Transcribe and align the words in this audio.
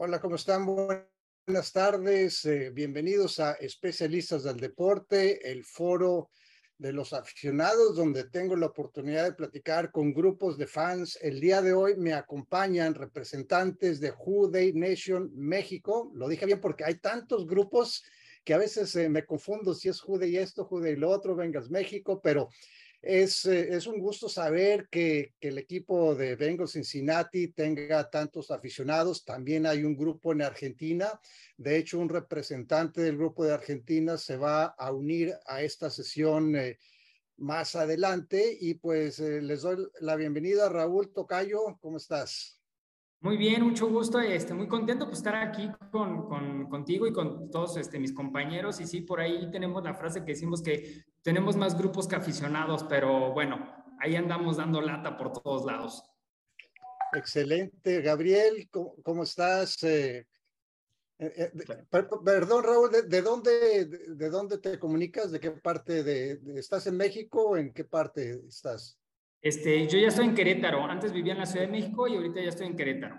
Hola, 0.00 0.20
¿cómo 0.20 0.36
están? 0.36 0.64
Buenas 0.64 1.72
tardes. 1.72 2.44
Eh, 2.44 2.70
bienvenidos 2.70 3.40
a 3.40 3.54
Especialistas 3.54 4.44
del 4.44 4.58
Deporte, 4.58 5.50
el 5.50 5.64
foro 5.64 6.30
de 6.78 6.92
los 6.92 7.12
aficionados, 7.12 7.96
donde 7.96 8.22
tengo 8.30 8.54
la 8.54 8.66
oportunidad 8.66 9.24
de 9.24 9.32
platicar 9.32 9.90
con 9.90 10.14
grupos 10.14 10.56
de 10.56 10.68
fans. 10.68 11.18
El 11.20 11.40
día 11.40 11.62
de 11.62 11.72
hoy 11.72 11.96
me 11.96 12.12
acompañan 12.12 12.94
representantes 12.94 13.98
de 13.98 14.12
Who 14.12 14.52
Nation 14.74 15.32
México. 15.34 16.12
Lo 16.14 16.28
dije 16.28 16.46
bien 16.46 16.60
porque 16.60 16.84
hay 16.84 17.00
tantos 17.00 17.44
grupos 17.48 18.04
que 18.44 18.54
a 18.54 18.58
veces 18.58 18.94
eh, 18.94 19.08
me 19.08 19.26
confundo 19.26 19.74
si 19.74 19.88
es 19.88 20.00
Who 20.04 20.24
y 20.24 20.36
esto, 20.36 20.68
Who 20.70 20.86
y 20.86 20.94
lo 20.94 21.10
otro, 21.10 21.34
Vengas 21.34 21.70
México, 21.70 22.20
pero 22.22 22.50
es, 23.00 23.44
eh, 23.46 23.74
es 23.74 23.86
un 23.86 24.00
gusto 24.00 24.28
saber 24.28 24.88
que, 24.90 25.34
que, 25.40 25.48
el 25.48 25.58
equipo 25.58 26.14
de 26.14 26.34
Bengals 26.36 26.72
Cincinnati 26.72 27.48
tenga 27.48 28.10
tantos 28.10 28.50
aficionados. 28.50 29.24
También 29.24 29.66
hay 29.66 29.84
un 29.84 29.96
grupo 29.96 30.32
en 30.32 30.42
Argentina. 30.42 31.08
De 31.56 31.76
hecho, 31.76 31.98
un 32.00 32.08
representante 32.08 33.00
del 33.00 33.16
grupo 33.16 33.44
de 33.44 33.54
Argentina 33.54 34.16
se 34.16 34.36
va 34.36 34.64
a 34.64 34.92
unir 34.92 35.34
a 35.46 35.62
esta 35.62 35.90
sesión 35.90 36.56
eh, 36.56 36.78
más 37.36 37.76
adelante. 37.76 38.56
Y 38.60 38.74
pues 38.74 39.20
eh, 39.20 39.40
les 39.42 39.62
doy 39.62 39.86
la 40.00 40.16
bienvenida, 40.16 40.68
Raúl 40.68 41.12
Tocayo. 41.12 41.78
¿Cómo 41.80 41.98
estás? 41.98 42.60
Muy 43.20 43.36
bien, 43.36 43.62
mucho 43.62 43.88
gusto. 43.88 44.20
Este, 44.20 44.54
muy 44.54 44.68
contento 44.68 45.04
por 45.04 45.14
estar 45.14 45.34
aquí 45.34 45.70
con, 45.90 46.28
con, 46.28 46.68
contigo 46.68 47.06
y 47.06 47.12
con 47.12 47.50
todos 47.50 47.76
este, 47.76 47.98
mis 47.98 48.12
compañeros. 48.12 48.80
Y 48.80 48.86
sí, 48.86 49.00
por 49.02 49.20
ahí 49.20 49.50
tenemos 49.50 49.82
la 49.84 49.94
frase 49.94 50.20
que 50.20 50.32
decimos 50.32 50.62
que 50.62 51.04
tenemos 51.22 51.56
más 51.56 51.76
grupos 51.76 52.06
que 52.06 52.16
aficionados, 52.16 52.84
pero 52.84 53.32
bueno, 53.32 53.58
ahí 54.00 54.16
andamos 54.16 54.56
dando 54.56 54.80
lata 54.80 55.16
por 55.16 55.32
todos 55.32 55.64
lados. 55.64 56.04
Excelente. 57.12 58.02
Gabriel, 58.02 58.68
¿cómo, 58.70 59.22
estás? 59.22 59.82
Eh, 59.82 60.26
eh, 61.18 61.50
eh, 61.52 61.52
perdón, 61.90 62.62
Raúl, 62.62 62.90
¿de, 63.08 63.22
dónde, 63.22 63.86
de, 63.86 64.30
dónde 64.30 64.58
te 64.58 64.78
comunicas? 64.78 65.32
¿De 65.32 65.40
qué 65.40 65.50
parte 65.50 66.02
de, 66.02 66.38
estás 66.56 66.86
en 66.86 66.96
México? 66.96 67.56
¿En 67.56 67.72
qué 67.72 67.84
parte 67.84 68.40
estás? 68.46 68.98
Este, 69.40 69.86
yo 69.86 69.98
ya 69.98 70.08
estoy 70.08 70.26
en 70.26 70.34
Querétaro. 70.34 70.84
Antes 70.84 71.12
vivía 71.12 71.32
en 71.32 71.38
la 71.38 71.46
Ciudad 71.46 71.66
de 71.66 71.72
México 71.72 72.06
y 72.06 72.16
ahorita 72.16 72.40
ya 72.40 72.48
estoy 72.48 72.66
en 72.66 72.76
Querétaro. 72.76 73.16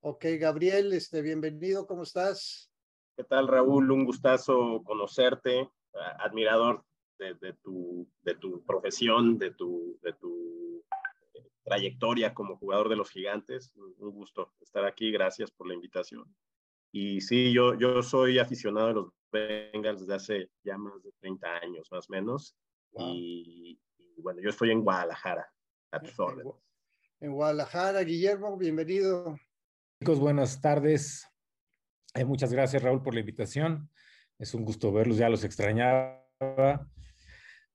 Ok, 0.00 0.24
Gabriel, 0.38 0.92
este, 0.92 1.20
bienvenido. 1.20 1.86
¿Cómo 1.86 2.04
estás? 2.04 2.70
¿Qué 3.16 3.24
tal, 3.24 3.48
Raúl? 3.48 3.90
Un 3.90 4.04
gustazo 4.04 4.82
conocerte, 4.84 5.68
admirador 6.18 6.85
de, 7.18 7.52
tu, 7.62 8.08
de 8.22 8.34
tu 8.34 8.64
profesión, 8.64 9.38
de 9.38 9.50
tu, 9.52 9.98
de 10.02 10.12
tu 10.14 10.84
eh, 11.34 11.48
trayectoria 11.64 12.34
como 12.34 12.56
jugador 12.56 12.88
de 12.88 12.96
los 12.96 13.10
gigantes. 13.10 13.72
Un 13.76 14.10
gusto 14.10 14.52
estar 14.60 14.84
aquí. 14.84 15.10
Gracias 15.10 15.50
por 15.50 15.66
la 15.66 15.74
invitación. 15.74 16.24
Y 16.92 17.20
sí, 17.20 17.52
yo, 17.52 17.74
yo 17.78 18.02
soy 18.02 18.38
aficionado 18.38 18.88
a 18.88 18.92
los 18.92 19.12
Bengals 19.30 20.00
desde 20.00 20.14
hace 20.14 20.50
ya 20.64 20.78
más 20.78 21.02
de 21.02 21.12
30 21.20 21.56
años, 21.58 21.88
más 21.90 22.08
o 22.08 22.12
menos. 22.12 22.56
Y, 22.98 23.78
bueno, 24.16 24.40
yo 24.40 24.48
estoy 24.48 24.70
en 24.70 24.82
Guadalajara, 24.82 25.46
a 25.92 26.00
En 27.20 27.32
Guadalajara, 27.32 28.00
Guillermo, 28.02 28.56
bienvenido. 28.56 29.36
Chicos, 30.00 30.18
buenas 30.18 30.60
tardes. 30.60 31.28
Eh, 32.14 32.24
muchas 32.24 32.52
gracias, 32.52 32.82
Raúl, 32.82 33.02
por 33.02 33.12
la 33.12 33.20
invitación. 33.20 33.90
Es 34.38 34.54
un 34.54 34.64
gusto 34.64 34.92
verlos, 34.92 35.18
ya 35.18 35.28
los 35.28 35.44
extrañaba. 35.44 36.24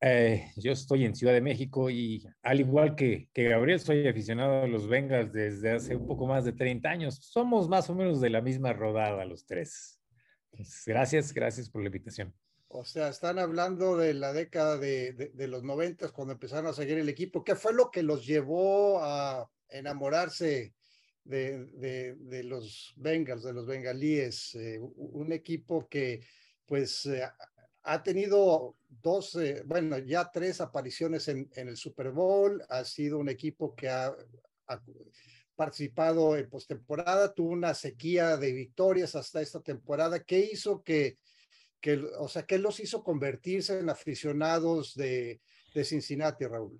Eh, 0.03 0.51
yo 0.55 0.71
estoy 0.71 1.05
en 1.05 1.15
Ciudad 1.15 1.33
de 1.33 1.41
México 1.41 1.91
y 1.91 2.27
al 2.41 2.59
igual 2.59 2.95
que, 2.95 3.29
que, 3.33 3.43
Gabriel, 3.43 3.79
soy 3.79 4.07
aficionado 4.07 4.63
a 4.63 4.67
los 4.67 4.87
Bengals 4.87 5.31
desde 5.31 5.73
hace 5.73 5.95
un 5.95 6.07
poco 6.07 6.25
más 6.25 6.43
de 6.43 6.53
30 6.53 6.89
años. 6.89 7.19
Somos 7.21 7.69
más 7.69 7.87
o 7.91 7.93
menos 7.93 8.19
de 8.19 8.31
la 8.31 8.41
misma 8.41 8.73
rodada 8.73 9.23
los 9.25 9.45
tres. 9.45 9.99
gracias, 10.87 11.31
gracias 11.31 11.69
por 11.69 11.83
la 11.83 11.89
invitación. 11.89 12.33
O 12.67 12.83
sea, 12.83 13.09
están 13.09 13.37
hablando 13.37 13.95
de 13.95 14.15
la 14.15 14.33
década 14.33 14.77
de, 14.79 15.13
de, 15.13 15.47
los 15.47 15.61
noventas 15.61 16.11
cuando 16.11 16.33
empezaron 16.33 16.65
a 16.67 16.73
seguir 16.73 16.97
el 16.97 17.09
equipo. 17.09 17.43
¿Qué 17.43 17.53
fue 17.53 17.73
lo 17.73 17.91
que 17.91 18.01
los 18.01 18.25
llevó 18.25 19.03
a 19.03 19.51
enamorarse 19.69 20.73
de, 21.25 22.15
de 22.15 22.43
los 22.43 22.93
Bengals, 22.95 23.43
de 23.43 23.53
los 23.53 23.67
bengalíes? 23.67 24.55
Eh, 24.55 24.79
un 24.79 25.31
equipo 25.31 25.87
que 25.87 26.21
pues 26.71 27.05
eh, 27.05 27.21
ha 27.83 28.03
tenido 28.03 28.75
dos, 28.89 29.35
eh, 29.35 29.63
bueno, 29.65 29.97
ya 29.97 30.29
tres 30.31 30.61
apariciones 30.61 31.27
en, 31.27 31.49
el 31.55 31.77
Super 31.77 32.11
Bowl, 32.11 32.63
ha 32.69 32.83
sido 32.83 33.17
un 33.19 33.29
equipo 33.29 33.75
que 33.75 33.89
ha, 33.89 34.15
participado 35.55 36.37
en 36.37 36.49
postemporada, 36.49 37.33
tuvo 37.33 37.49
una 37.49 37.73
sequía 37.73 38.37
de 38.37 38.53
victorias 38.53 39.15
hasta 39.15 39.41
esta 39.41 39.59
temporada. 39.59 40.19
¿Qué 40.23 40.39
hizo 40.39 40.81
que 40.81 41.17
que, 41.81 41.99
o 42.19 42.27
sea, 42.27 42.43
¿qué 42.43 42.59
los 42.59 42.79
hizo 42.79 43.03
convertirse 43.03 43.79
en 43.79 43.89
aficionados 43.89 44.93
de, 44.95 45.41
de 45.73 45.83
Cincinnati, 45.83 46.45
Raúl? 46.45 46.79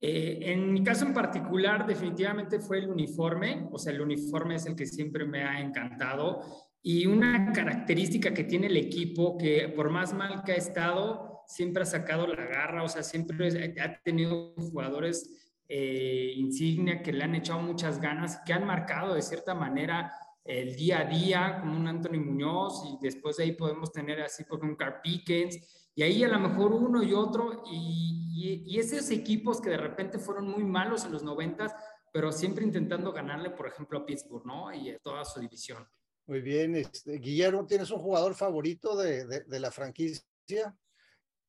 Eh, 0.00 0.52
en 0.52 0.72
mi 0.72 0.82
caso 0.82 1.04
en 1.04 1.14
particular, 1.14 1.86
definitivamente 1.86 2.58
fue 2.58 2.78
el 2.78 2.88
uniforme, 2.88 3.68
o 3.70 3.78
sea, 3.78 3.92
el 3.92 4.00
uniforme 4.00 4.56
es 4.56 4.66
el 4.66 4.74
que 4.74 4.86
siempre 4.86 5.24
me 5.24 5.44
ha 5.44 5.60
encantado 5.60 6.40
y 6.86 7.06
una 7.06 7.50
característica 7.54 8.34
que 8.34 8.44
tiene 8.44 8.66
el 8.66 8.76
equipo 8.76 9.38
que 9.38 9.70
por 9.74 9.88
más 9.88 10.12
mal 10.12 10.44
que 10.44 10.52
ha 10.52 10.56
estado, 10.56 11.40
siempre 11.46 11.82
ha 11.82 11.86
sacado 11.86 12.26
la 12.26 12.44
garra, 12.44 12.82
o 12.82 12.88
sea, 12.88 13.02
siempre 13.02 13.74
ha 13.80 14.02
tenido 14.02 14.52
jugadores 14.54 15.62
eh, 15.66 16.34
insignia 16.36 17.02
que 17.02 17.14
le 17.14 17.24
han 17.24 17.34
echado 17.36 17.60
muchas 17.60 18.02
ganas, 18.02 18.42
que 18.44 18.52
han 18.52 18.66
marcado 18.66 19.14
de 19.14 19.22
cierta 19.22 19.54
manera 19.54 20.12
el 20.44 20.76
día 20.76 21.00
a 21.00 21.04
día, 21.06 21.58
como 21.58 21.74
un 21.74 21.88
Anthony 21.88 22.20
Muñoz, 22.20 22.82
y 22.84 22.98
después 23.00 23.38
de 23.38 23.44
ahí 23.44 23.52
podemos 23.52 23.90
tener 23.90 24.20
así, 24.20 24.44
por 24.44 24.62
un 24.62 24.76
Carl 24.76 25.00
Pickens, 25.02 25.88
y 25.94 26.02
ahí 26.02 26.22
a 26.22 26.28
lo 26.28 26.38
mejor 26.38 26.70
uno 26.74 27.02
y 27.02 27.14
otro, 27.14 27.62
y, 27.64 28.60
y, 28.66 28.78
esos 28.78 29.10
equipos 29.10 29.58
que 29.58 29.70
de 29.70 29.78
repente 29.78 30.18
fueron 30.18 30.50
muy 30.50 30.64
malos 30.64 31.06
en 31.06 31.12
los 31.12 31.22
noventas, 31.22 31.74
pero 32.12 32.30
siempre 32.30 32.62
intentando 32.62 33.10
ganarle, 33.10 33.48
por 33.48 33.68
ejemplo, 33.68 34.00
a 34.00 34.04
Pittsburgh, 34.04 34.44
¿no? 34.44 34.70
Y 34.70 34.90
a 34.90 34.98
toda 34.98 35.24
su 35.24 35.40
división. 35.40 35.88
Muy 36.26 36.40
bien, 36.40 36.76
este, 36.76 37.18
Guillermo, 37.18 37.66
¿tienes 37.66 37.90
un 37.90 38.00
jugador 38.00 38.34
favorito 38.34 38.96
de, 38.96 39.26
de, 39.26 39.40
de 39.40 39.60
la 39.60 39.70
franquicia? 39.70 40.24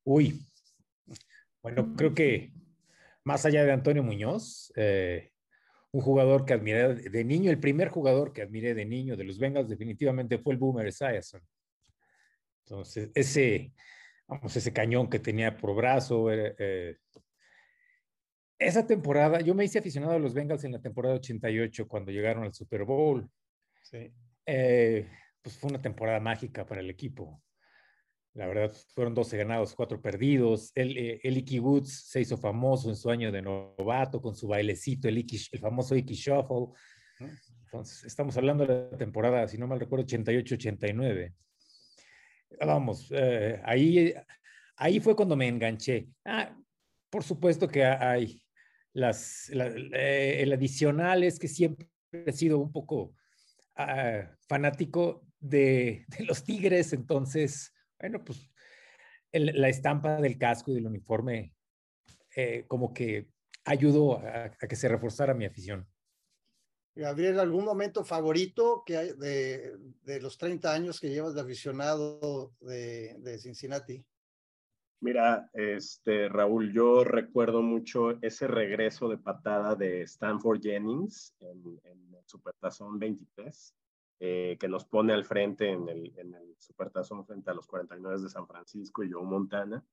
Uy, 0.03 0.45
bueno, 1.61 1.95
creo 1.95 2.13
que 2.13 2.51
más 3.23 3.45
allá 3.45 3.65
de 3.65 3.71
Antonio 3.71 4.03
Muñoz, 4.03 4.71
eh, 4.75 5.31
un 5.91 6.01
jugador 6.01 6.45
que 6.45 6.53
admiré 6.53 6.93
de 6.93 7.23
niño, 7.23 7.49
el 7.49 7.59
primer 7.59 7.89
jugador 7.89 8.33
que 8.33 8.43
admiré 8.43 8.75
de 8.75 8.85
niño 8.85 9.17
de 9.17 9.23
los 9.23 9.39
Bengals 9.39 9.67
definitivamente 9.67 10.37
fue 10.37 10.53
el 10.53 10.59
Boomer 10.59 10.85
Esiason. 10.87 11.41
Entonces, 12.65 13.09
ese, 13.15 13.73
vamos, 14.27 14.55
ese 14.55 14.73
cañón 14.73 15.09
que 15.09 15.19
tenía 15.19 15.57
por 15.57 15.75
brazo, 15.75 16.31
eh, 16.31 16.97
esa 18.59 18.85
temporada, 18.85 19.41
yo 19.41 19.55
me 19.55 19.65
hice 19.65 19.79
aficionado 19.79 20.13
a 20.13 20.19
los 20.19 20.33
Bengals 20.33 20.63
en 20.65 20.73
la 20.73 20.81
temporada 20.81 21.15
88 21.15 21.87
cuando 21.87 22.11
llegaron 22.11 22.43
al 22.43 22.53
Super 22.53 22.83
Bowl. 22.83 23.27
Sí. 23.81 24.13
Eh, 24.45 25.07
pues 25.41 25.57
fue 25.57 25.69
una 25.69 25.81
temporada 25.81 26.19
mágica 26.19 26.65
para 26.65 26.81
el 26.81 26.89
equipo. 26.89 27.41
La 28.33 28.47
verdad, 28.47 28.75
fueron 28.93 29.13
12 29.13 29.37
ganados, 29.37 29.73
4 29.75 30.01
perdidos. 30.01 30.71
El, 30.75 30.97
eh, 30.97 31.19
el 31.23 31.37
Icky 31.37 31.59
Woods 31.59 32.09
se 32.09 32.21
hizo 32.21 32.37
famoso 32.37 32.89
en 32.89 32.95
su 32.95 33.09
año 33.09 33.31
de 33.31 33.41
novato 33.41 34.21
con 34.21 34.35
su 34.35 34.47
bailecito, 34.47 35.07
el, 35.07 35.17
el 35.17 35.59
famoso 35.59 35.95
Icky 35.95 36.15
Shuffle. 36.15 36.67
Entonces, 37.65 38.03
estamos 38.03 38.35
hablando 38.37 38.65
de 38.65 38.89
la 38.91 38.97
temporada, 38.97 39.47
si 39.47 39.57
no 39.57 39.67
mal 39.67 39.79
recuerdo, 39.79 40.05
88-89. 40.05 41.33
Vamos, 42.59 43.11
eh, 43.11 43.61
ahí, 43.63 44.13
ahí 44.77 44.99
fue 44.99 45.15
cuando 45.15 45.35
me 45.35 45.47
enganché. 45.47 46.07
Ah, 46.25 46.57
por 47.09 47.23
supuesto 47.23 47.67
que 47.67 47.85
hay 47.85 48.41
las, 48.93 49.49
eh, 49.49 50.41
el 50.41 50.53
adicional 50.53 51.23
es 51.23 51.37
que 51.37 51.47
siempre 51.47 51.89
he 52.11 52.31
sido 52.31 52.59
un 52.59 52.71
poco 52.71 53.13
ah, 53.75 54.31
fanático 54.47 55.25
de, 55.39 56.05
los 56.19 56.43
Tigres, 56.43 56.93
entonces 56.93 57.73
bueno, 57.99 58.23
pues 58.23 58.49
la 59.31 59.67
estampa 59.67 60.21
del 60.21 60.37
casco 60.37 60.71
y 60.71 60.75
del 60.75 60.87
uniforme 60.87 61.53
eh, 62.35 62.65
como 62.67 62.93
que 62.93 63.29
ayudó 63.65 64.19
a, 64.19 64.51
que 64.51 64.75
se 64.75 64.87
reforzara 64.87 65.33
mi 65.33 65.45
afición. 65.45 65.87
Gabriel, 66.95 67.39
¿algún 67.39 67.65
momento 67.65 68.05
favorito 68.05 68.83
que 68.85 68.97
hay 68.97 69.13
de, 69.17 69.75
de, 70.03 70.21
los 70.21 70.37
30 70.37 70.71
años 70.71 70.99
que 70.99 71.09
llevas 71.09 71.33
de 71.33 71.41
aficionado 71.41 72.53
de, 72.61 73.15
de, 73.19 73.37
Cincinnati? 73.37 74.05
Mira, 75.01 75.49
este, 75.53 76.29
Raúl, 76.29 76.73
yo 76.73 77.03
recuerdo 77.03 77.61
mucho 77.61 78.11
ese 78.21 78.47
regreso 78.47 79.09
de 79.09 79.17
patada 79.17 79.75
de 79.75 80.01
Stanford 80.03 80.61
Jennings 80.61 81.35
en, 81.39 81.79
en 81.83 82.15
el 82.15 82.25
Supertazón 82.25 82.97
23 82.97 83.75
eh, 84.21 84.55
que 84.57 84.69
nos 84.69 84.85
pone 84.85 85.11
al 85.11 85.25
frente 85.25 85.69
en 85.69 85.89
el, 85.89 86.13
en 86.17 86.33
el 86.35 86.55
Supertazón 86.57 87.25
frente 87.25 87.51
a 87.51 87.53
los 87.53 87.67
49 87.67 88.21
de 88.21 88.29
San 88.29 88.47
Francisco 88.47 89.03
y 89.03 89.11
Joe 89.11 89.25
Montana. 89.25 89.83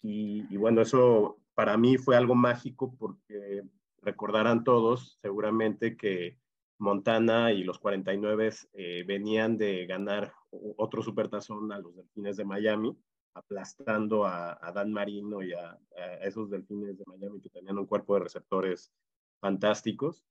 Y, 0.00 0.56
bueno, 0.56 0.80
eso 0.80 1.40
para 1.54 1.76
mí 1.76 1.98
fue 1.98 2.16
algo 2.16 2.36
mágico 2.36 2.94
porque 2.96 3.64
recordarán 4.00 4.62
todos 4.62 5.18
seguramente 5.20 5.96
que 5.96 6.38
Montana 6.78 7.50
y 7.52 7.64
los 7.64 7.80
49 7.80 8.50
eh, 8.74 9.04
venían 9.04 9.58
de 9.58 9.86
ganar 9.86 10.32
otro 10.76 11.02
supertazón 11.02 11.72
a 11.72 11.80
los 11.80 11.96
Delfines 11.96 12.36
de 12.36 12.44
Miami, 12.44 12.96
aplastando 13.34 14.24
a, 14.24 14.58
Dan 14.74 14.92
Marino 14.92 15.42
y 15.42 15.52
a, 15.52 15.78
esos 16.22 16.50
Delfines 16.50 16.98
de 16.98 17.04
Miami 17.06 17.40
que 17.40 17.50
tenían 17.50 17.78
un 17.78 17.86
cuerpo 17.86 18.14
de 18.14 18.20
receptores 18.20 18.92
fantásticos. 19.40 20.24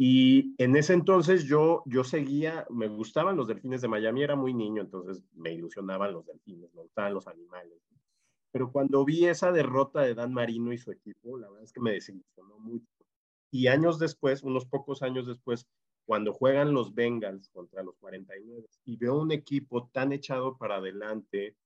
Y 0.00 0.54
en 0.62 0.76
ese 0.76 0.92
entonces 0.92 1.44
yo, 1.44 1.82
yo 1.84 2.04
seguía, 2.04 2.66
me 2.70 2.86
gustaban 2.86 3.36
los 3.36 3.48
delfines 3.48 3.80
de 3.80 3.88
Miami, 3.88 4.22
era 4.22 4.36
muy 4.36 4.54
niño, 4.54 4.82
entonces 4.82 5.24
me 5.34 5.52
ilusionaban 5.52 6.12
los 6.12 6.24
delfines, 6.24 6.72
me 6.72 6.82
gustaban 6.82 7.14
los 7.14 7.26
animales. 7.26 7.82
Pero 8.52 8.70
cuando 8.70 9.04
vi 9.04 9.26
esa 9.26 9.50
derrota 9.50 10.02
de 10.02 10.14
Dan 10.14 10.32
Marino 10.32 10.72
y 10.72 10.78
su 10.78 10.92
equipo, 10.92 11.36
la 11.36 11.48
verdad 11.48 11.64
es 11.64 11.72
que 11.72 11.80
me 11.80 11.92
desilusionó 11.92 12.58
mucho. 12.60 12.86
Y 13.50 13.66
años 13.66 13.98
después, 13.98 14.42
unos 14.42 14.66
pocos 14.66 15.02
años 15.02 15.26
después, 15.26 15.66
cuando 16.06 16.32
juegan 16.32 16.72
los 16.72 16.94
Bengals 16.94 17.48
contra 17.50 17.82
los 17.82 17.96
49 17.98 18.66
y 18.84 18.96
veo 18.96 19.18
un 19.18 19.32
equipo 19.32 19.88
tan 19.92 20.12
echado 20.12 20.56
para 20.56 20.76
adelante, 20.76 21.56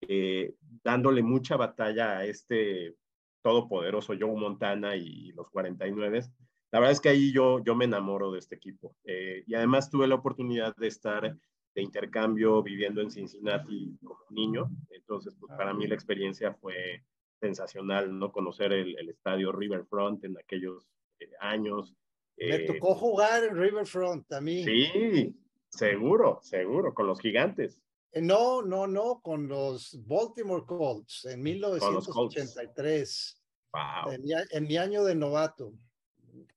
eh, 0.00 0.54
dándole 0.84 1.22
mucha 1.22 1.56
batalla 1.56 2.18
a 2.18 2.24
este 2.24 2.94
todopoderoso 3.42 4.14
Joe 4.18 4.34
Montana 4.34 4.96
y 4.96 5.32
los 5.32 5.48
49, 5.50 6.22
la 6.70 6.80
verdad 6.80 6.92
es 6.92 7.00
que 7.00 7.08
ahí 7.08 7.32
yo, 7.32 7.62
yo 7.64 7.74
me 7.74 7.86
enamoro 7.86 8.30
de 8.30 8.38
este 8.40 8.56
equipo. 8.56 8.94
Eh, 9.04 9.42
y 9.46 9.54
además 9.54 9.90
tuve 9.90 10.06
la 10.06 10.16
oportunidad 10.16 10.74
de 10.76 10.88
estar 10.88 11.36
de 11.74 11.82
intercambio 11.82 12.62
viviendo 12.62 13.00
en 13.00 13.10
Cincinnati 13.10 13.96
como 14.04 14.20
niño. 14.30 14.68
Entonces, 14.90 15.34
pues, 15.38 15.52
para 15.56 15.72
mí 15.72 15.86
la 15.86 15.94
experiencia 15.94 16.52
fue 16.54 17.04
sensacional, 17.40 18.18
¿no? 18.18 18.32
Conocer 18.32 18.72
el, 18.72 18.98
el 18.98 19.08
estadio 19.08 19.52
Riverfront 19.52 20.24
en 20.24 20.36
aquellos 20.36 20.86
eh, 21.20 21.30
años. 21.40 21.94
Me 22.36 22.58
tocó 22.60 22.94
jugar 22.94 23.44
en 23.44 23.56
Riverfront 23.56 24.30
a 24.32 24.40
mí. 24.40 24.64
Sí, 24.64 25.34
seguro, 25.70 26.38
seguro, 26.42 26.92
con 26.92 27.06
los 27.06 27.20
gigantes. 27.20 27.80
No, 28.14 28.62
no, 28.62 28.86
no, 28.86 29.20
con 29.20 29.48
los 29.48 29.98
Baltimore 30.06 30.64
Colts 30.66 31.26
en 31.26 31.42
1983. 31.42 33.34
Wow. 33.70 34.14
en 34.50 34.66
mi 34.66 34.78
año 34.78 35.04
de 35.04 35.14
novato. 35.14 35.74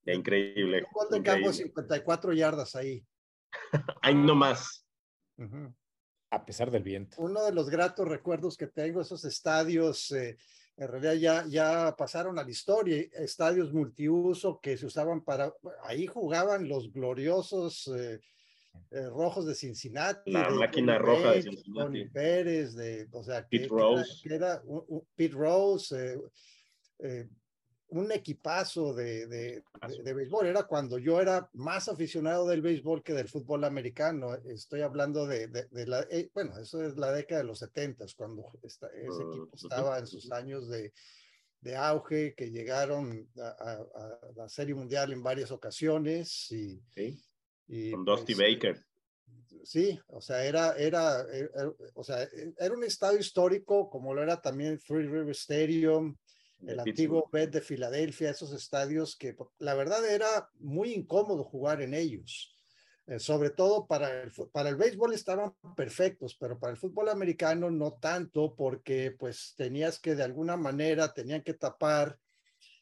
Increíble. 0.06 0.84
Un 0.84 0.94
gol 0.94 1.08
de 1.12 1.24
campo 1.24 1.54
54 1.54 2.34
yardas 2.34 2.76
ahí. 2.76 3.06
Ahí 4.02 4.16
no 4.16 4.36
más. 4.36 4.86
A 6.30 6.46
pesar 6.46 6.72
del 6.72 6.84
viento. 6.84 7.18
Uno 7.20 7.44
de 7.44 7.52
los 7.52 7.70
gratos 7.70 8.08
recuerdos 8.08 8.56
que 8.56 8.68
tengo, 8.68 9.02
esos 9.02 9.26
estadios, 9.26 10.12
eh, 10.12 10.38
en 10.78 10.88
realidad 10.88 11.14
ya, 11.16 11.46
ya 11.48 11.96
pasaron 11.98 12.40
a 12.40 12.44
la 12.44 12.50
historia, 12.50 12.98
estadios 13.14 13.74
multiuso 13.74 14.60
que 14.62 14.78
se 14.78 14.86
usaban 14.86 15.24
para, 15.24 15.54
ahí 15.84 16.08
jugaban 16.08 16.70
los 16.70 16.94
gloriosos 16.94 17.88
eh, 17.88 18.22
eh, 18.92 19.08
rojos 19.10 19.46
de 19.46 19.56
Cincinnati. 19.56 20.32
La 20.32 20.50
máquina 20.50 20.98
roja 20.98 21.32
de 21.32 21.44
Cincinnati. 21.44 22.06
Pérez, 22.06 22.74
de, 22.76 23.08
o 23.12 23.24
sea, 23.24 23.48
Pete 23.48 23.68
Rose. 23.68 24.22
era, 24.26 24.62
Pete 25.16 25.36
Rose, 25.36 26.20
un 27.92 28.12
equipazo 28.12 28.94
de, 28.94 29.28
de, 29.28 29.64
de, 30.04 30.14
béisbol. 30.14 30.48
Era 30.48 30.64
cuando 30.64 30.98
yo 30.98 31.20
era 31.20 31.50
más 31.54 31.90
aficionado 31.90 32.48
del 32.48 32.62
béisbol 32.62 33.04
que 33.04 33.14
del 33.14 33.28
fútbol 33.28 33.66
americano. 33.66 34.34
Estoy 34.46 34.82
hablando 34.82 35.28
de, 35.28 35.48
de 35.48 35.88
la, 35.88 36.08
eh, 36.10 36.30
bueno, 36.34 36.58
eso 36.58 36.84
es 36.84 36.96
la 36.96 37.12
década 37.12 37.42
de 37.42 37.48
los 37.48 37.60
setentas, 37.60 38.16
cuando 38.16 38.50
ese 38.64 38.86
oh, 39.10 39.32
equipo 39.32 39.50
estaba 39.56 40.00
en 40.00 40.08
sus 40.08 40.32
años 40.32 40.70
de, 40.70 40.94
de 41.60 41.76
auge, 41.76 42.34
que 42.34 42.50
llegaron 42.50 43.28
a, 43.38 43.80
la 44.36 44.48
Serie 44.48 44.74
Mundial 44.74 45.12
en 45.12 45.22
varias 45.22 45.52
ocasiones. 45.52 46.50
Y, 46.52 46.82
y 47.72 47.92
Con 47.92 48.04
Dusty 48.04 48.36
pues, 48.36 48.54
Baker. 48.54 48.86
Sí, 49.64 49.98
o 50.08 50.20
sea, 50.20 50.44
era, 50.44 50.76
era, 50.76 51.22
era, 51.32 51.50
era, 51.56 51.74
o 51.94 52.04
sea, 52.04 52.28
era 52.58 52.74
un 52.74 52.84
estadio 52.84 53.20
histórico, 53.20 53.90
como 53.90 54.14
lo 54.14 54.22
era 54.22 54.42
también 54.42 54.78
Three 54.80 55.08
River 55.08 55.30
Stadium, 55.30 56.18
el 56.68 56.80
antiguo 56.80 57.30
Bet 57.32 57.52
de 57.52 57.62
Filadelfia, 57.62 58.32
esos 58.32 58.52
estadios 58.52 59.16
que 59.16 59.36
la 59.60 59.74
verdad 59.74 60.06
era 60.08 60.50
muy 60.60 60.94
incómodo 60.94 61.44
jugar 61.44 61.82
en 61.82 61.94
ellos. 61.94 62.56
Eh, 63.08 63.20
sobre 63.20 63.50
todo 63.50 63.88
para 63.88 64.24
el, 64.24 64.32
para 64.52 64.70
el 64.70 64.76
béisbol 64.76 65.14
estaban 65.14 65.54
perfectos, 65.76 66.36
pero 66.40 66.60
para 66.60 66.72
el 66.72 66.78
fútbol 66.78 67.10
americano 67.10 67.72
no 67.72 67.94
tanto, 67.94 68.56
porque 68.56 69.16
pues 69.18 69.54
tenías 69.58 70.00
que 70.00 70.16
de 70.16 70.24
alguna 70.24 70.56
manera, 70.56 71.14
tenían 71.14 71.42
que 71.42 71.54
tapar 71.54 72.18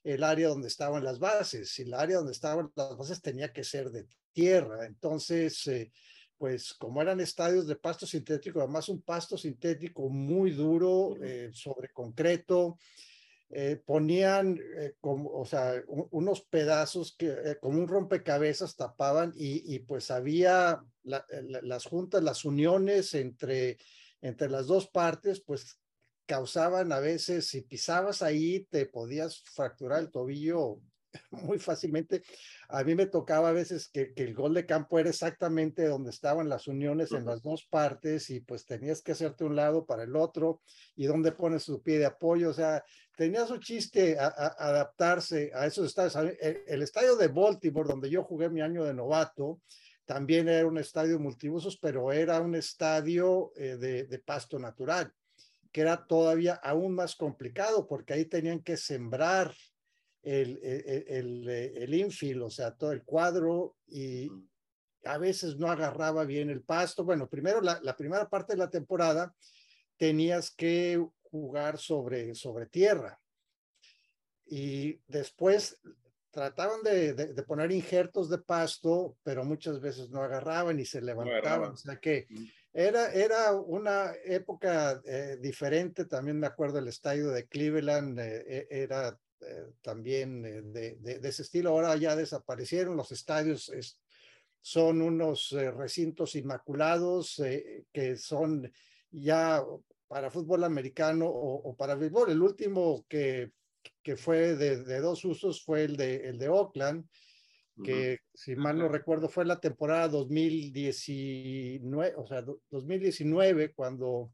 el 0.04 0.24
área 0.24 0.50
donde 0.50 0.68
estaban 0.68 1.04
las 1.04 1.20
bases, 1.20 1.78
y 1.80 1.84
el 1.84 1.94
área 1.94 2.18
donde 2.18 2.32
estaban 2.32 2.72
las 2.76 2.98
bases 2.98 3.22
tenía 3.22 3.52
que 3.52 3.64
ser 3.64 3.90
de 3.92 4.06
tierra. 4.32 4.86
Entonces, 4.86 5.68
eh, 5.68 5.92
pues 6.38 6.74
como 6.74 7.02
eran 7.02 7.20
estadios 7.20 7.68
de 7.68 7.76
pasto 7.76 8.06
sintético, 8.06 8.60
además 8.60 8.88
un 8.88 9.02
pasto 9.02 9.38
sintético 9.38 10.10
muy 10.10 10.52
duro 10.52 11.16
eh, 11.22 11.50
sobre 11.52 11.90
concreto, 11.90 12.78
eh, 13.52 13.82
ponían 13.84 14.60
eh, 14.78 14.94
como, 15.02 15.32
o 15.32 15.44
sea, 15.44 15.74
unos 15.88 16.42
pedazos 16.42 17.16
que 17.18 17.30
eh, 17.30 17.58
como 17.60 17.80
un 17.80 17.88
rompecabezas 17.88 18.76
tapaban 18.76 19.34
y, 19.36 19.76
y 19.76 19.80
pues 19.80 20.12
había 20.12 20.82
las 21.04 21.86
juntas, 21.86 22.24
las 22.24 22.46
uniones 22.46 23.16
entre, 23.16 23.78
entre 24.22 24.50
las 24.50 24.68
dos 24.68 24.88
partes, 24.88 25.42
pues 25.42 25.80
causaban 26.30 26.92
a 26.92 27.00
veces, 27.00 27.48
si 27.48 27.62
pisabas 27.62 28.22
ahí, 28.22 28.68
te 28.70 28.86
podías 28.86 29.42
fracturar 29.52 30.00
el 30.00 30.12
tobillo 30.12 30.80
muy 31.32 31.58
fácilmente. 31.58 32.22
A 32.68 32.84
mí 32.84 32.94
me 32.94 33.08
tocaba 33.08 33.50
a 33.50 33.52
veces 33.52 33.90
que, 33.90 34.14
que, 34.14 34.26
el 34.26 34.36
gol 34.36 34.54
de 34.54 34.68
campo 34.68 35.00
era 35.00 35.10
exactamente 35.10 35.88
donde 35.88 36.12
estaban 36.12 36.48
las 36.48 36.68
uniones 36.68 37.14
en 37.14 37.26
las 37.26 37.42
dos 37.42 37.66
partes 37.66 38.30
y 38.30 38.42
pues 38.42 38.68
tenías 38.68 39.02
que 39.02 39.14
hacerte 39.14 39.44
un 39.44 39.56
lado 39.56 39.88
para 39.88 40.04
el 40.04 40.16
otro 40.16 40.62
y 40.96 41.08
donde 41.08 41.32
pones 41.32 41.66
tu 41.66 41.82
pie 41.82 41.98
de 41.98 42.06
apoyo. 42.06 42.52
O 42.52 42.54
sea, 42.54 42.84
tenía 43.18 43.48
su 43.48 43.58
chiste 43.58 44.20
a, 44.20 44.28
adaptarse 44.28 45.52
a 45.56 45.66
esos 45.66 45.88
estadios. 45.88 46.16
El, 46.40 46.62
el, 46.68 46.82
estadio 46.84 47.16
de 47.16 47.28
Baltimore, 47.28 47.90
donde 47.90 48.08
yo 48.12 48.24
jugué 48.24 48.50
mi 48.50 48.62
año 48.62 48.84
de 48.84 48.94
novato, 48.94 49.62
también 50.06 50.48
era 50.48 50.68
un 50.68 50.78
estadio 50.78 51.18
multiusos, 51.18 51.80
pero 51.82 52.12
era 52.12 52.40
un 52.40 52.54
estadio 52.54 53.52
eh, 53.56 53.78
de, 53.78 54.04
de 54.04 54.20
pasto 54.20 54.60
natural 54.60 55.12
que 55.72 55.82
era 55.82 56.06
todavía 56.08 56.54
aún 56.56 56.96
más 56.96 57.16
complicado 57.16 57.88
porque 57.88 58.14
ahí 58.14 58.26
tenían 58.26 58.62
que 58.62 58.78
sembrar 58.78 59.54
el, 60.22 60.60
el, 60.64 61.48
el, 61.48 61.94
infield, 61.94 62.44
o 62.44 62.50
sea, 62.50 62.76
todo 62.76 62.92
el 62.92 63.04
cuadro 63.04 63.78
y 63.88 64.30
a 65.06 65.18
veces 65.18 65.58
no 65.58 65.72
agarraba 65.72 66.26
bien 66.26 66.50
el 66.50 66.62
pasto. 66.62 67.04
Bueno, 67.04 67.30
primero 67.30 67.62
la, 67.62 67.80
la 67.84 67.96
primera 67.96 68.30
parte 68.30 68.54
de 68.54 68.60
la 68.60 68.70
temporada 68.70 69.34
tenías 69.98 70.52
que 70.52 71.04
jugar 71.22 71.78
sobre, 71.78 72.36
sobre 72.36 72.66
tierra 72.66 73.20
y 74.46 75.00
después 75.08 75.80
trataban 76.32 76.84
de, 76.84 77.14
de, 77.14 77.44
poner 77.44 77.72
injertos 77.72 78.30
de 78.30 78.40
pasto, 78.40 79.18
pero 79.24 79.44
muchas 79.44 79.80
veces 79.80 80.10
no 80.10 80.22
agarraban 80.22 80.80
y 80.80 80.86
se 80.86 81.02
levantaban. 81.02 81.72
o 81.72 81.78
sea 81.78 82.00
que 82.00 82.28
era, 82.74 83.12
era 83.12 83.54
una 83.54 84.14
época 84.24 85.02
eh, 85.06 85.38
diferente. 85.42 86.06
También 86.06 86.40
me 86.40 86.48
acuerdo 86.48 86.80
el 86.80 86.88
estadio 86.88 87.30
de 87.30 87.48
Cleveland, 87.48 88.20
eh, 88.20 88.68
e, 88.70 88.84
era 88.84 89.20
eh, 89.42 89.66
también 89.82 90.72
de, 90.72 91.20
ese 91.24 91.42
estilo. 91.42 91.72
Ahora 91.72 91.96
ya 91.96 92.16
desaparecieron 92.16 92.96
los 92.96 93.12
estadios. 93.12 93.72
son 94.62 95.02
unos 95.02 95.52
recintos 95.52 96.36
inmaculados 96.36 97.42
que 97.94 98.18
son 98.18 98.72
ya 99.10 99.64
para 100.08 100.32
fútbol 100.32 100.64
americano 100.64 101.28
o, 101.28 101.76
para 101.76 101.96
béisbol. 101.96 102.32
El 102.32 102.42
último 102.42 103.06
que, 103.08 103.52
que 104.04 104.18
fue 104.18 104.56
de, 104.56 104.84
de, 104.84 105.00
dos 105.00 105.24
usos 105.24 105.64
fue 105.64 105.84
el 105.84 105.96
de, 105.96 106.28
el 106.28 106.38
de 106.38 106.50
Oakland, 106.50 107.08
que 107.84 108.20
si 108.34 108.56
mal 108.56 108.78
no 108.78 108.88
recuerdo 108.88 109.30
fue 109.30 109.46
la 109.46 109.60
temporada 109.60 110.08
2019, 110.08 112.14
o 112.18 112.28
sea, 112.28 112.44
2019 112.70 113.74
cuando 113.74 114.32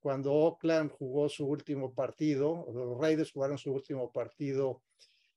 cuando 0.00 0.32
Oakland 0.32 0.92
jugó 0.92 1.28
su 1.28 1.46
último 1.46 1.92
partido, 1.92 2.66
los 2.72 2.98
Raiders 2.98 3.32
jugaron 3.32 3.58
su 3.58 3.72
último 3.72 4.12
partido 4.12 4.82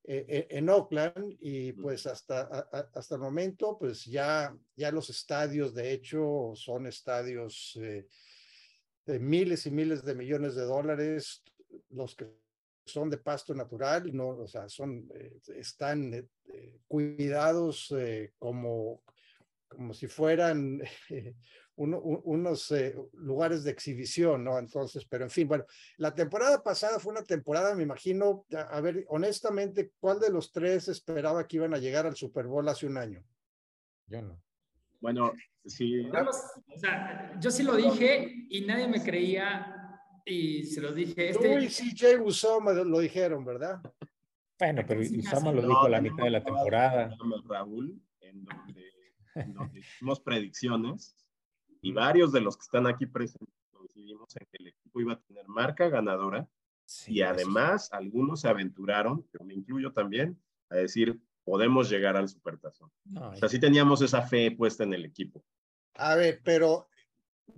eh, 0.03 0.25
eh, 0.27 0.47
en 0.49 0.69
Oakland 0.69 1.35
y 1.39 1.73
pues 1.73 2.07
hasta, 2.07 2.41
hasta 2.93 3.15
el 3.15 3.21
momento 3.21 3.77
pues 3.77 4.05
ya, 4.05 4.55
ya 4.75 4.91
los 4.91 5.09
estadios 5.09 5.73
de 5.73 5.91
hecho 5.91 6.53
son 6.55 6.87
estadios 6.87 7.77
eh, 7.81 8.07
de 9.05 9.19
miles 9.19 9.65
y 9.65 9.71
miles 9.71 10.03
de 10.03 10.15
millones 10.15 10.55
de 10.55 10.63
dólares, 10.63 11.43
los 11.89 12.15
que 12.15 12.27
son 12.85 13.09
de 13.09 13.17
pasto 13.17 13.53
natural, 13.53 14.15
no, 14.15 14.29
o 14.29 14.47
sea, 14.47 14.67
son, 14.67 15.07
están 15.55 16.29
cuidados 16.87 17.93
como, 18.39 19.03
como 19.67 19.93
si 19.93 20.07
fueran 20.07 20.81
unos 21.75 22.71
eh, 22.71 22.95
lugares 23.13 23.63
de 23.63 23.71
exhibición, 23.71 24.43
¿no? 24.43 24.59
Entonces, 24.59 25.05
pero 25.05 25.23
en 25.23 25.29
fin, 25.29 25.47
bueno, 25.47 25.65
la 25.97 26.13
temporada 26.13 26.61
pasada 26.61 26.99
fue 26.99 27.13
una 27.13 27.23
temporada, 27.23 27.73
me 27.75 27.83
imagino, 27.83 28.45
a, 28.55 28.81
ver, 28.81 29.05
honestamente, 29.09 29.91
¿cuál 29.99 30.19
de 30.19 30.29
los 30.29 30.51
tres 30.51 30.87
esperaba 30.89 31.47
que 31.47 31.57
iban 31.57 31.73
a 31.73 31.79
llegar 31.79 32.05
al 32.05 32.15
Super 32.15 32.45
Bowl 32.45 32.67
hace 32.67 32.85
un 32.85 32.97
año? 32.97 33.23
yo 34.07 34.21
no. 34.21 34.41
Bueno, 34.99 35.33
sí. 35.65 36.07
o 36.09 36.77
sea, 36.77 37.39
yo 37.39 37.49
sí 37.49 37.63
lo 37.63 37.75
dije 37.75 38.45
y 38.49 38.61
nadie 38.65 38.87
me 38.87 39.01
creía 39.01 39.80
y 40.25 40.63
se 40.63 40.81
lo 40.81 40.93
dije. 40.93 41.29
Este... 41.29 41.57
Tú 41.57 41.63
y 41.63 41.67
CJ 41.67 42.21
Usoma 42.21 42.73
lo 42.73 42.99
dijeron, 42.99 43.43
¿verdad? 43.45 43.81
Bueno, 44.59 44.83
pero 44.87 45.01
Usama 45.01 45.51
lo 45.51 45.61
dijo 45.61 45.85
a 45.85 45.89
la 45.89 46.01
mitad 46.01 46.23
de 46.23 46.29
la 46.29 46.43
temporada. 46.43 47.17
Raúl, 47.47 47.99
en 48.19 48.43
donde, 48.43 48.91
hicimos 49.73 50.19
predicciones 50.19 51.15
y 51.81 51.91
varios 51.91 52.31
de 52.31 52.41
los 52.41 52.57
que 52.57 52.63
están 52.63 52.85
aquí 52.85 53.05
presentes 53.07 53.49
coincidimos 53.71 54.35
en 54.35 54.45
que 54.51 54.57
el 54.59 54.67
equipo 54.67 55.01
iba 55.01 55.13
a 55.13 55.19
tener 55.19 55.47
marca 55.47 55.89
ganadora 55.89 56.47
y 57.07 57.21
además 57.21 57.91
algunos 57.91 58.41
se 58.41 58.49
aventuraron, 58.49 59.25
yo 59.33 59.45
me 59.45 59.53
incluyo 59.53 59.93
también, 59.93 60.39
a 60.69 60.75
decir, 60.75 61.19
podemos 61.43 61.89
llegar 61.89 62.15
al 62.15 62.29
supertazón. 62.29 62.91
o 63.15 63.35
sea, 63.35 63.49
sí 63.49 63.59
teníamos 63.59 64.01
esa 64.01 64.21
fe 64.21 64.51
puesta 64.51 64.83
en 64.83 64.93
el 64.93 65.05
equipo. 65.05 65.43
A 65.95 66.15
ver, 66.15 66.41
pero 66.43 66.87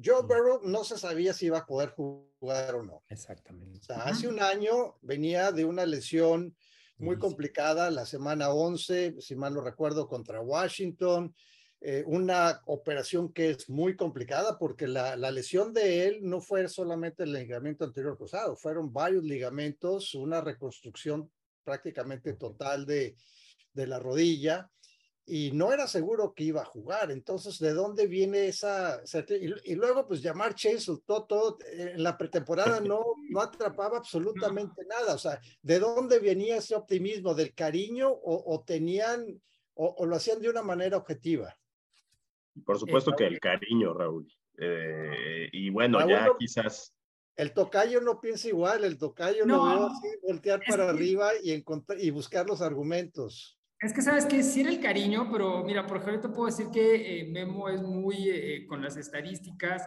Joe 0.04 0.24
Burrow 0.24 0.62
no 0.64 0.84
se 0.84 0.98
sabía 0.98 1.34
si 1.34 1.48
iba 1.48 1.60
a 1.60 1.66
poder 1.66 1.90
jugar 1.90 2.76
o 2.76 2.84
no. 2.84 3.04
Exactamente. 3.10 3.80
O 3.80 3.84
sea, 3.84 4.04
hace 4.04 4.28
un 4.28 4.40
año 4.40 4.98
venía 5.02 5.52
de 5.52 5.66
una 5.66 5.86
lesión 5.86 6.56
muy 6.98 7.18
complicada, 7.18 7.92
la 7.92 8.06
semana 8.06 8.50
11, 8.52 9.16
si 9.20 9.36
mal 9.36 9.54
no 9.54 9.62
recuerdo, 9.62 10.08
contra 10.08 10.40
Washington. 10.42 11.36
Eh, 11.82 12.04
una 12.08 12.62
operación 12.68 13.34
que 13.34 13.50
es 13.50 13.70
muy 13.70 13.98
complicada 13.98 14.58
porque 14.58 14.88
la, 14.88 15.18
la, 15.18 15.32
lesión 15.32 15.74
de 15.74 16.08
él 16.08 16.20
no 16.22 16.40
fue 16.40 16.70
solamente 16.70 17.24
el 17.24 17.34
ligamento 17.34 17.84
anterior 17.84 18.18
cruzado, 18.18 18.56
fueron 18.56 18.94
varios 18.94 19.26
ligamentos, 19.26 20.16
una 20.16 20.40
reconstrucción 20.40 21.30
prácticamente 21.66 22.36
total 22.36 22.86
de, 22.86 23.18
de 23.74 23.88
la 23.88 24.00
rodilla 24.00 24.72
y 25.26 25.52
no 25.52 25.72
era 25.72 25.88
seguro 25.88 26.34
que 26.34 26.44
iba 26.44 26.62
a 26.62 26.66
jugar. 26.66 27.12
Entonces, 27.12 27.58
¿de 27.60 27.74
dónde 27.74 28.08
viene 28.08 28.48
esa? 28.48 29.02
Y, 29.64 29.76
luego, 29.76 30.06
pues 30.06 30.22
llamar 30.22 30.54
Chase 30.54 30.92
todo, 31.06 31.26
todo, 31.26 31.58
en 31.72 32.04
la 32.04 32.18
pretemporada 32.18 32.82
no, 32.82 33.04
no 33.30 33.42
atrapaba 33.42 33.98
absolutamente 33.98 34.86
nada. 34.86 35.16
O 35.16 35.18
sea, 35.18 35.40
¿de 35.62 35.80
dónde 35.80 36.20
venía 36.20 36.58
ese 36.58 36.76
optimismo? 36.76 37.34
¿Del 37.34 37.54
cariño 37.54 38.10
o, 38.12 38.64
tenían, 38.66 39.42
o, 39.76 40.06
lo 40.06 40.16
hacían 40.16 40.42
de 40.42 40.50
una 40.50 40.62
manera 40.62 40.98
objetiva? 40.98 41.56
Por 42.66 42.78
supuesto 42.78 43.14
que 43.16 43.26
el 43.26 43.40
cariño, 43.40 43.94
Raúl. 43.94 44.28
Eh, 44.58 45.50
y 45.52 45.70
bueno, 45.70 46.06
ya 46.08 46.30
quizás. 46.38 46.94
El 47.36 47.52
tocayo 47.54 48.00
no 48.00 48.22
piensa 48.22 48.48
igual, 48.48 48.84
el 48.84 49.00
tocayo 49.00 49.44
no, 49.48 49.58
lo 49.58 49.64
veo 49.64 49.88
así, 49.88 50.08
voltear 50.22 50.62
para 50.68 50.88
arriba 50.88 51.32
y, 51.42 51.52
encontrar, 51.52 52.00
y 52.00 52.12
buscar 52.12 52.46
los 52.46 52.62
argumentos. 52.62 53.58
Es 53.84 53.92
que 53.92 54.02
sabes 54.02 54.26
que 54.26 54.42
sí 54.44 54.62
era 54.62 54.70
el 54.70 54.80
cariño, 54.80 55.28
pero 55.30 55.62
mira, 55.66 55.86
por 55.86 55.98
ejemplo, 55.98 56.22
te 56.22 56.30
puedo 56.30 56.46
decir 56.46 56.68
que 56.72 57.20
eh, 57.20 57.26
Memo 57.26 57.68
es 57.68 57.82
muy 57.82 58.30
eh, 58.30 58.66
con 58.66 58.82
las 58.82 58.96
estadísticas, 58.96 59.86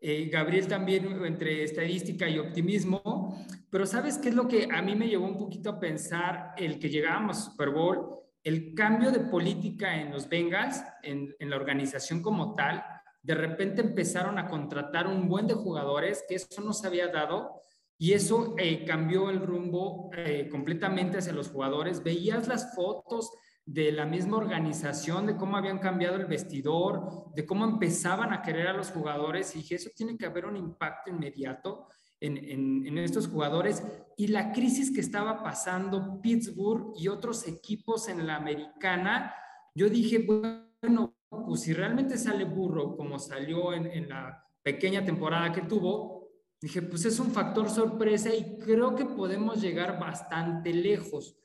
eh, 0.00 0.30
Gabriel 0.32 0.66
también 0.66 1.22
entre 1.22 1.62
estadística 1.62 2.26
y 2.26 2.38
optimismo, 2.38 3.44
pero 3.68 3.84
sabes 3.84 4.16
qué 4.16 4.30
es 4.30 4.34
lo 4.34 4.48
que 4.48 4.68
a 4.72 4.80
mí 4.80 4.94
me 4.96 5.08
llevó 5.08 5.26
un 5.26 5.36
poquito 5.36 5.68
a 5.68 5.78
pensar 5.78 6.54
el 6.56 6.78
que 6.78 6.88
llegábamos 6.88 7.36
a 7.36 7.50
Super 7.50 7.68
Bowl, 7.68 8.18
el 8.42 8.72
cambio 8.74 9.10
de 9.10 9.20
política 9.20 10.00
en 10.00 10.10
los 10.10 10.26
Bengals, 10.26 10.82
en, 11.02 11.34
la 11.38 11.56
organización 11.56 12.22
como 12.22 12.54
tal, 12.54 12.82
de 13.22 13.34
repente 13.34 13.82
empezaron 13.82 14.38
a 14.38 14.46
contratar 14.46 15.06
un 15.06 15.28
buen 15.28 15.46
de 15.46 15.52
jugadores, 15.52 16.24
que 16.26 16.36
eso 16.36 16.62
no 16.62 16.72
se 16.72 16.86
había 16.86 17.08
dado, 17.08 17.60
y 18.00 18.12
eso 18.12 18.54
eh, 18.58 18.84
cambió 18.84 19.28
el 19.28 19.44
rumbo 19.44 20.10
eh, 20.16 20.48
completamente 20.48 21.18
hacia 21.18 21.32
los 21.32 21.48
jugadores. 21.50 22.04
Veías 22.04 22.46
las 22.46 22.74
fotos 22.76 23.32
de 23.66 23.90
la 23.90 24.06
misma 24.06 24.36
organización, 24.36 25.26
de 25.26 25.36
cómo 25.36 25.56
habían 25.56 25.80
cambiado 25.80 26.14
el 26.14 26.26
vestidor, 26.26 27.32
de 27.34 27.44
cómo 27.44 27.64
empezaban 27.64 28.32
a 28.32 28.40
querer 28.40 28.68
a 28.68 28.72
los 28.72 28.92
jugadores 28.92 29.54
y 29.54 29.58
dije, 29.58 29.74
eso 29.74 29.90
tiene 29.96 30.16
que 30.16 30.26
haber 30.26 30.46
un 30.46 30.56
impacto 30.56 31.10
inmediato 31.10 31.88
en, 32.20 32.96
estos 32.98 33.26
jugadores. 33.26 33.82
Y 34.16 34.28
la 34.28 34.52
crisis 34.52 34.94
que 34.94 35.00
estaba 35.00 35.42
pasando 35.42 36.20
Pittsburgh 36.22 36.92
y 36.96 37.08
otros 37.08 37.46
equipos 37.48 38.08
en 38.08 38.26
la 38.26 38.36
americana, 38.36 39.34
yo 39.74 39.90
dije, 39.90 40.24
bueno, 40.24 41.16
pues 41.28 41.60
si 41.60 41.72
realmente 41.74 42.16
sale 42.16 42.44
burro 42.44 42.96
como 42.96 43.18
salió 43.18 43.74
en 43.74 44.08
la 44.08 44.44
pequeña 44.62 45.04
temporada 45.04 45.52
que 45.52 45.62
tuvo, 45.62 46.17
Dije, 46.60 46.82
pues 46.82 47.04
es 47.04 47.20
un 47.20 47.30
factor 47.30 47.70
sorpresa 47.70 48.34
y 48.34 48.58
creo 48.58 48.96
que 48.96 49.04
podemos 49.04 49.60
llegar 49.60 50.00
bastante 50.00 50.72
lejos, 50.72 51.36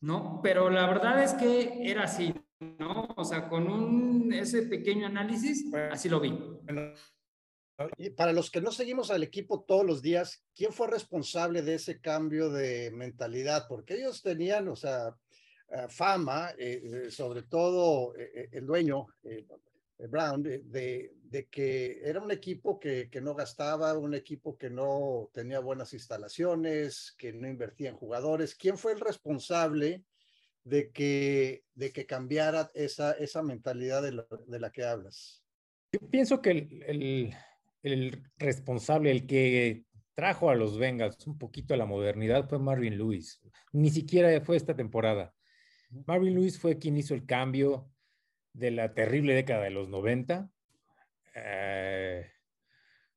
¿no? 0.00 0.40
Pero 0.42 0.70
la 0.70 0.86
verdad 0.86 1.22
es 1.22 1.34
que 1.34 1.90
era 1.90 2.04
así, 2.04 2.34
¿no? 2.78 3.08
O 3.16 3.24
sea, 3.24 3.48
con 3.48 3.70
un, 3.70 4.32
ese 4.32 4.62
pequeño 4.62 5.06
análisis, 5.06 5.66
así 5.90 6.08
lo 6.08 6.20
vi. 6.20 6.38
Y 7.98 8.10
para 8.10 8.32
los 8.32 8.50
que 8.50 8.60
no 8.60 8.70
seguimos 8.72 9.10
al 9.10 9.22
equipo 9.22 9.62
todos 9.62 9.84
los 9.84 10.00
días, 10.00 10.42
¿quién 10.54 10.72
fue 10.72 10.88
responsable 10.88 11.62
de 11.62 11.74
ese 11.74 12.00
cambio 12.00 12.50
de 12.50 12.90
mentalidad? 12.92 13.66
Porque 13.68 13.94
ellos 13.94 14.22
tenían, 14.22 14.68
o 14.68 14.76
sea, 14.76 15.14
eh, 15.68 15.86
fama, 15.88 16.50
eh, 16.58 16.82
eh, 17.06 17.10
sobre 17.10 17.42
todo 17.42 18.14
el 18.14 18.66
dueño, 18.66 19.06
Brown, 20.08 20.42
de, 20.42 21.14
de 21.32 21.46
que 21.46 22.02
era 22.04 22.20
un 22.20 22.30
equipo 22.30 22.78
que, 22.78 23.08
que, 23.08 23.22
no 23.22 23.34
gastaba, 23.34 23.96
un 23.96 24.12
equipo 24.12 24.58
que 24.58 24.68
no 24.68 25.30
tenía 25.32 25.60
buenas 25.60 25.94
instalaciones, 25.94 27.14
que 27.16 27.32
no 27.32 27.48
invertía 27.48 27.88
en 27.88 27.96
jugadores. 27.96 28.54
¿Quién 28.54 28.76
fue 28.76 28.92
el 28.92 29.00
responsable 29.00 30.04
de 30.62 30.92
que, 30.92 31.64
de 31.74 31.90
que 31.90 32.04
cambiara 32.04 32.70
esa, 32.74 33.12
esa 33.12 33.42
mentalidad 33.42 34.02
de, 34.02 34.22
de 34.46 34.60
la 34.60 34.70
que 34.70 34.84
hablas? 34.84 35.42
Yo 35.90 36.00
pienso 36.10 36.42
que 36.42 36.50
el, 36.50 36.82
el, 36.86 37.34
el, 37.82 38.22
responsable, 38.36 39.10
el 39.10 39.26
que 39.26 39.86
trajo 40.14 40.50
a 40.50 40.54
los 40.54 40.76
Bengals 40.76 41.26
un 41.26 41.38
poquito 41.38 41.72
a 41.72 41.78
la 41.78 41.86
modernidad 41.86 42.46
fue 42.46 42.58
Marvin 42.58 42.98
Lewis. 42.98 43.40
Ni 43.72 43.88
siquiera 43.88 44.38
fue 44.42 44.58
esta 44.58 44.76
temporada. 44.76 45.32
Marvin 46.06 46.34
Lewis 46.34 46.58
fue 46.58 46.78
quien 46.78 46.98
hizo 46.98 47.14
el 47.14 47.24
cambio 47.24 47.88
de 48.52 48.70
la 48.70 48.92
terrible 48.92 49.34
década 49.34 49.64
de 49.64 49.70
los 49.70 49.88
90 49.88 50.50
eh, 51.34 52.30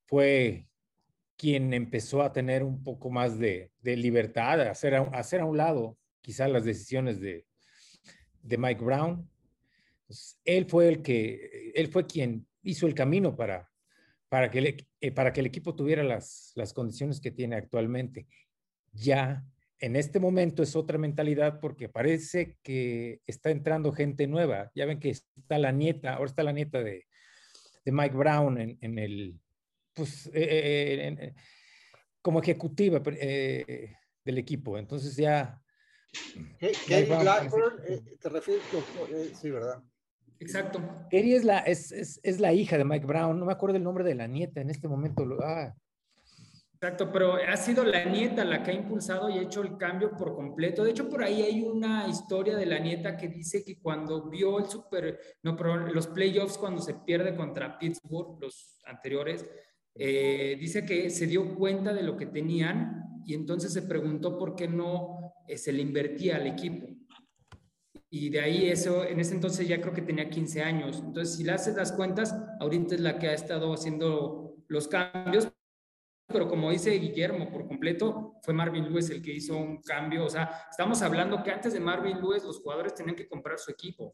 fue 0.05 0.67
quien 1.37 1.73
empezó 1.73 2.21
a 2.21 2.31
tener 2.31 2.63
un 2.63 2.83
poco 2.83 3.09
más 3.09 3.37
de, 3.39 3.71
libertad, 3.83 4.61
a 4.61 4.71
hacer 4.71 4.95
a, 4.95 5.45
un 5.45 5.57
lado 5.57 5.97
quizás 6.21 6.49
las 6.49 6.63
decisiones 6.63 7.19
de, 7.19 7.45
de 8.41 8.57
Mike 8.57 8.83
Brown. 8.83 9.29
él 10.45 10.65
fue 10.65 10.87
el 10.87 11.01
que, 11.01 11.71
él 11.75 11.87
fue 11.89 12.05
quien 12.07 12.47
hizo 12.63 12.87
el 12.87 12.95
camino 12.95 13.35
para, 13.35 13.69
para, 14.29 14.49
que, 14.49 14.59
el, 14.59 14.87
eh, 15.01 15.11
para 15.11 15.33
que 15.33 15.41
el 15.41 15.47
equipo 15.47 15.75
tuviera 15.75 16.03
las, 16.03 16.51
las 16.55 16.73
condiciones 16.73 17.19
que 17.19 17.31
tiene 17.31 17.57
actualmente. 17.57 18.27
Ya 18.93 19.45
en 19.79 19.95
este 19.95 20.19
momento 20.19 20.63
es 20.63 20.75
otra 20.75 20.97
mentalidad 20.97 21.59
porque 21.59 21.89
parece 21.89 22.57
que 22.63 23.21
está 23.27 23.51
entrando 23.51 23.91
gente 23.91 24.25
nueva. 24.25 24.71
Ya 24.73 24.85
ven 24.85 24.99
que 24.99 25.09
está 25.09 25.57
la 25.59 25.71
nieta, 25.71 26.13
ahora 26.13 26.25
está 26.29 26.43
la 26.43 26.53
nieta 26.53 26.81
de, 26.81 27.05
de 27.85 27.91
Mike 27.91 28.15
Brown 28.15 28.57
en, 28.57 28.77
en 28.81 28.99
el, 28.99 29.39
pues, 29.93 30.27
eh, 30.27 30.31
eh, 30.33 31.17
eh, 31.19 31.35
como 32.21 32.41
ejecutiva 32.41 32.99
del 32.99 34.37
equipo. 34.37 34.77
Entonces 34.77 35.15
ya... 35.15 35.61
Blackburn, 36.87 37.83
te 38.19 38.29
refieres, 38.29 38.63
sí, 39.39 39.49
¿verdad? 39.51 39.83
Exacto. 40.39 40.81
Kerry 41.09 41.33
es 41.33 41.43
la, 41.43 41.59
es, 41.59 41.91
es, 41.91 42.19
es, 42.23 42.39
la 42.39 42.53
hija 42.53 42.77
de 42.77 42.85
Mike 42.85 43.05
Brown, 43.05 43.39
no 43.39 43.45
me 43.45 43.53
acuerdo 43.53 43.77
el 43.77 43.83
nombre 43.83 44.03
de 44.03 44.15
la 44.15 44.27
nieta 44.27 44.61
en 44.61 44.69
este 44.69 44.87
momento. 44.87 45.25
Ah, 45.41 45.73
Exacto, 46.85 47.11
pero 47.11 47.33
ha 47.33 47.57
sido 47.57 47.83
la 47.83 48.05
nieta 48.05 48.45
la 48.45 48.61
que 48.61 48.69
ha 48.69 48.73
impulsado 48.75 49.27
y 49.27 49.39
ha 49.39 49.41
hecho 49.41 49.63
el 49.63 49.75
cambio 49.75 50.15
por 50.15 50.35
completo. 50.35 50.83
De 50.83 50.91
hecho, 50.91 51.09
por 51.09 51.23
ahí 51.23 51.41
hay 51.41 51.63
una 51.63 52.07
historia 52.07 52.55
de 52.55 52.67
la 52.67 52.77
nieta 52.77 53.17
que 53.17 53.27
dice 53.27 53.63
que 53.65 53.81
cuando 53.81 54.29
vio 54.29 54.59
el 54.59 54.67
super, 54.67 55.19
no, 55.41 55.57
pero 55.57 55.77
los 55.77 56.05
playoffs 56.05 56.59
cuando 56.59 56.83
se 56.83 56.93
pierde 56.93 57.35
contra 57.35 57.79
Pittsburgh, 57.79 58.39
los 58.39 58.79
anteriores, 58.85 59.47
eh, 59.95 60.57
dice 60.59 60.85
que 60.85 61.09
se 61.09 61.25
dio 61.25 61.55
cuenta 61.55 61.91
de 61.91 62.03
lo 62.03 62.15
que 62.15 62.27
tenían 62.27 63.23
y 63.25 63.33
entonces 63.33 63.73
se 63.73 63.81
preguntó 63.81 64.37
por 64.37 64.55
qué 64.55 64.67
no 64.67 65.33
eh, 65.47 65.57
se 65.57 65.71
le 65.71 65.81
invertía 65.81 66.35
al 66.35 66.45
equipo. 66.45 66.85
Y 68.11 68.29
de 68.29 68.41
ahí 68.41 68.69
eso, 68.69 69.03
en 69.03 69.19
ese 69.19 69.33
entonces 69.33 69.67
ya 69.67 69.81
creo 69.81 69.93
que 69.95 70.03
tenía 70.03 70.29
15 70.29 70.61
años. 70.61 71.01
Entonces, 71.03 71.35
si 71.35 71.43
le 71.43 71.53
haces 71.53 71.75
las 71.75 71.93
cuentas, 71.93 72.35
ahorita 72.59 72.93
es 72.93 73.01
la 73.01 73.17
que 73.17 73.29
ha 73.29 73.33
estado 73.33 73.73
haciendo 73.73 74.53
los 74.67 74.87
cambios, 74.87 75.51
pero 76.27 76.47
como 76.47 76.71
dice 76.71 76.91
Guillermo, 76.91 77.51
por 77.51 77.67
completo 77.67 78.33
fue 78.41 78.53
Marvin 78.53 78.85
Lewis 78.85 79.09
el 79.09 79.21
que 79.21 79.33
hizo 79.33 79.55
un 79.55 79.81
cambio. 79.81 80.25
O 80.25 80.29
sea, 80.29 80.67
estamos 80.69 81.01
hablando 81.01 81.43
que 81.43 81.51
antes 81.51 81.73
de 81.73 81.79
Marvin 81.79 82.19
Lewis 82.19 82.43
los 82.43 82.59
jugadores 82.59 82.95
tenían 82.95 83.15
que 83.15 83.27
comprar 83.27 83.59
su 83.59 83.71
equipo. 83.71 84.13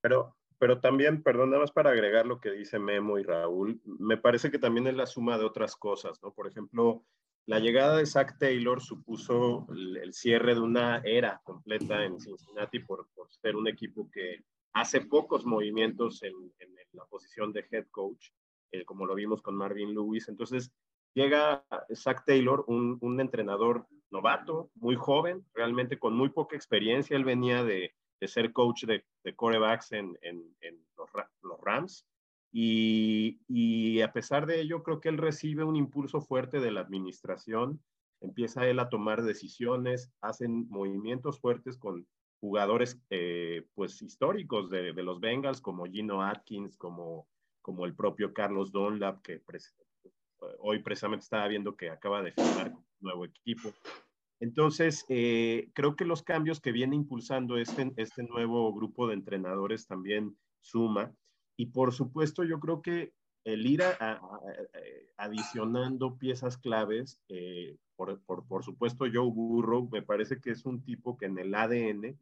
Pero, 0.00 0.36
pero 0.58 0.80
también, 0.80 1.22
perdón, 1.22 1.50
nada 1.50 1.62
más 1.62 1.70
para 1.70 1.90
agregar 1.90 2.26
lo 2.26 2.40
que 2.40 2.50
dice 2.50 2.78
Memo 2.78 3.18
y 3.18 3.22
Raúl, 3.22 3.80
me 3.84 4.16
parece 4.16 4.50
que 4.50 4.58
también 4.58 4.88
es 4.88 4.94
la 4.94 5.06
suma 5.06 5.38
de 5.38 5.44
otras 5.44 5.76
cosas, 5.76 6.20
¿no? 6.22 6.32
Por 6.32 6.48
ejemplo, 6.48 7.04
la 7.46 7.58
llegada 7.58 7.96
de 7.96 8.06
Zach 8.06 8.38
Taylor 8.38 8.80
supuso 8.80 9.66
el, 9.70 10.12
cierre 10.12 10.54
de 10.54 10.60
una 10.60 10.98
era 11.04 11.40
completa 11.42 12.04
en 12.04 12.20
Cincinnati 12.20 12.80
por, 12.80 13.08
ser 13.28 13.56
un 13.56 13.66
equipo 13.66 14.08
que 14.12 14.44
hace 14.74 15.00
pocos 15.00 15.44
movimientos 15.44 16.22
en, 16.22 16.34
la 16.92 17.04
posición 17.06 17.52
de 17.52 17.64
head 17.70 17.86
coach, 17.90 18.28
eh, 18.70 18.84
como 18.84 19.06
lo 19.06 19.14
vimos 19.14 19.40
con 19.42 19.56
Marvin 19.56 19.94
Lewis. 19.94 20.28
Entonces, 20.28 20.70
llega 21.14 21.64
Zach 21.94 22.24
Taylor, 22.24 22.64
un, 22.66 23.20
entrenador 23.20 23.86
novato, 24.10 24.70
muy 24.74 24.96
joven, 24.96 25.44
realmente 25.54 25.98
con 25.98 26.14
muy 26.14 26.30
poca 26.30 26.56
experiencia. 26.56 27.16
Él 27.16 27.24
venía 27.24 27.64
de, 27.64 27.94
ser 28.22 28.52
coach 28.52 28.84
de, 28.84 29.04
de 29.24 29.34
corebacks 29.34 29.92
en, 29.92 30.16
en, 30.22 30.42
los, 30.96 31.60
Rams. 31.60 32.06
Y, 32.52 34.00
a 34.00 34.12
pesar 34.12 34.46
de 34.46 34.60
ello, 34.60 34.82
creo 34.82 35.00
que 35.00 35.08
él 35.08 35.18
recibe 35.18 35.64
un 35.64 35.76
impulso 35.76 36.20
fuerte 36.20 36.60
de 36.60 36.70
la 36.70 36.80
administración. 36.80 37.82
Empieza 38.20 38.66
él 38.66 38.78
a 38.78 38.88
tomar 38.88 39.22
decisiones, 39.22 40.12
hacen 40.20 40.68
movimientos 40.68 41.40
fuertes 41.40 41.76
con 41.76 42.06
jugadores 42.40 43.00
eh, 43.10 43.66
pues 43.74 44.02
históricos 44.02 44.68
de, 44.70 44.92
de, 44.92 45.02
los 45.02 45.20
Bengals, 45.20 45.60
como 45.60 45.86
Gino 45.86 46.22
Atkins, 46.22 46.76
como, 46.76 47.28
como 47.62 47.86
el 47.86 47.94
propio 47.94 48.32
Carlos 48.32 48.72
Dunlap, 48.72 49.22
que 49.22 49.38
hoy 50.60 50.80
precisamente 50.80 51.24
estaba 51.24 51.48
viendo 51.48 51.76
que 51.76 51.90
acaba 51.90 52.22
de 52.22 52.32
firmar 52.32 52.72
un 52.72 52.84
nuevo 53.00 53.24
equipo. 53.24 53.72
Entonces, 54.40 55.04
eh, 55.08 55.70
creo 55.72 55.94
que 55.94 56.04
los 56.04 56.22
cambios 56.22 56.60
que 56.60 56.72
viene 56.72 56.96
impulsando 56.96 57.58
este, 57.58 57.92
este 57.96 58.24
nuevo 58.24 58.72
grupo 58.74 59.06
de 59.06 59.14
entrenadores 59.14 59.86
también 59.86 60.36
suma. 60.60 61.12
Y 61.56 61.66
por 61.66 61.92
supuesto, 61.92 62.42
yo 62.42 62.58
creo 62.58 62.82
que 62.82 63.12
el 63.44 63.66
ir 63.66 63.82
a, 63.82 64.20
adicionando 65.16 66.16
piezas 66.16 66.56
claves, 66.56 67.20
eh, 67.28 67.76
por, 67.96 68.20
por, 68.22 68.46
por, 68.46 68.64
supuesto, 68.64 69.04
Joe 69.12 69.30
Burrow 69.30 69.88
me 69.90 70.02
parece 70.02 70.40
que 70.40 70.50
es 70.50 70.64
un 70.64 70.82
tipo 70.82 71.16
que 71.16 71.26
en 71.26 71.38
el 71.38 71.54
ADN 71.54 72.18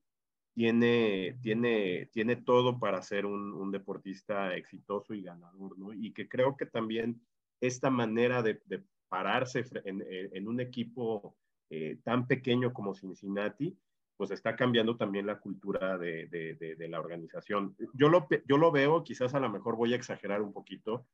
tiene, 0.55 1.39
tiene, 1.41 2.11
tiene 2.13 2.37
todo 2.37 2.79
para 2.79 3.03
ser 3.03 3.25
un, 3.27 3.71
deportista 3.71 4.55
exitoso 4.57 5.15
y 5.15 5.23
ganador. 5.23 5.75
Y 5.95 6.13
que 6.13 6.29
creo 6.29 6.57
que 6.57 6.67
también 6.67 7.21
esta 7.61 7.91
manera 7.91 8.43
de, 8.43 8.61
de 8.67 8.83
pararse 9.09 9.65
en, 9.85 10.05
en, 10.09 10.49
un 10.49 10.61
equipo 10.61 11.37
eh, 11.69 11.99
tan 12.05 12.27
pequeño 12.27 12.73
como 12.73 12.95
Cincinnati, 12.95 13.77
pues 14.17 14.31
está 14.31 14.55
cambiando 14.55 14.97
también 14.97 15.27
la 15.27 15.41
cultura 15.41 15.99
de, 15.99 16.27
de, 16.27 16.55
de, 16.77 16.89
la 16.89 17.01
organización. 17.01 17.75
Yo 17.95 18.09
lo, 18.09 18.29
yo 18.47 18.57
lo 18.59 18.71
veo, 18.71 19.03
quizás 19.03 19.35
a 19.35 19.41
lo 19.41 19.49
mejor 19.49 19.77
voy 19.77 19.93
a 19.93 19.97
exagerar 19.97 20.43
un 20.43 20.53
poquito, 20.53 21.07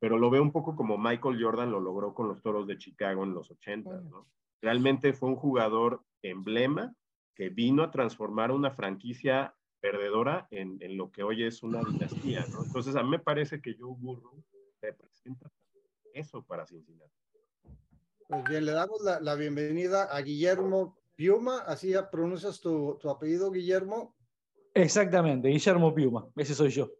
pero 0.00 0.18
lo 0.18 0.30
veo 0.30 0.42
un 0.42 0.50
poco 0.50 0.74
como 0.74 0.98
Michael 0.98 1.42
Jordan 1.42 1.70
lo 1.70 1.80
logró 1.80 2.14
con 2.14 2.28
los 2.28 2.42
Toros 2.42 2.66
de 2.66 2.78
Chicago 2.78 3.22
en 3.22 3.34
los 3.34 3.50
80, 3.50 4.00
¿no? 4.02 4.28
Realmente 4.60 5.12
fue 5.12 5.28
un 5.28 5.36
jugador 5.36 6.02
emblema 6.22 6.94
que 7.34 7.50
vino 7.50 7.82
a 7.82 7.90
transformar 7.90 8.50
una 8.50 8.70
franquicia 8.70 9.54
perdedora 9.80 10.48
en, 10.50 10.78
en 10.80 10.96
lo 10.96 11.10
que 11.10 11.22
hoy 11.22 11.44
es 11.44 11.62
una 11.62 11.82
dinastía, 11.82 12.46
¿no? 12.50 12.64
Entonces, 12.64 12.96
a 12.96 13.02
mí 13.02 13.10
me 13.10 13.18
parece 13.18 13.60
que 13.60 13.76
Joe 13.78 13.94
Burrow 13.98 14.42
representa 14.80 15.50
eso 16.14 16.42
para 16.44 16.66
Cincinnati. 16.66 17.12
Pues 18.28 18.44
bien, 18.44 18.64
le 18.64 18.72
damos 18.72 19.02
la, 19.02 19.20
la 19.20 19.34
bienvenida 19.34 20.04
a 20.04 20.20
Guillermo 20.22 20.98
Piuma, 21.14 21.58
así 21.66 21.90
ya 21.90 22.10
pronuncias 22.10 22.60
tu, 22.60 22.96
tu, 23.00 23.10
apellido, 23.10 23.50
Guillermo. 23.50 24.16
Exactamente, 24.72 25.48
Guillermo 25.48 25.94
Piuma, 25.94 26.26
ese 26.36 26.54
soy 26.54 26.70
yo. 26.70 26.90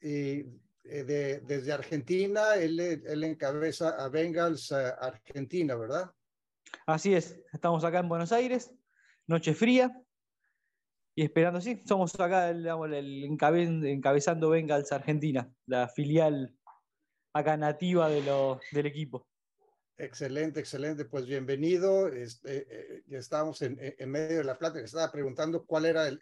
Y 0.00 0.40
eh, 0.84 1.04
de, 1.04 1.40
desde 1.40 1.72
Argentina, 1.72 2.56
él, 2.56 2.78
él, 2.78 3.24
encabeza 3.24 3.90
a 3.90 4.08
Bengals 4.08 4.70
Argentina, 4.72 5.74
¿verdad? 5.76 6.12
Así 6.86 7.14
es, 7.14 7.40
estamos 7.52 7.84
acá 7.84 8.00
en 8.00 8.08
Buenos 8.08 8.32
Aires, 8.32 8.72
noche 9.26 9.54
fría, 9.54 10.02
y 11.14 11.22
esperando, 11.22 11.60
sí, 11.60 11.82
somos 11.86 12.14
acá 12.20 12.52
digamos, 12.52 12.92
el 12.92 13.24
encabezando 13.24 14.50
Bengals 14.50 14.92
Argentina, 14.92 15.50
la 15.64 15.88
filial 15.88 16.55
acá 17.36 17.56
nativa 17.56 18.08
de 18.08 18.22
lo, 18.22 18.60
del 18.72 18.86
equipo. 18.86 19.26
Excelente, 19.98 20.60
excelente. 20.60 21.04
Pues 21.04 21.26
bienvenido. 21.26 22.08
Este, 22.08 22.66
eh, 22.68 23.02
ya 23.06 23.18
estábamos 23.18 23.62
en, 23.62 23.78
en, 23.80 24.10
medio 24.10 24.38
de 24.38 24.44
la 24.44 24.58
plática. 24.58 24.84
Estaba 24.84 25.10
preguntando 25.10 25.64
cuál 25.64 25.86
era 25.86 26.08
el, 26.08 26.20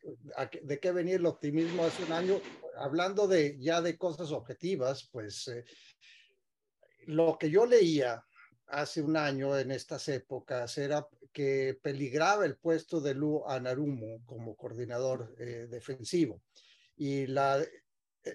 de 0.62 0.78
qué 0.80 0.92
venía 0.92 1.16
el 1.16 1.26
optimismo 1.26 1.84
hace 1.84 2.04
un 2.04 2.12
año. 2.12 2.40
Hablando 2.76 3.26
de 3.26 3.56
ya 3.58 3.80
de 3.80 3.96
cosas 3.96 4.30
objetivas, 4.32 5.08
pues 5.10 5.48
eh, 5.48 5.64
lo 7.06 7.36
que 7.38 7.50
yo 7.50 7.66
leía 7.66 8.24
hace 8.66 9.02
un 9.02 9.16
año 9.16 9.56
en 9.58 9.70
estas 9.70 10.08
épocas 10.08 10.76
era 10.78 11.06
que 11.32 11.78
peligraba 11.82 12.46
el 12.46 12.56
puesto 12.56 13.00
de 13.00 13.14
Lu 13.14 13.44
Anarumo 13.46 14.24
como 14.24 14.56
coordinador 14.56 15.34
eh, 15.38 15.66
defensivo. 15.68 16.42
Y 16.96 17.26
la, 17.26 17.60
eh, 17.60 17.83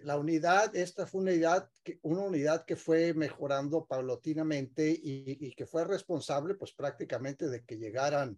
la 0.04 0.18
unidad, 0.18 0.76
esta 0.76 1.08
fue 1.08 1.22
una 1.22 1.32
unidad, 1.32 1.70
que, 1.84 2.00
una 2.04 2.22
unidad 2.22 2.66
que 2.66 2.76
fue 2.76 3.14
mejorando 3.14 3.86
paulatinamente 3.86 4.90
y, 4.90 5.38
y, 5.40 5.54
que 5.54 5.66
fue 5.66 5.86
responsable 5.86 6.56
pues 6.56 6.74
prácticamente 6.74 7.50
de 7.50 7.64
que 7.64 7.78
llegaran 7.78 8.38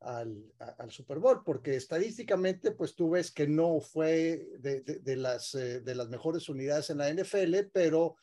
al, 0.00 0.52
al, 0.78 0.90
Super 0.90 1.18
Bowl, 1.18 1.42
porque 1.44 1.74
estadísticamente 1.74 2.70
pues 2.70 2.94
tú 2.94 3.10
ves 3.10 3.32
que 3.32 3.48
no 3.48 3.80
fue 3.80 4.48
de, 4.58 4.80
de, 4.80 5.16
las, 5.16 5.54
eh, 5.54 5.80
de 5.80 5.94
las 5.94 6.08
mejores 6.08 6.48
unidades 6.48 6.90
en 6.90 6.98
la 6.98 7.12
NFL, 7.12 7.70
pero 7.72 8.16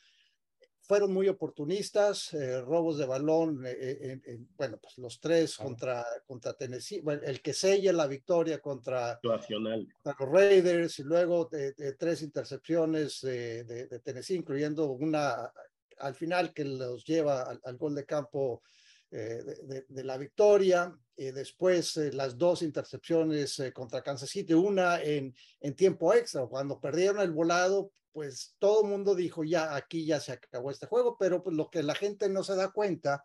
fueron 0.88 1.13
muy 1.13 1.28
oportunistas, 1.28 2.34
eh, 2.34 2.62
robos 2.62 2.98
de 2.98 3.06
balón, 3.06 3.65
eh, 3.65 4.19
eh, 4.26 4.39
bueno, 4.56 4.78
pues 4.82 4.98
los 4.98 5.19
tres 5.19 5.58
contra, 5.58 6.06
contra 6.26 6.54
Tennessee, 6.54 7.02
bueno, 7.02 7.21
el 7.24 7.41
que 7.41 7.54
sella 7.54 7.91
la 7.91 8.08
victoria 8.08 8.60
contra, 8.60 9.19
contra 9.21 10.26
los 10.26 10.30
Raiders 10.30 11.00
y 11.00 11.04
luego 11.04 11.50
tres 11.98 12.21
intercepciones 12.21 13.21
de, 13.21 13.63
de, 13.63 14.00
Tennessee, 14.00 14.36
incluyendo 14.36 14.91
una 14.91 15.52
al 16.00 16.13
final 16.13 16.54
que 16.54 16.65
los 16.65 17.04
lleva 17.04 17.43
al, 17.43 17.60
al 17.63 17.78
gol 17.78 17.95
de 17.95 18.06
campo 18.06 18.62
de, 19.10 19.86
de, 19.88 20.04
la 20.04 20.17
victoria, 20.17 20.93
y 21.17 21.32
después 21.32 21.95
las 22.13 22.38
dos 22.38 22.62
intercepciones 22.62 23.62
contra 23.73 24.01
Kansas 24.01 24.30
City, 24.30 24.54
una 24.54 25.01
en, 25.01 25.34
en 25.62 25.75
tiempo 25.75 26.13
extra, 26.13 26.45
cuando 26.47 26.80
perdieron 26.80 27.21
el 27.21 27.32
volado, 27.32 27.91
pues 28.12 28.56
todo 28.60 28.84
el 28.84 28.89
mundo 28.89 29.13
dijo, 29.13 29.43
ya, 29.43 29.75
aquí 29.75 30.06
ya 30.06 30.19
se 30.19 30.34
acabó 30.34 30.71
este 30.71 30.88
juego, 30.88 31.17
pero 31.17 31.43
pues 31.43 31.56
lo 31.56 31.69
que 31.69 31.84
la 31.84 31.95
gente 31.95 32.30
no 32.30 32.43
se 32.43 32.56
da 32.56 32.71
cuenta, 32.71 33.23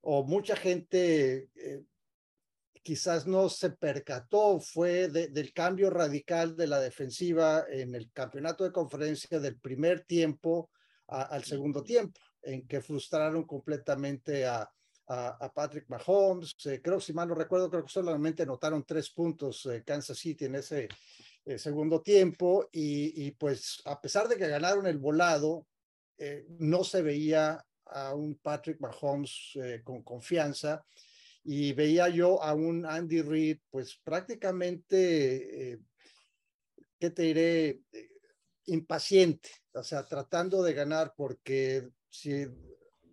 o 0.00 0.24
mucha 0.24 0.56
gente 0.56 1.50
eh, 1.54 1.82
quizás 2.82 3.26
no 3.26 3.48
se 3.48 3.70
percató, 3.70 4.60
fue 4.60 5.08
de, 5.08 5.28
del 5.28 5.52
cambio 5.52 5.90
radical 5.90 6.56
de 6.56 6.66
la 6.66 6.80
defensiva 6.80 7.64
en 7.68 7.94
el 7.94 8.12
campeonato 8.12 8.64
de 8.64 8.72
conferencia 8.72 9.40
del 9.40 9.58
primer 9.58 10.04
tiempo 10.04 10.70
a, 11.08 11.22
al 11.22 11.44
segundo 11.44 11.82
tiempo, 11.82 12.20
en 12.42 12.66
que 12.66 12.80
frustraron 12.80 13.44
completamente 13.44 14.46
a, 14.46 14.70
a, 15.12 15.52
Patrick 15.52 15.88
Mahomes. 15.88 16.54
Eh, 16.66 16.80
creo, 16.82 17.00
si 17.00 17.12
mal 17.12 17.28
no 17.28 17.34
recuerdo, 17.34 17.70
creo 17.70 17.84
que 17.84 17.92
solamente 17.92 18.42
anotaron 18.42 18.84
tres 18.84 19.10
puntos 19.10 19.66
eh, 19.66 19.82
Kansas 19.84 20.18
City 20.18 20.46
en 20.46 20.54
ese 20.56 20.88
eh, 21.44 21.58
segundo 21.58 22.00
tiempo 22.00 22.68
y, 22.72 23.26
y, 23.26 23.32
pues 23.32 23.82
a 23.84 24.00
pesar 24.00 24.28
de 24.28 24.36
que 24.36 24.48
ganaron 24.48 24.86
el 24.86 24.98
volado, 24.98 25.66
eh, 26.18 26.46
no 26.58 26.84
se 26.84 27.02
veía 27.02 27.64
a 27.86 28.14
un 28.14 28.36
Patrick 28.36 28.80
Mahomes 28.80 29.58
con 29.84 30.02
confianza 30.02 30.82
y 31.44 31.72
veía 31.72 32.08
yo 32.08 32.42
a 32.42 32.54
un 32.54 32.86
Andy 32.86 33.20
Reid 33.20 33.58
pues 33.70 34.00
prácticamente, 34.02 35.78
¿qué 36.98 37.10
te 37.10 37.22
diré? 37.22 37.80
impaciente, 38.66 39.50
o 39.74 39.82
sea, 39.82 40.06
tratando 40.06 40.62
de 40.62 40.72
ganar 40.72 41.12
porque 41.16 41.88
si, 42.08 42.46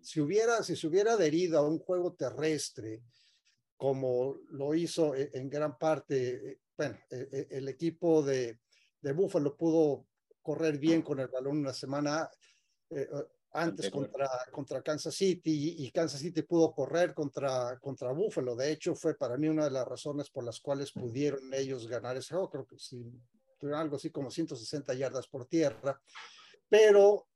si, 0.02 0.20
hubiera, 0.20 0.62
si 0.62 0.76
se 0.76 0.86
hubiera 0.86 1.14
adherido 1.14 1.58
a 1.58 1.68
un 1.68 1.78
juego 1.78 2.14
terrestre, 2.14 3.02
como 3.76 4.38
lo 4.50 4.74
hizo 4.74 5.14
en, 5.14 5.30
en 5.32 5.48
gran 5.48 5.78
parte 5.78 6.60
bueno, 6.80 6.98
e, 7.10 7.28
e, 7.30 7.58
el 7.58 7.68
equipo 7.68 8.22
de, 8.22 8.58
de 9.02 9.12
Buffalo 9.12 9.54
pudo 9.54 10.06
correr 10.40 10.78
bien 10.78 11.02
con 11.02 11.20
el 11.20 11.28
balón 11.28 11.58
una 11.58 11.74
semana 11.74 12.26
eh, 12.88 13.06
antes 13.52 13.90
contra, 13.90 14.30
contra 14.50 14.80
Kansas 14.80 15.14
City 15.14 15.74
y, 15.76 15.90
Kansas 15.90 16.20
City 16.20 16.40
pudo 16.40 16.72
correr 16.72 17.12
contra, 17.12 17.78
contra 17.80 18.12
Buffalo. 18.12 18.56
De 18.56 18.72
hecho, 18.72 18.94
fue 18.94 19.14
para 19.14 19.36
mí 19.36 19.48
una 19.48 19.64
de 19.64 19.72
las 19.72 19.86
razones 19.86 20.30
por 20.30 20.42
las 20.42 20.58
cuales 20.60 20.90
pudieron 20.92 21.52
ellos 21.52 21.86
ganar 21.86 22.16
ese 22.16 22.32
juego. 22.32 22.48
Creo 22.48 22.66
que 22.66 22.78
sí, 22.78 23.04
tuvieron 23.58 23.82
algo 23.82 23.96
así 23.96 24.08
como 24.08 24.30
160 24.30 24.94
yardas 24.94 25.28
por 25.28 25.44
tierra. 25.44 26.00
Pero 26.66 27.26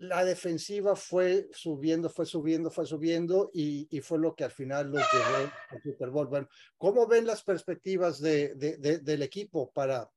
la 0.00 0.24
defensiva 0.24 0.96
fue 0.96 1.50
subiendo, 1.52 2.08
fue 2.08 2.24
subiendo, 2.24 2.70
fue 2.70 2.86
subiendo 2.86 3.50
y, 3.52 3.86
y, 3.94 4.00
fue 4.00 4.18
lo 4.18 4.34
que 4.34 4.44
al 4.44 4.50
final 4.50 4.90
los 4.90 5.02
llevó 5.12 5.52
al 5.68 5.82
Super 5.82 6.08
Bowl. 6.08 6.26
Bueno, 6.26 6.48
¿cómo 6.78 7.06
ven 7.06 7.26
las 7.26 7.42
perspectivas 7.42 8.18
de, 8.18 8.54
de, 8.54 8.78
de, 8.78 8.98
del 9.00 9.22
equipo 9.22 9.70
para, 9.70 10.10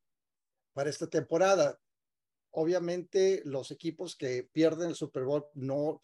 para 0.72 0.90
esta 0.90 1.08
temporada? 1.08 1.78
Obviamente 2.52 3.42
los 3.44 3.72
equipos 3.72 4.16
que 4.16 4.48
pierden 4.54 4.88
el 4.90 4.96
Super 4.96 5.26
Bowl 5.26 5.48
no, 5.56 6.02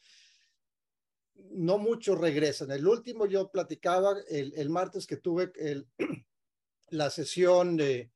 no 1.35 1.77
mucho 1.77 2.15
regresan. 2.15 2.71
El 2.71 2.85
último 2.85 3.27
yo 3.27 3.49
platicaba 3.49 4.13
el, 4.27 4.51
el 4.57 4.69
martes 4.69 5.07
que 5.07 5.17
tuve 5.17 5.53
el, 5.55 5.87
la 6.89 7.09
sesión 7.09 7.77
de, 7.77 8.11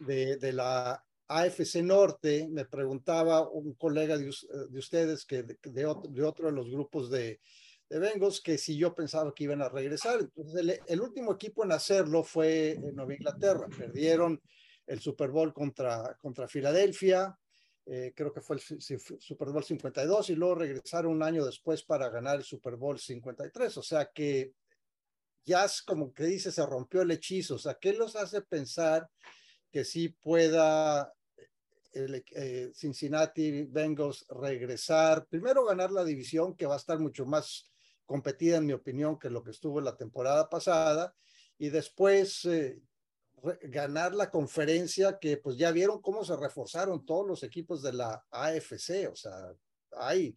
de 0.00 0.52
la 0.52 1.05
AFC 1.28 1.82
Norte, 1.82 2.48
me 2.48 2.64
preguntaba 2.64 3.48
un 3.48 3.74
colega 3.74 4.16
de, 4.16 4.28
ustedes 4.28 5.24
que 5.24 5.42
de, 5.42 5.86
otro, 5.86 6.46
de 6.46 6.52
los 6.52 6.70
grupos 6.70 7.10
de, 7.10 7.40
de 7.88 7.98
Bengals 7.98 8.40
que 8.40 8.58
si 8.58 8.76
yo 8.76 8.94
pensaba 8.94 9.34
que 9.34 9.44
iban 9.44 9.62
a 9.62 9.68
regresar. 9.68 10.20
Entonces, 10.20 10.80
el, 10.86 11.00
último 11.00 11.32
equipo 11.32 11.64
en 11.64 11.72
hacerlo 11.72 12.22
fue 12.22 12.78
Nueva 12.92 13.14
Inglaterra. 13.14 13.66
Perdieron 13.76 14.40
el 14.86 15.00
Super 15.00 15.30
Bowl 15.30 15.52
contra, 15.52 16.16
contra 16.20 16.48
Filadelfia, 16.48 17.36
eh, 17.86 18.12
creo 18.16 18.32
que 18.32 18.40
fue 18.40 18.56
el 18.56 18.62
Super 18.62 19.48
Bowl 19.50 19.62
52, 19.62 20.30
y 20.30 20.34
luego 20.34 20.56
regresaron 20.56 21.12
un 21.12 21.22
año 21.22 21.44
después 21.44 21.84
para 21.84 22.08
ganar 22.08 22.36
el 22.36 22.44
Super 22.44 22.76
Bowl 22.76 22.98
53. 22.98 23.76
O 23.76 23.82
sea 23.82 24.10
que 24.12 24.52
ya 25.44 25.64
es 25.64 25.82
como 25.82 26.12
que 26.12 26.24
dice, 26.24 26.50
se 26.50 26.66
rompió 26.66 27.02
el 27.02 27.10
hechizo. 27.12 27.54
O 27.54 27.58
sea, 27.58 27.74
¿qué 27.80 27.92
los 27.92 28.16
hace 28.16 28.42
pensar 28.42 29.08
que 29.70 29.84
sí 29.84 30.08
pueda 30.08 31.12
eh, 32.34 32.70
Cincinnati 32.74 33.64
Bengals 33.64 34.26
regresar? 34.28 35.26
Primero 35.26 35.64
ganar 35.64 35.90
la 35.90 36.04
división, 36.04 36.54
que 36.54 36.66
va 36.66 36.74
a 36.74 36.78
estar 36.78 36.98
mucho 36.98 37.26
más 37.26 37.70
competida, 38.04 38.58
en 38.58 38.66
mi 38.66 38.72
opinión, 38.72 39.18
que 39.18 39.30
lo 39.30 39.42
que 39.42 39.50
estuvo 39.50 39.80
la 39.80 39.96
temporada 39.96 40.48
pasada, 40.48 41.14
y 41.58 41.70
después 41.70 42.44
eh, 42.44 42.80
ganar 43.62 44.14
la 44.14 44.30
conferencia, 44.30 45.18
que 45.18 45.36
pues 45.36 45.56
ya 45.56 45.70
vieron 45.70 46.00
cómo 46.00 46.24
se 46.24 46.36
reforzaron 46.36 47.04
todos 47.04 47.26
los 47.26 47.42
equipos 47.42 47.82
de 47.82 47.92
la 47.92 48.24
AFC, 48.30 49.08
o 49.10 49.16
sea, 49.16 49.52
hay, 49.98 50.36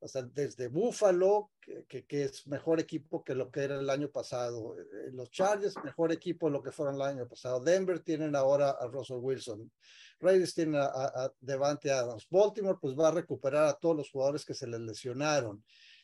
o 0.00 0.08
sea, 0.08 0.22
desde 0.22 0.68
Buffalo, 0.68 1.50
que, 1.60 2.04
que, 2.04 2.24
es 2.24 2.46
mejor 2.46 2.80
equipo 2.80 3.22
que 3.22 3.34
lo 3.34 3.50
que 3.50 3.60
era 3.60 3.78
el 3.78 3.90
año 3.90 4.10
pasado, 4.10 4.76
eh, 4.78 5.10
los 5.12 5.30
Chargers, 5.30 5.74
mejor 5.84 6.10
equipo 6.12 6.50
lo 6.50 6.62
que 6.62 6.72
fueron 6.72 6.96
el 6.96 7.02
año 7.02 7.28
pasado, 7.28 7.60
Denver 7.60 8.00
tienen 8.00 8.34
ahora 8.34 8.70
a 8.70 8.86
Russell 8.86 9.18
Wilson, 9.18 9.70
Raiders 10.18 10.54
tienen 10.54 10.76
a, 10.76 10.86
a 10.86 11.32
Devante 11.40 11.90
Adams, 11.90 12.26
Baltimore 12.30 12.78
pues 12.80 12.98
va 12.98 13.08
a 13.08 13.12
recuperar 13.12 13.66
a 13.66 13.74
todos 13.74 13.96
los 13.96 14.10
jugadores 14.10 14.44
que 14.44 14.54
se 14.54 14.66
les 14.66 14.80
lesionaron, 14.80 15.62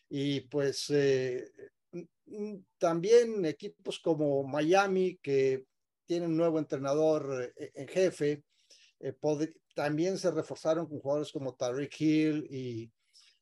y 0.08 0.42
pues 0.42 0.90
eh, 0.90 1.50
también 2.78 3.44
equipos 3.44 3.98
como 3.98 4.44
Miami, 4.44 5.18
que 5.22 5.64
tienen 6.06 6.30
un 6.30 6.36
nuevo 6.36 6.58
entrenador 6.58 7.52
eh, 7.56 7.72
en 7.74 7.88
jefe, 7.88 8.42
eh, 9.00 9.14
también 9.74 10.18
se 10.18 10.30
reforzaron 10.30 10.86
con 10.86 11.00
jugadores 11.00 11.32
como 11.32 11.54
Tariq 11.54 12.00
Hill 12.00 12.46
y, 12.50 12.90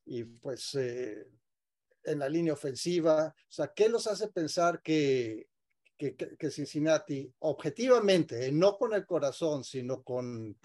y 0.07 0.25
pues 0.25 0.75
en 0.75 2.19
la 2.19 2.29
línea 2.29 2.53
ofensiva. 2.53 3.27
O 3.27 3.53
sea, 3.53 3.73
¿qué 3.75 3.89
los 3.89 4.07
hace 4.07 4.29
pensar 4.29 4.83
que, 4.83 5.49
que, 5.97 6.15
que 6.15 6.51
Cincinnati, 6.51 7.33
objetivamente, 7.41 8.51
no 8.53 8.77
con 8.77 8.95
el 8.95 9.07
corazón, 9.07 9.65
sino 9.65 10.03
con, 10.03 10.57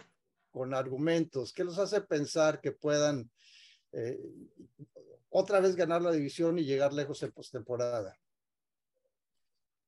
con 0.52 0.73
argumentos, 0.73 1.54
qué 1.54 1.63
los 1.63 1.78
hace 1.80 2.02
pensar 2.02 2.60
que 2.60 2.71
puedan 2.71 3.30
otra 5.30 5.60
vez 5.60 5.75
ganar 5.75 6.02
la 6.02 6.12
división 6.12 6.60
y 6.60 6.63
llegar 6.63 6.93
lejos 6.93 7.21
en 7.23 7.32
postemporada. 7.32 8.17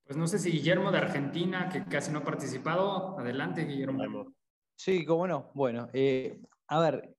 Pues 0.05 0.17
no 0.17 0.27
sé 0.27 0.39
si 0.39 0.51
Guillermo 0.51 0.91
de 0.91 0.97
Argentina, 0.97 1.69
que 1.69 1.85
casi 1.85 2.11
no 2.11 2.19
ha 2.19 2.23
participado, 2.23 3.17
adelante 3.17 3.65
Guillermo. 3.65 4.33
Sí, 4.75 5.05
cómo 5.05 5.27
no. 5.27 5.51
Bueno, 5.53 5.89
eh, 5.93 6.39
a 6.67 6.79
ver, 6.79 7.15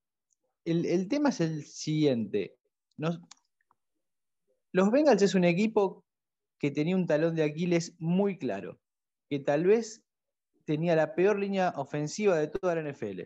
el, 0.64 1.08
tema 1.08 1.30
es 1.30 1.40
el 1.40 1.64
siguiente. 1.64 2.56
los 4.72 4.90
Bengals 4.90 5.22
es 5.22 5.34
un 5.34 5.44
equipo 5.44 6.04
que 6.58 6.70
tenía 6.70 6.96
un 6.96 7.06
talón 7.06 7.34
de 7.34 7.42
Aquiles 7.42 7.94
muy 7.98 8.38
claro, 8.38 8.80
que 9.28 9.40
tal 9.40 9.64
vez 9.64 10.04
tenía 10.64 10.94
la 10.94 11.14
peor 11.14 11.38
línea 11.38 11.74
ofensiva 11.76 12.36
de 12.36 12.48
toda 12.48 12.76
la 12.76 12.92
NFL. 12.92 13.22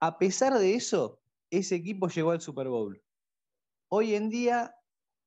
A 0.00 0.18
pesar 0.18 0.58
de 0.58 0.74
eso, 0.74 1.20
ese 1.50 1.76
equipo 1.76 2.08
llegó 2.08 2.32
al 2.32 2.40
Super 2.40 2.68
Bowl. 2.68 3.00
Hoy 3.88 4.14
en 4.14 4.28
día, 4.28 4.74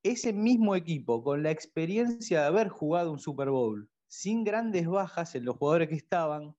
ese 0.03 0.33
mismo 0.33 0.75
equipo, 0.75 1.23
con 1.23 1.41
la 1.43 1.51
experiencia 1.51 2.41
de 2.41 2.47
haber 2.47 2.67
jugado 2.67 3.11
un 3.11 3.19
Super 3.19 3.49
Bowl, 3.49 3.89
sin 4.07 4.43
grandes 4.43 4.87
bajas 4.87 5.35
en 5.35 5.45
los 5.45 5.55
jugadores 5.55 5.87
que 5.87 5.95
estaban, 5.95 6.55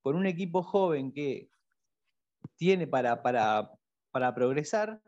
con 0.00 0.16
un 0.16 0.26
equipo 0.26 0.62
joven 0.62 1.12
que 1.12 1.50
tiene 2.56 2.86
para, 2.86 3.22
para, 3.22 3.70
para 4.10 4.34
progresar, 4.34 5.00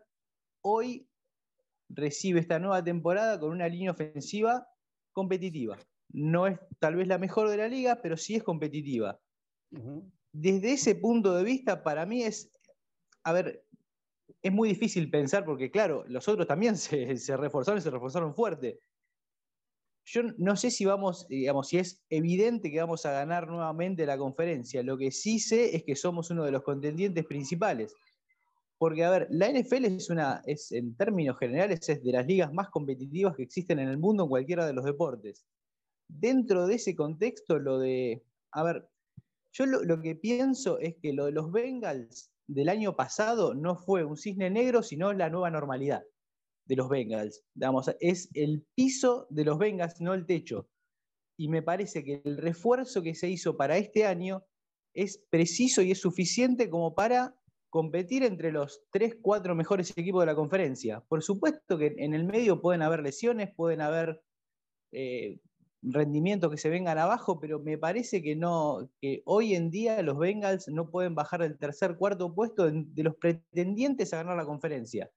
hoy 0.62 1.08
recibe 1.88 2.40
esta 2.40 2.58
nueva 2.58 2.82
temporada 2.82 3.38
con 3.38 3.50
una 3.50 3.68
línea 3.68 3.92
ofensiva 3.92 4.66
competitiva. 5.12 5.78
No 6.12 6.46
es 6.46 6.58
tal 6.78 6.96
vez 6.96 7.08
la 7.08 7.18
mejor 7.18 7.48
de 7.48 7.56
la 7.56 7.68
liga, 7.68 8.00
pero 8.02 8.16
sí 8.16 8.36
es 8.36 8.42
competitiva. 8.42 9.20
Desde 10.32 10.72
ese 10.72 10.94
punto 10.94 11.34
de 11.34 11.44
vista, 11.44 11.82
para 11.82 12.06
mí 12.06 12.22
es, 12.22 12.50
a 13.24 13.32
ver, 13.32 13.64
es 14.42 14.52
muy 14.52 14.68
difícil 14.68 15.10
pensar 15.10 15.44
porque, 15.44 15.70
claro, 15.70 16.04
los 16.08 16.28
otros 16.28 16.46
también 16.46 16.76
se, 16.76 17.36
reforzaron 17.36 17.78
y 17.78 17.82
se 17.82 17.90
reforzaron 17.90 18.34
fuerte. 18.34 18.80
Yo 20.08 20.22
no 20.38 20.54
sé 20.54 20.70
si 20.70 20.84
vamos, 20.84 21.26
digamos, 21.26 21.68
si 21.68 21.78
es 21.78 22.00
evidente 22.10 22.70
que 22.70 22.78
vamos 22.78 23.04
a 23.04 23.10
ganar 23.10 23.48
nuevamente 23.48 24.06
la 24.06 24.16
conferencia. 24.16 24.84
Lo 24.84 24.96
que 24.96 25.10
sí 25.10 25.40
sé 25.40 25.74
es 25.74 25.82
que 25.82 25.96
somos 25.96 26.30
uno 26.30 26.44
de 26.44 26.52
los 26.52 26.62
contendientes 26.62 27.26
principales. 27.26 27.92
Porque, 28.78 29.04
a 29.04 29.10
ver, 29.10 29.26
la 29.30 29.50
NFL 29.50 29.84
es 29.86 30.08
una, 30.08 30.42
es, 30.46 30.70
en 30.70 30.94
términos 30.94 31.36
generales, 31.38 31.88
es 31.88 32.04
de 32.04 32.12
las 32.12 32.24
ligas 32.24 32.52
más 32.52 32.68
competitivas 32.68 33.34
que 33.34 33.42
existen 33.42 33.80
en 33.80 33.88
el 33.88 33.98
mundo 33.98 34.22
en 34.22 34.28
cualquiera 34.28 34.64
de 34.64 34.74
los 34.74 34.84
deportes. 34.84 35.44
Dentro 36.06 36.68
de 36.68 36.76
ese 36.76 36.94
contexto, 36.94 37.58
lo 37.58 37.80
de, 37.80 38.22
a 38.52 38.62
ver, 38.62 38.88
yo 39.52 39.66
lo, 39.66 39.82
lo 39.82 40.00
que 40.00 40.14
pienso 40.14 40.78
es 40.78 40.94
que 41.02 41.14
lo 41.14 41.24
de 41.24 41.32
los 41.32 41.50
Bengals 41.50 42.30
del 42.46 42.68
año 42.68 42.94
pasado 42.94 43.54
no 43.54 43.74
fue 43.74 44.04
un 44.04 44.16
cisne 44.16 44.50
negro, 44.50 44.84
sino 44.84 45.12
la 45.12 45.30
nueva 45.30 45.50
normalidad 45.50 46.04
de 46.66 46.76
los 46.76 46.88
Bengals. 46.88 47.44
es 48.00 48.28
el 48.34 48.66
piso 48.74 49.26
de 49.30 49.44
los 49.44 49.58
Bengals, 49.58 50.00
no 50.00 50.14
el 50.14 50.26
techo. 50.26 50.68
Y 51.38 51.48
me 51.48 51.62
parece 51.62 52.04
que 52.04 52.22
el 52.24 52.38
refuerzo 52.38 53.02
que 53.02 53.14
se 53.14 53.28
hizo 53.28 53.56
para 53.56 53.76
este 53.76 54.06
año 54.06 54.44
es 54.94 55.22
preciso 55.30 55.82
y 55.82 55.90
es 55.92 56.00
suficiente 56.00 56.70
como 56.70 56.94
para 56.94 57.36
competir 57.70 58.22
entre 58.22 58.52
los 58.52 58.82
tres, 58.90 59.16
cuatro 59.20 59.54
mejores 59.54 59.92
equipos 59.96 60.22
de 60.22 60.26
la 60.26 60.34
conferencia. 60.34 61.00
Por 61.08 61.22
supuesto 61.22 61.76
que 61.76 61.94
en 61.98 62.14
el 62.14 62.24
medio 62.24 62.62
pueden 62.62 62.82
haber 62.82 63.02
lesiones, 63.02 63.54
pueden 63.54 63.82
haber 63.82 64.22
eh, 64.92 65.40
rendimientos 65.82 66.50
que 66.50 66.56
se 66.56 66.70
vengan 66.70 66.96
abajo, 66.96 67.38
pero 67.38 67.60
me 67.60 67.76
parece 67.76 68.22
que 68.22 68.34
no, 68.34 68.88
que 69.00 69.22
hoy 69.26 69.54
en 69.54 69.70
día 69.70 70.00
los 70.02 70.18
Bengals 70.18 70.68
no 70.68 70.90
pueden 70.90 71.14
bajar 71.14 71.42
del 71.42 71.58
tercer, 71.58 71.96
cuarto 71.96 72.34
puesto 72.34 72.70
de 72.70 73.02
los 73.02 73.14
pretendientes 73.16 74.14
a 74.14 74.18
ganar 74.18 74.36
la 74.36 74.46
conferencia. 74.46 75.10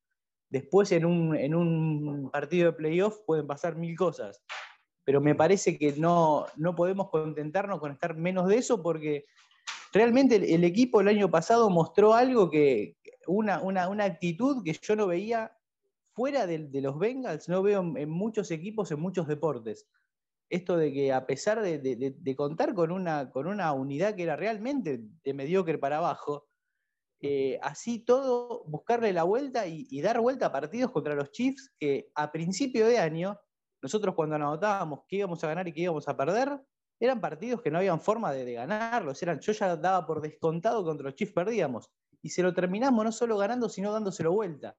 Después 0.49 0.91
en 0.91 1.05
un, 1.05 1.35
en 1.35 1.53
un 1.53 2.29
partido 2.31 2.71
de 2.71 2.77
playoff 2.77 3.19
pueden 3.25 3.45
pasar 3.45 3.75
mil 3.75 3.95
cosas, 3.95 4.41
pero 5.03 5.21
me 5.21 5.35
parece 5.35 5.77
que 5.77 5.93
no, 5.93 6.45
no 6.57 6.75
podemos 6.75 7.09
contentarnos 7.09 7.79
con 7.79 7.91
estar 7.91 8.15
menos 8.15 8.47
de 8.47 8.57
eso 8.57 8.81
porque 8.81 9.25
realmente 9.93 10.35
el, 10.35 10.63
equipo 10.63 11.01
el 11.01 11.07
año 11.07 11.29
pasado 11.29 11.69
mostró 11.69 12.13
algo 12.13 12.49
que, 12.49 12.97
una, 13.27 13.61
una, 13.61 13.89
una 13.89 14.05
actitud 14.05 14.63
que 14.63 14.77
yo 14.81 14.95
no 14.95 15.07
veía 15.07 15.55
fuera 16.13 16.45
de, 16.47 16.67
de, 16.67 16.81
los 16.81 16.97
Bengals, 16.97 17.47
no 17.47 17.63
veo 17.63 17.81
en 17.95 18.09
muchos 18.09 18.51
equipos, 18.51 18.91
en 18.91 18.99
muchos 18.99 19.27
deportes. 19.27 19.87
Esto 20.49 20.77
de 20.77 20.91
que 20.91 21.13
a 21.13 21.27
pesar 21.27 21.61
de, 21.61 22.35
contar 22.35 22.73
con 22.73 22.91
una, 22.91 23.29
con 23.29 23.47
una, 23.47 23.71
unidad 23.73 24.15
que 24.15 24.23
era 24.23 24.35
realmente 24.35 24.99
de 25.23 25.33
mediocre 25.33 25.77
para 25.77 25.97
abajo, 25.97 26.48
eh, 27.21 27.59
así 27.61 27.99
todo, 27.99 28.63
buscarle 28.65 29.11
la 29.11 29.23
vuelta 29.23 29.67
y, 29.67 30.01
dar 30.01 30.19
vuelta 30.21 30.47
a 30.47 30.51
partidos 30.51 30.91
contra 30.91 31.15
los 31.15 31.31
Chiefs 31.31 31.73
que 31.77 32.11
a 32.15 32.31
principio 32.31 32.87
de 32.87 32.97
año, 32.97 33.39
nosotros 33.81 34.15
cuando 34.15 34.35
anotábamos 34.35 35.01
que 35.07 35.17
íbamos 35.17 35.43
a 35.43 35.47
ganar 35.47 35.67
y 35.67 35.73
que 35.73 35.81
íbamos 35.81 36.07
a 36.07 36.15
perder, 36.15 36.59
eran 36.99 37.21
partidos 37.21 37.61
que 37.61 37.71
no 37.71 37.77
habían 37.77 38.01
forma 38.01 38.31
de, 38.31 38.53
ganarlos. 38.53 39.21
Eran, 39.21 39.39
yo 39.39 39.51
ya 39.51 39.75
daba 39.75 40.05
por 40.05 40.21
descontado 40.21 40.83
contra 40.83 41.05
los 41.05 41.15
Chiefs 41.15 41.33
perdíamos. 41.33 41.89
Y 42.21 42.29
se 42.29 42.43
lo 42.43 42.53
terminamos 42.53 43.03
no 43.05 43.11
solo 43.11 43.37
ganando, 43.37 43.69
sino 43.69 43.91
dándoselo 43.91 44.33
vuelta. 44.33 44.77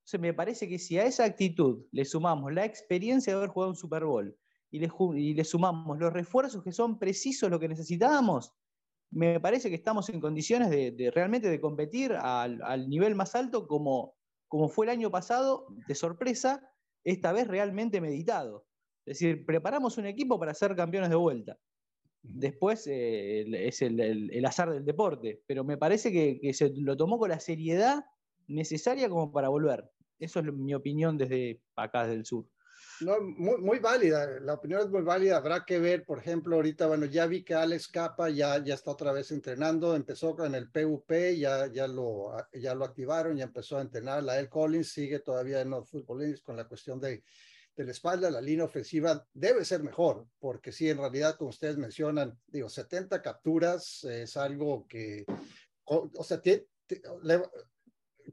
Entonces 0.00 0.20
me 0.20 0.34
parece 0.34 0.68
que 0.68 0.78
si 0.78 0.98
a 0.98 1.04
esa 1.04 1.24
actitud 1.24 1.84
le 1.92 2.04
sumamos 2.04 2.52
la 2.52 2.64
experiencia 2.64 3.32
de 3.32 3.38
haber 3.38 3.50
jugado 3.50 3.70
un 3.70 3.76
Super 3.76 4.04
Bowl, 4.04 4.36
y 4.72 5.34
le, 5.34 5.44
sumamos 5.44 5.98
los 5.98 6.12
refuerzos 6.12 6.62
que 6.62 6.72
son 6.72 6.98
precisos 6.98 7.50
lo 7.50 7.58
que 7.58 7.68
necesitábamos, 7.68 8.52
me 9.10 9.40
parece 9.40 9.68
que 9.68 9.74
estamos 9.74 10.08
en 10.08 10.20
condiciones 10.20 10.70
de, 10.70 11.10
realmente 11.14 11.48
de 11.48 11.60
competir 11.60 12.12
al, 12.12 12.88
nivel 12.88 13.14
más 13.14 13.34
alto 13.34 13.66
como, 13.66 14.14
como 14.48 14.68
fue 14.68 14.86
el 14.86 14.90
año 14.90 15.10
pasado, 15.10 15.66
de 15.86 15.94
sorpresa, 15.94 16.72
esta 17.04 17.32
vez 17.32 17.48
realmente 17.48 18.00
meditado. 18.00 18.66
Es 19.06 19.18
decir, 19.18 19.44
preparamos 19.44 19.98
un 19.98 20.06
equipo 20.06 20.38
para 20.38 20.54
ser 20.54 20.76
campeones 20.76 21.10
de 21.10 21.16
vuelta. 21.16 21.58
Después 22.22 22.86
eh, 22.86 23.66
es 23.66 23.82
el, 23.82 24.44
azar 24.44 24.70
del 24.70 24.84
deporte, 24.84 25.42
pero 25.46 25.64
me 25.64 25.78
parece 25.78 26.12
que, 26.12 26.38
que, 26.38 26.52
se 26.52 26.70
lo 26.76 26.96
tomó 26.96 27.18
con 27.18 27.30
la 27.30 27.40
seriedad 27.40 28.04
necesaria 28.46 29.08
como 29.08 29.32
para 29.32 29.48
volver. 29.48 29.90
Eso 30.18 30.40
es 30.40 30.52
mi 30.52 30.74
opinión 30.74 31.16
desde 31.16 31.62
acá, 31.76 32.02
desde 32.02 32.16
el 32.16 32.26
sur. 32.26 32.46
No, 33.00 33.20
muy, 33.20 33.58
muy 33.58 33.78
válida, 33.78 34.40
la 34.40 34.54
opinión 34.54 34.82
es 34.82 34.88
muy 34.88 35.02
válida. 35.02 35.38
Habrá 35.38 35.64
que 35.64 35.78
ver, 35.78 36.04
por 36.04 36.18
ejemplo, 36.18 36.56
ahorita, 36.56 36.86
bueno, 36.86 37.06
ya 37.06 37.26
vi 37.26 37.42
que 37.42 37.54
Alex 37.54 37.88
Capa 37.88 38.28
ya, 38.28 38.62
ya 38.62 38.74
está 38.74 38.90
otra 38.90 39.12
vez 39.12 39.30
entrenando, 39.30 39.96
empezó 39.96 40.36
con 40.36 40.54
el 40.54 40.70
PUP, 40.70 41.10
ya, 41.36 41.66
ya, 41.68 41.86
lo, 41.86 42.36
ya 42.52 42.74
lo 42.74 42.84
activaron, 42.84 43.36
ya 43.36 43.44
empezó 43.44 43.78
a 43.78 43.82
entrenar. 43.82 44.22
La 44.22 44.38
El 44.38 44.50
Collins 44.50 44.92
sigue 44.92 45.20
todavía 45.20 45.62
en 45.62 45.70
los 45.70 45.88
futbolistas 45.88 46.42
con 46.42 46.56
la 46.56 46.68
cuestión 46.68 47.00
de, 47.00 47.24
de 47.74 47.84
la 47.84 47.90
espalda. 47.90 48.30
La 48.30 48.40
línea 48.40 48.66
ofensiva 48.66 49.26
debe 49.32 49.64
ser 49.64 49.82
mejor, 49.82 50.26
porque 50.38 50.70
sí, 50.70 50.90
en 50.90 50.98
realidad, 50.98 51.36
como 51.36 51.50
ustedes 51.50 51.78
mencionan, 51.78 52.38
digo, 52.46 52.68
70 52.68 53.22
capturas 53.22 54.04
es 54.04 54.36
algo 54.36 54.86
que, 54.86 55.24
o, 55.84 56.22
sea, 56.22 56.42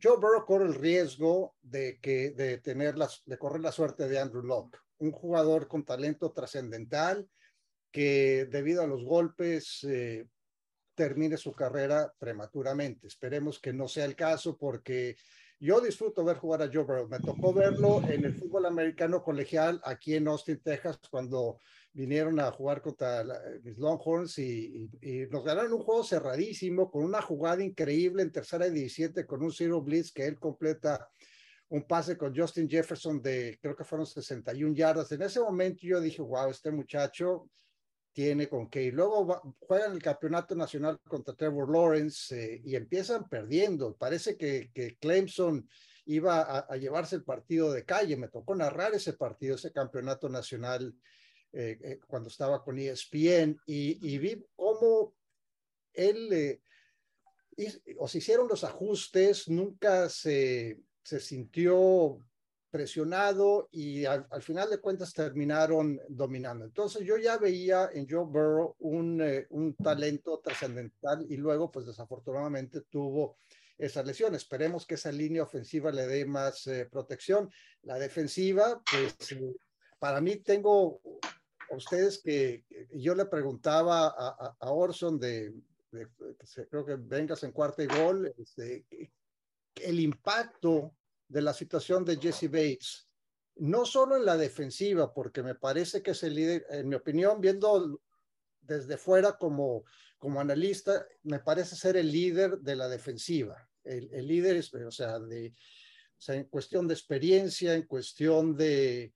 Joe 0.02 0.18
Burrow 0.18 0.46
corre 0.46 0.66
el 0.66 0.76
riesgo 0.76 1.56
de, 1.62 2.00
que, 2.00 2.32
de, 2.32 2.58
tener 2.58 2.98
las, 2.98 3.24
de 3.26 3.38
correr 3.38 3.62
la 3.62 3.72
suerte 3.72 4.08
de 4.08 4.20
Andrew 4.20 4.44
Locke, 4.44 4.78
un 5.00 5.12
jugador 5.12 5.68
con 5.68 5.86
talento 5.86 6.32
trascendental 6.32 7.28
que 7.92 8.48
debido 8.52 8.84
a 8.84 8.88
los 8.88 9.04
golpes 9.04 9.84
eh, 9.84 10.28
termine 10.94 11.38
su 11.38 11.54
carrera 11.54 12.14
prematuramente. 12.18 13.08
Esperemos 13.08 13.60
que 13.60 13.74
no 13.74 13.88
sea 13.88 14.06
el 14.06 14.16
caso 14.16 14.58
porque 14.58 15.16
yo 15.60 15.82
disfruto 15.82 16.24
ver 16.24 16.38
jugar 16.38 16.62
a 16.62 16.70
Joe 16.72 16.84
Burrow. 16.84 17.08
Me 17.08 17.20
tocó 17.20 17.54
verlo 17.54 18.02
en 18.08 18.26
el 18.26 18.36
fútbol 18.36 18.66
americano 18.66 19.24
colegial 19.24 19.82
aquí 19.84 20.16
en 20.16 20.28
Austin, 20.28 20.60
Texas, 20.60 21.00
cuando 21.10 21.60
vinieron 21.98 22.40
a 22.40 22.52
jugar 22.52 22.80
contra 22.80 23.26
mis 23.64 23.76
Longhorns 23.80 24.38
y, 24.38 24.88
nos 25.32 25.44
ganaron 25.44 25.74
un 25.74 25.82
juego 25.82 26.04
cerradísimo 26.04 26.92
con 26.92 27.04
una 27.04 27.24
jugada 27.24 27.64
increíble 27.64 28.22
en 28.22 28.32
tercera 28.32 28.68
y 28.68 28.72
17 28.72 29.26
con 29.26 29.42
un 29.42 29.52
zero 29.52 29.82
blitz 29.82 30.12
que 30.12 30.28
él 30.28 30.40
completa 30.40 31.10
un 31.70 31.88
pase 31.88 32.16
con 32.16 32.36
Justin 32.36 32.70
Jefferson 32.70 33.20
de 33.20 33.58
creo 33.60 33.76
que 33.76 33.84
fueron 33.84 34.06
61 34.06 34.76
yardas. 34.76 35.12
En 35.12 35.24
ese 35.24 35.40
momento 35.40 35.80
yo 35.82 36.00
dije, 36.00 36.22
wow, 36.22 36.52
este 36.52 36.72
muchacho 36.72 37.50
tiene 38.14 38.48
con 38.48 38.70
qué. 38.70 38.84
Y 38.84 38.92
luego 38.92 39.56
juegan 39.60 39.94
el 39.94 40.02
campeonato 40.02 40.56
nacional 40.56 41.00
contra 41.08 41.34
Trevor 41.34 41.72
Lawrence 41.72 42.36
eh, 42.36 42.62
y 42.64 42.76
empiezan 42.76 43.28
perdiendo. 43.28 43.96
Parece 43.96 44.38
que, 44.38 44.70
que 44.72 44.98
Clemson 44.98 45.68
iba 46.06 46.42
a, 46.42 46.60
a, 46.60 46.78
llevarse 46.78 47.16
el 47.16 47.24
partido 47.24 47.72
de 47.72 47.86
calle. 47.86 48.16
Me 48.18 48.30
tocó 48.30 48.56
narrar 48.56 48.94
ese 48.94 49.14
partido, 49.14 49.56
ese 49.56 49.72
campeonato 49.72 50.30
nacional 50.30 50.96
eh, 51.60 51.80
eh, 51.82 52.00
cuando 52.06 52.30
estaba 52.30 52.64
con 52.64 52.78
ESPN 52.78 53.60
y, 53.66 54.18
vi 54.20 54.46
cómo 54.56 55.16
él, 55.92 56.32
eh, 56.32 56.62
o 57.98 58.08
se 58.08 58.20
hicieron 58.20 58.48
los 58.48 58.64
ajustes, 58.64 59.50
nunca 59.50 60.08
se, 60.08 60.78
se 61.02 61.20
sintió 61.20 62.20
presionado 62.70 63.70
y 63.72 64.06
al, 64.06 64.28
final 64.44 64.70
de 64.70 64.78
cuentas 64.78 65.12
terminaron 65.14 66.00
dominando. 66.10 66.64
Entonces 66.64 67.04
yo 67.04 67.18
ya 67.18 67.40
veía 67.40 67.90
en 67.92 68.08
Joe 68.08 68.26
Burrow 68.26 68.76
un, 68.78 69.20
un 69.50 69.74
talento 69.78 70.40
trascendental 70.44 71.26
y 71.28 71.38
luego 71.38 71.72
pues 71.72 71.88
desafortunadamente 71.88 72.82
tuvo 72.82 73.38
esa 73.80 74.04
lesión. 74.04 74.36
Esperemos 74.36 74.86
que 74.86 74.94
esa 74.94 75.12
línea 75.12 75.42
ofensiva 75.42 75.92
le 75.92 76.06
dé 76.06 76.24
más 76.24 76.70
protección. 76.92 77.50
La 77.82 77.98
defensiva, 77.98 78.80
pues 78.92 79.16
para 79.98 80.22
mí 80.22 80.36
tengo 80.36 81.02
ustedes 81.72 82.20
que 82.20 82.66
yo 82.94 83.16
le 83.16 83.26
preguntaba 83.26 84.08
a, 84.08 84.56
a, 84.60 84.72
Orson 84.72 85.20
de, 85.20 85.54
creo 86.70 86.86
que 86.86 86.96
vengas 86.96 87.44
en 87.44 87.52
cuarta 87.52 87.84
y 87.84 87.88
gol, 87.88 88.34
este, 88.38 88.86
el 89.76 90.00
impacto 90.00 90.96
de 91.28 91.42
la 91.42 91.54
situación 91.54 92.06
de 92.06 92.18
Jesse 92.18 92.50
Bates, 92.50 93.08
no 93.58 93.86
solo 93.86 94.16
en 94.16 94.26
la 94.26 94.38
defensiva, 94.38 95.14
porque 95.14 95.42
me 95.44 95.56
parece 95.56 96.02
que 96.02 96.12
es 96.12 96.24
el 96.24 96.36
líder, 96.36 96.66
en 96.70 96.88
mi 96.88 96.96
opinión, 96.96 97.42
viendo 97.42 98.02
desde 98.62 98.98
fuera 98.98 99.38
como, 99.38 99.84
como 100.18 100.40
analista, 100.40 101.06
me 101.24 101.40
parece 101.40 101.76
ser 101.76 101.98
el 101.98 102.12
líder 102.12 102.60
de 102.60 102.76
la 102.76 102.88
defensiva. 102.88 103.68
El, 103.84 104.14
el 104.14 104.28
líder, 104.28 104.64
o 104.86 104.92
sea, 104.92 105.20
de, 105.20 105.50
o 105.50 106.22
sea, 106.22 106.36
en 106.36 106.46
cuestión 106.46 106.88
de 106.88 106.94
experiencia, 106.94 107.74
en 107.74 107.84
cuestión 107.84 108.56
de, 108.56 109.14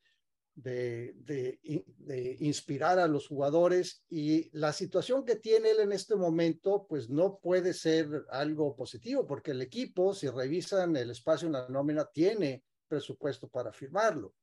de, 0.55 1.13
de, 1.15 2.37
inspirar 2.39 2.99
a 2.99 3.07
los 3.07 3.27
jugadores 3.27 4.03
y 4.09 4.49
la 4.57 4.73
situación 4.73 5.23
que 5.23 5.35
tiene 5.35 5.71
él 5.71 5.79
en 5.79 5.91
este 5.91 6.15
momento 6.15 6.85
pues 6.87 7.09
no 7.09 7.39
puede 7.41 7.73
ser 7.73 8.25
algo 8.29 8.75
positivo 8.75 9.25
porque 9.25 9.51
el 9.51 9.61
equipo 9.61 10.13
si 10.13 10.27
revisan 10.27 10.95
el 10.97 11.11
espacio 11.11 11.47
en 11.47 11.53
la 11.53 11.69
nómina 11.69 12.05
tiene 12.05 12.63
presupuesto 12.87 13.47
para 13.47 13.71
firmarlo. 13.71 14.33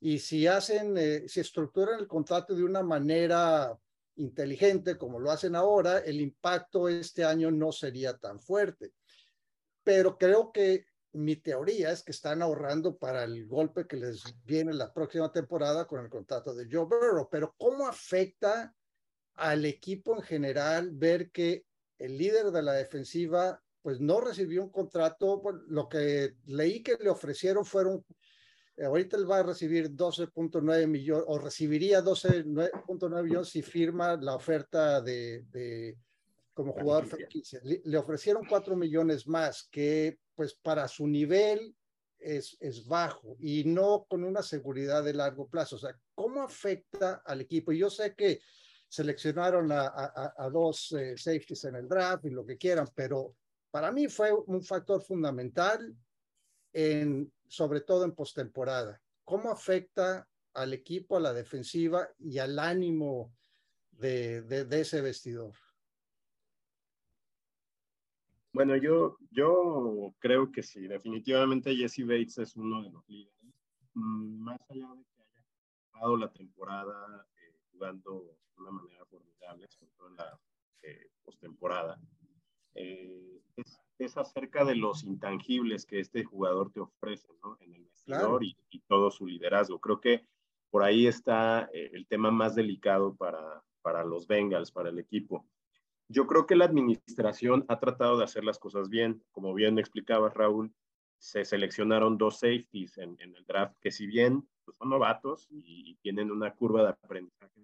Y 0.00 0.18
si 0.18 0.46
hacen 0.46 0.96
eh, 0.98 1.24
si 1.28 1.40
estructuran 1.40 1.98
el 1.98 2.06
contrato 2.06 2.54
de 2.54 2.62
una 2.62 2.82
manera 2.82 3.76
inteligente 4.16 4.96
como 4.96 5.18
lo 5.18 5.30
hacen 5.30 5.56
ahora 5.56 5.98
el 5.98 6.20
impacto 6.20 6.88
este 6.88 7.24
año 7.24 7.50
no 7.50 7.72
sería 7.72 8.16
tan 8.18 8.38
fuerte. 8.38 8.92
Pero 9.82 10.18
creo 10.18 10.52
que 10.52 10.84
mi 11.14 11.36
teoría 11.36 11.90
es 11.90 12.02
que 12.02 12.12
están 12.12 12.42
ahorrando 12.42 12.96
para 12.98 13.24
el 13.24 13.46
golpe 13.46 13.86
que 13.86 13.96
les 13.96 14.22
viene 14.44 14.72
la 14.72 14.92
próxima 14.92 15.30
temporada 15.30 15.86
con 15.86 16.02
el 16.02 16.10
contrato 16.10 16.54
de 16.54 16.66
Joe 16.70 16.84
Burrow. 16.84 17.28
Pero 17.30 17.54
¿cómo 17.56 17.86
afecta 17.86 18.74
al 19.34 19.64
equipo 19.64 20.16
en 20.16 20.22
general 20.22 20.90
ver 20.92 21.30
que 21.30 21.64
el 21.98 22.18
líder 22.18 22.50
de 22.50 22.62
la 22.62 22.72
defensiva 22.72 23.62
pues 23.80 24.00
no 24.00 24.20
recibió 24.20 24.62
un 24.64 24.70
contrato? 24.70 25.40
lo 25.68 25.88
que 25.88 26.34
leí 26.46 26.82
que 26.82 26.96
le 27.00 27.10
ofrecieron 27.10 27.64
fueron, 27.64 28.04
eh, 28.76 28.84
ahorita 28.84 29.16
él 29.16 29.30
va 29.30 29.38
a 29.38 29.44
recibir 29.44 29.90
12.9 29.90 30.86
millones 30.88 31.24
o 31.28 31.38
recibiría 31.38 32.02
12.9 32.02 33.22
millones 33.22 33.48
si 33.48 33.62
firma 33.62 34.16
la 34.16 34.34
oferta 34.34 35.00
de, 35.00 35.44
de 35.50 35.96
como 36.54 36.72
jugador 36.72 37.06
franquicia. 37.06 37.60
Le, 37.64 37.82
le 37.84 37.98
ofrecieron 37.98 38.46
4 38.48 38.76
millones 38.76 39.26
más 39.26 39.68
que 39.70 40.18
pues 40.34 40.54
para 40.54 40.88
su 40.88 41.06
nivel 41.06 41.74
es, 42.18 42.56
es, 42.60 42.86
bajo 42.86 43.36
y 43.38 43.64
no 43.64 44.06
con 44.08 44.24
una 44.24 44.42
seguridad 44.42 45.04
de 45.04 45.12
largo 45.12 45.46
plazo. 45.48 45.76
O 45.76 45.78
sea, 45.78 45.94
¿cómo 46.14 46.42
afecta 46.42 47.22
al 47.24 47.42
equipo? 47.42 47.72
Y 47.72 47.78
yo 47.78 47.90
sé 47.90 48.14
que 48.14 48.40
seleccionaron 48.88 49.70
a, 49.72 49.86
a, 49.88 50.34
a 50.36 50.50
dos 50.50 50.92
eh, 50.92 51.16
safeties 51.18 51.64
en 51.64 51.76
el 51.76 51.88
draft 51.88 52.24
y 52.24 52.30
lo 52.30 52.46
que 52.46 52.56
quieran, 52.56 52.88
pero 52.94 53.36
para 53.70 53.90
mí 53.90 54.06
fue 54.08 54.32
un 54.32 54.62
factor 54.62 55.02
fundamental, 55.02 55.94
en, 56.72 57.32
sobre 57.48 57.80
todo 57.80 58.04
en 58.04 58.14
postemporada. 58.14 59.00
¿Cómo 59.24 59.50
afecta 59.50 60.28
al 60.54 60.72
equipo, 60.72 61.16
a 61.16 61.20
la 61.20 61.32
defensiva 61.32 62.08
y 62.18 62.38
al 62.38 62.58
ánimo 62.58 63.34
de, 63.90 64.42
de, 64.42 64.64
de 64.64 64.80
ese 64.80 65.00
vestidor? 65.00 65.54
Bueno, 68.54 68.76
yo, 68.76 69.18
yo 69.32 70.14
creo 70.20 70.52
que 70.52 70.62
sí, 70.62 70.86
definitivamente 70.86 71.74
Jesse 71.74 72.06
Bates 72.06 72.38
es 72.38 72.54
uno 72.54 72.84
de 72.84 72.90
los 72.90 73.08
líderes. 73.08 73.34
Mm, 73.94 74.44
más 74.44 74.60
allá 74.70 74.88
de 74.94 75.04
que 75.04 75.22
haya 75.22 75.44
jugado 75.90 76.16
la 76.16 76.32
temporada 76.32 77.26
eh, 77.36 77.58
jugando 77.72 78.38
de 78.54 78.62
una 78.62 78.70
manera 78.70 79.04
formidable, 79.06 79.66
sobre 79.68 79.90
todo 79.96 80.08
en 80.08 80.16
la 80.16 80.40
eh, 80.82 81.10
postemporada, 81.24 82.00
eh, 82.76 83.42
es, 83.56 83.80
es, 83.98 84.16
acerca 84.16 84.64
de 84.64 84.76
los 84.76 85.02
intangibles 85.02 85.84
que 85.84 85.98
este 85.98 86.22
jugador 86.22 86.70
te 86.70 86.78
ofrece 86.78 87.26
¿no? 87.42 87.56
en 87.60 87.74
el 87.74 87.84
vestidor 87.86 88.38
claro. 88.38 88.38
y, 88.40 88.56
y, 88.70 88.78
todo 88.82 89.10
su 89.10 89.26
liderazgo. 89.26 89.80
Creo 89.80 90.00
que 90.00 90.28
por 90.70 90.84
ahí 90.84 91.08
está 91.08 91.68
eh, 91.72 91.90
el 91.92 92.06
tema 92.06 92.30
más 92.30 92.54
delicado 92.54 93.16
para, 93.16 93.64
para 93.82 94.04
los 94.04 94.28
Bengals, 94.28 94.70
para 94.70 94.90
el 94.90 95.00
equipo 95.00 95.44
yo 96.08 96.26
creo 96.26 96.46
que 96.46 96.56
la 96.56 96.64
administración 96.64 97.64
ha 97.68 97.78
tratado 97.78 98.18
de 98.18 98.24
hacer 98.24 98.44
las 98.44 98.58
cosas 98.58 98.88
bien. 98.88 99.22
Como 99.32 99.54
bien 99.54 99.78
explicaba 99.78 100.30
Raúl, 100.30 100.72
se 101.18 101.44
seleccionaron 101.44 102.18
dos 102.18 102.40
safeties 102.40 102.98
en, 102.98 103.16
en 103.20 103.34
el 103.34 103.44
draft 103.46 103.76
que 103.80 103.90
si 103.90 104.06
bien 104.06 104.46
pues, 104.64 104.76
son 104.76 104.90
novatos 104.90 105.46
y, 105.50 105.90
y, 105.90 105.94
tienen 105.96 106.30
una 106.30 106.52
curva 106.54 106.82
de 106.82 106.88
aprendizaje 106.90 107.62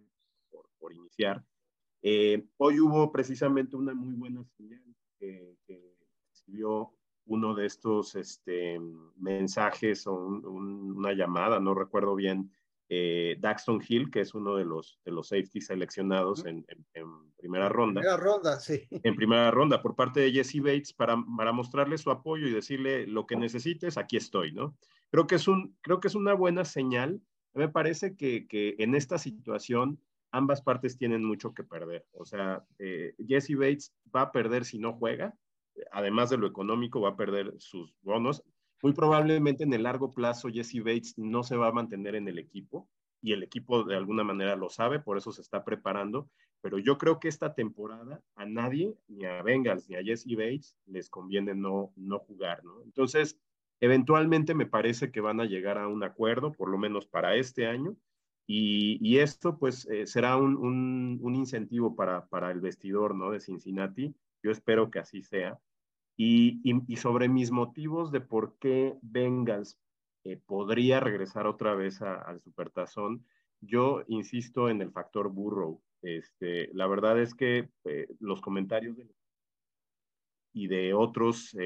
por, 0.50 0.70
por 0.79 0.92
iniciar, 0.94 1.44
eh, 2.03 2.46
hoy 2.57 2.81
hubo 2.81 3.12
precisamente 3.12 3.76
una 3.76 3.92
muy 3.92 4.14
buena 4.14 4.42
señal 4.57 4.83
que, 5.18 5.57
que 5.66 5.94
recibió 6.29 6.94
uno 7.26 7.55
de 7.55 7.66
estos 7.66 8.14
este, 8.14 8.81
mensajes 9.16 10.07
o 10.07 10.14
un, 10.14 10.46
un, 10.46 10.92
una 10.96 11.12
llamada, 11.12 11.61
no 11.61 11.74
recuerdo 11.74 12.14
bien, 12.14 12.50
eh, 12.90 13.37
Daxton 13.38 13.81
Hill, 13.88 14.11
que 14.11 14.20
es 14.20 14.35
uno 14.35 14.57
de 14.57 14.66
los, 14.66 15.00
de 15.05 15.12
los 15.12 15.29
safeties 15.29 15.68
seleccionados 15.68 16.44
en, 16.44 16.66
en, 16.68 16.85
en 16.92 17.07
primera 17.38 17.70
ronda. 17.70 18.00
Primera 18.00 18.18
ronda, 18.18 18.61
sí. 18.61 18.87
En 18.90 19.14
primera 19.14 19.50
ronda, 19.50 19.81
por 19.81 19.94
parte 19.94 20.20
de 20.20 20.33
Jesse 20.33 20.61
Bates, 20.61 20.92
para, 20.92 21.16
para 21.37 21.53
mostrarle 21.53 21.96
su 21.96 22.11
apoyo 22.11 22.46
y 22.46 22.53
decirle 22.53 23.07
lo 23.07 23.26
que 23.26 23.37
necesites, 23.37 23.96
aquí 23.96 24.16
estoy, 24.18 24.53
¿no? 24.53 24.76
Creo 25.11 25.26
que 25.26 25.37
es, 25.37 25.48
un, 25.48 25.76
creo 25.81 26.00
que 26.00 26.09
es 26.09 26.14
una 26.14 26.35
buena 26.35 26.64
señal. 26.64 27.22
Me 27.55 27.68
parece 27.68 28.16
que, 28.16 28.46
que 28.46 28.74
en 28.79 28.94
esta 28.94 29.18
situación 29.18 30.00
ambas 30.33 30.62
partes 30.62 30.96
tienen 30.98 31.24
mucho 31.24 31.55
que 31.55 31.64
perder. 31.64 32.07
O 32.12 32.24
sea, 32.24 32.64
eh, 32.79 33.14
Jesse 33.26 33.57
Bates 33.57 33.94
va 34.14 34.22
a 34.22 34.33
perder 34.33 34.64
si 34.64 34.79
no 34.79 34.92
juega, 34.92 35.35
además 35.92 36.31
de 36.31 36.38
lo 36.38 36.46
económico, 36.46 37.00
va 37.00 37.11
a 37.11 37.16
perder 37.16 37.55
sus 37.59 37.94
bonos 38.03 38.44
muy 38.83 38.93
probablemente 38.93 39.64
en 39.64 39.73
el 39.73 39.83
largo 39.83 40.12
plazo 40.12 40.49
Jesse 40.49 40.83
Bates 40.83 41.19
no 41.19 41.43
se 41.43 41.57
va 41.57 41.69
a 41.69 41.73
mantener 41.73 42.14
en 42.14 42.29
el 42.29 42.38
equipo 42.38 42.88
y 43.23 43.33
el 43.33 43.43
equipo 43.43 43.85
de 43.85 43.97
alguna 43.97 44.25
manera 44.25 44.57
lo 44.57 44.71
sabe, 44.71 45.01
por 45.01 45.19
eso 45.19 45.33
se 45.33 45.43
está 45.43 45.64
preparando, 45.64 46.31
pero 46.62 46.79
yo 46.79 46.99
creo 46.99 47.21
que 47.21 47.29
esta 47.29 47.55
temporada 47.55 48.23
a 48.35 48.47
nadie, 48.47 48.95
ni 49.09 49.27
a 49.27 49.43
Bengals 49.43 49.88
ni 49.88 49.97
a 49.97 50.03
Jesse 50.03 50.37
Bates, 50.37 50.77
les 50.87 51.11
conviene 51.11 51.55
no, 51.55 51.93
no 51.97 52.19
jugar, 52.19 52.64
¿no? 52.64 52.83
Entonces, 52.83 53.38
eventualmente 53.81 54.55
me 54.55 54.66
parece 54.66 55.11
que 55.11 55.21
van 55.21 55.40
a 55.40 55.47
llegar 55.47 55.79
a 55.79 55.88
un 55.88 56.03
acuerdo, 56.03 56.53
por 56.53 56.71
lo 56.71 56.79
menos 56.79 57.07
para 57.07 57.37
este 57.37 57.66
año, 57.66 57.97
y, 58.53 59.19
esto 59.19 59.59
pues 59.59 59.87
eh, 59.88 60.09
será 60.09 60.37
un, 60.37 61.21
un, 61.23 61.35
incentivo 61.37 61.95
para, 61.95 62.27
para 62.27 62.51
el 62.51 62.61
vestidor, 62.61 63.14
¿no? 63.14 63.31
De 63.31 63.38
Cincinnati. 63.38 64.12
Yo 64.43 64.51
espero 64.51 64.90
que 64.90 64.99
así 64.99 65.23
sea. 65.23 65.61
Y, 66.22 66.96
sobre 66.96 67.30
mis 67.30 67.50
motivos 67.50 68.12
de 68.12 68.20
por 68.20 68.59
qué 68.59 68.94
Bengals 69.00 69.78
eh, 70.24 70.37
podría 70.37 71.00
regresar 71.00 71.46
otra 71.46 71.74
vez 71.74 72.02
al 72.02 72.42
Supertazón, 72.42 73.24
yo 73.62 74.02
insisto 74.06 74.68
en 74.68 74.83
el 74.83 74.92
factor 74.92 75.30
Burrow. 75.30 75.83
Este, 76.02 76.68
la 76.74 76.87
verdad 76.87 77.18
es 77.18 77.35
que 77.35 77.70
eh, 77.85 78.06
los 78.18 78.42
comentarios 78.42 78.98
de, 78.98 79.09
y 80.52 80.66
de 80.66 80.92
otros 80.92 81.56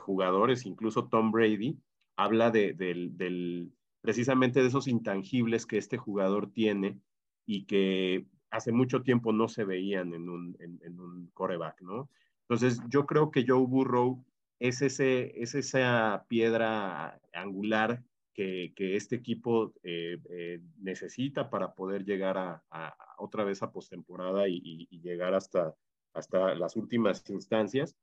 jugadores, 0.00 0.66
incluso 0.66 1.08
Tom 1.08 1.30
Brady, 1.32 1.78
habla 2.16 2.50
de, 2.50 2.74
del, 2.74 3.72
precisamente 4.02 4.60
de 4.60 4.68
esos 4.68 4.86
intangibles 4.86 5.64
que 5.64 5.78
este 5.78 5.96
jugador 5.96 6.50
tiene 6.52 7.00
y 7.46 7.64
que 7.64 8.26
hace 8.50 8.70
mucho 8.70 9.02
tiempo 9.02 9.32
no 9.32 9.48
se 9.48 9.64
veían 9.64 10.12
en 10.12 10.28
un, 10.28 10.56
en, 10.60 11.00
un 11.00 11.30
coreback, 11.32 11.80
¿no? 11.80 12.10
Entonces, 12.48 12.80
yo 12.88 13.06
creo 13.06 13.30
que 13.30 13.44
Joe 13.46 13.66
Burrow 13.66 14.24
es, 14.58 14.82
ese, 14.82 15.40
es 15.42 15.54
esa 15.54 16.26
piedra 16.28 17.20
angular 17.32 18.02
que, 18.34 18.72
que 18.76 18.96
este 18.96 19.16
equipo 19.16 19.72
eh, 19.82 20.18
eh, 20.28 20.60
necesita 20.78 21.48
para 21.48 21.74
poder 21.74 22.04
llegar 22.04 22.36
a, 22.36 22.96
otra 23.18 23.44
vez 23.44 23.62
a 23.62 23.70
postemporada 23.70 24.48
y, 24.48 24.60
y, 24.90 25.00
llegar 25.00 25.34
hasta, 25.34 25.74
hasta 26.12 26.54
las 26.54 26.76
últimas 26.76 27.28
instancias. 27.30 27.96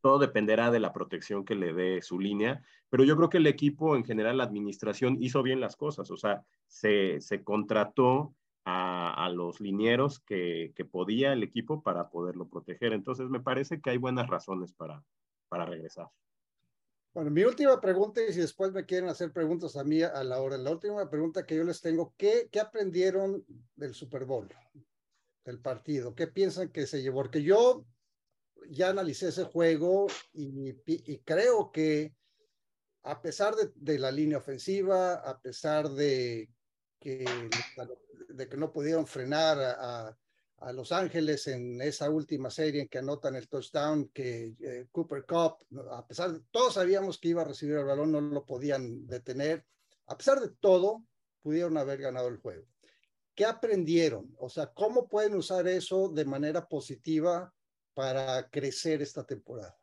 Todo 0.00 0.18
dependerá 0.18 0.70
de 0.70 0.80
la 0.80 0.92
protección 0.92 1.44
que 1.44 1.54
le 1.54 1.72
dé 1.72 2.02
su 2.02 2.20
línea, 2.20 2.62
pero 2.90 3.04
yo 3.04 3.16
creo 3.16 3.28
que 3.28 3.38
el 3.38 3.46
equipo 3.46 3.96
en 3.96 4.04
general, 4.04 4.38
la 4.38 4.44
administración 4.44 5.16
hizo 5.20 5.42
bien 5.42 5.60
las 5.60 5.76
cosas, 5.76 6.10
o 6.10 6.16
sea, 6.16 6.44
se, 6.66 7.20
se 7.20 7.42
contrató 7.42 8.34
a, 8.68 9.30
los 9.30 9.60
linieros 9.60 10.20
que, 10.20 10.72
que, 10.74 10.84
podía 10.84 11.32
el 11.32 11.42
equipo 11.42 11.82
para 11.82 12.10
poderlo 12.10 12.48
proteger. 12.48 12.92
Entonces, 12.92 13.28
me 13.28 13.40
parece 13.40 13.80
que 13.80 13.90
hay 13.90 13.96
buenas 13.98 14.28
razones 14.28 14.72
para, 14.72 15.02
para 15.48 15.64
regresar. 15.64 16.08
Bueno, 17.14 17.30
mi 17.30 17.42
última 17.42 17.80
pregunta, 17.80 18.22
y 18.22 18.32
si 18.32 18.40
después 18.40 18.72
me 18.72 18.84
quieren 18.84 19.08
hacer 19.08 19.32
preguntas 19.32 19.76
a 19.76 19.84
mí 19.84 20.02
a 20.02 20.22
la 20.22 20.40
hora, 20.40 20.58
la 20.58 20.70
última 20.70 21.08
pregunta 21.08 21.46
que 21.46 21.56
yo 21.56 21.64
les 21.64 21.80
tengo, 21.80 22.14
¿qué, 22.16 22.48
qué 22.52 22.60
aprendieron 22.60 23.44
del 23.74 23.94
Super 23.94 24.24
Bowl, 24.24 24.48
del 25.44 25.58
partido? 25.60 26.14
¿Qué 26.14 26.26
piensan 26.26 26.68
que 26.68 26.86
se 26.86 27.02
llevó? 27.02 27.22
Porque 27.22 27.42
yo 27.42 27.84
ya 28.68 28.90
analicé 28.90 29.28
ese 29.28 29.44
juego 29.44 30.06
y, 30.32 30.74
creo 31.24 31.72
que 31.72 32.14
a 33.02 33.22
pesar 33.22 33.54
de, 33.74 33.98
la 33.98 34.10
línea 34.10 34.38
ofensiva, 34.38 35.14
a 35.14 35.40
pesar 35.40 35.88
de 35.88 36.50
que, 36.98 37.24
de 38.28 38.48
que 38.48 38.56
no 38.56 38.72
pudieron 38.72 39.06
frenar 39.06 39.58
a, 39.60 40.16
Los 40.72 40.90
Ángeles 40.90 41.46
en 41.46 41.80
esa 41.80 42.10
última 42.10 42.50
serie 42.50 42.82
en 42.82 42.88
que 42.88 42.98
anotan 42.98 43.36
el 43.36 43.48
touchdown, 43.48 44.08
que 44.08 44.56
eh, 44.60 44.88
Cooper 44.90 45.24
Cup, 45.24 45.58
a 45.92 46.04
pesar 46.04 46.32
de 46.32 46.40
todos 46.50 46.74
sabíamos 46.74 47.18
que 47.18 47.28
iba 47.28 47.42
a 47.42 47.44
recibir 47.44 47.76
el 47.76 47.84
balón, 47.84 48.10
no 48.10 48.20
lo 48.20 48.44
podían 48.44 49.06
detener. 49.06 49.64
A 50.06 50.16
pesar 50.16 50.40
de 50.40 50.48
todo, 50.48 51.04
pudieron 51.42 51.78
haber 51.78 52.00
ganado 52.00 52.26
el 52.26 52.38
juego. 52.38 52.66
¿Qué 53.36 53.44
aprendieron? 53.44 54.34
O 54.38 54.48
sea, 54.48 54.66
¿cómo 54.66 55.08
pueden 55.08 55.34
usar 55.34 55.68
eso 55.68 56.08
de 56.08 56.24
manera 56.24 56.66
positiva 56.66 57.54
para 57.94 58.50
crecer 58.50 59.00
esta 59.00 59.24
temporada? 59.24 59.78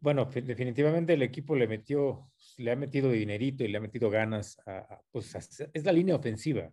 bueno, 0.00 0.26
definitivamente 0.26 1.14
el 1.14 1.22
equipo 1.22 1.56
le 1.56 1.66
metió, 1.66 2.30
le 2.60 2.72
ha 2.72 2.76
metido 2.76 3.10
dinerito 3.10 3.64
y 3.64 3.68
le 3.68 3.78
ha 3.78 3.80
metido 3.80 4.10
ganas 4.10 4.58
a, 4.66 5.00
pues 5.10 5.34
es 5.72 5.84
la 5.84 5.92
línea 5.92 6.14
ofensiva. 6.14 6.70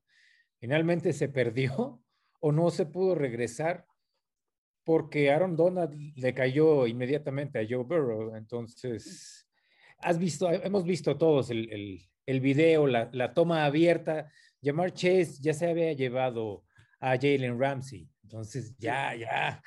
Finalmente 0.60 1.14
se 1.14 1.30
perdió 1.30 2.02
o 2.40 2.52
no 2.52 2.70
se 2.70 2.86
pudo 2.86 3.16
regresar 3.16 3.86
porque 4.84 5.32
Aaron 5.32 5.56
Donald 5.56 5.94
le 6.16 6.34
cayó 6.34 6.88
inmediatamente 6.88 7.60
a 7.60 7.66
Joe 7.68 7.84
Burrow. 7.84 8.36
Entonces, 8.36 9.48
has 10.00 10.18
visto, 10.18 10.50
hemos 10.50 10.86
visto 10.86 11.18
todos 11.18 11.50
el, 11.50 11.72
el, 11.72 12.02
el 12.26 12.40
video, 12.40 12.88
la, 12.88 13.10
la, 13.12 13.34
toma 13.34 13.66
abierta. 13.66 14.32
Jamar 14.64 14.94
Chase 14.94 15.40
ya 15.42 15.54
se 15.54 15.70
había 15.70 15.92
llevado 15.94 16.64
a 17.00 17.18
Jalen 17.18 17.60
Ramsey. 17.60 18.10
Entonces, 18.24 18.78
ya, 18.78 19.14
ya, 19.16 19.62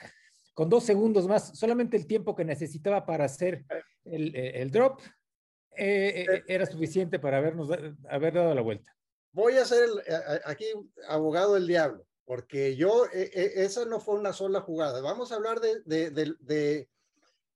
con 0.55 0.69
dos 0.71 0.85
segundos 0.85 1.27
más, 1.29 1.59
solamente 1.59 1.97
el 1.97 2.07
tiempo 2.07 2.35
que 2.35 2.45
necesitaba 2.45 3.05
para 3.05 3.25
hacer 3.25 3.65
el, 4.05 4.35
el 4.35 4.71
drop 4.71 5.01
eh, 5.77 6.27
eh, 6.29 6.45
era 6.47 6.67
suficiente 6.67 7.19
para 7.19 7.39
habernos 7.39 7.71
haber 8.09 8.35
dado 8.35 8.55
la 8.55 8.63
vuelta. 8.63 8.95
Voy 9.33 9.57
a 9.57 9.65
ser 9.65 9.89
aquí 10.45 10.67
abogado 11.09 11.55
del 11.55 11.67
diablo, 11.67 12.07
porque 12.25 12.77
yo, 12.77 13.07
esa 13.13 13.85
no 13.85 14.01
fue 14.01 14.17
una 14.17 14.33
sola 14.33 14.61
jugada. 14.61 15.01
Vamos 15.01 15.31
a 15.31 15.37
hablar 15.37 15.61
de, 15.61 15.81
de, 15.85 16.11
de, 16.11 16.35
de 16.41 16.89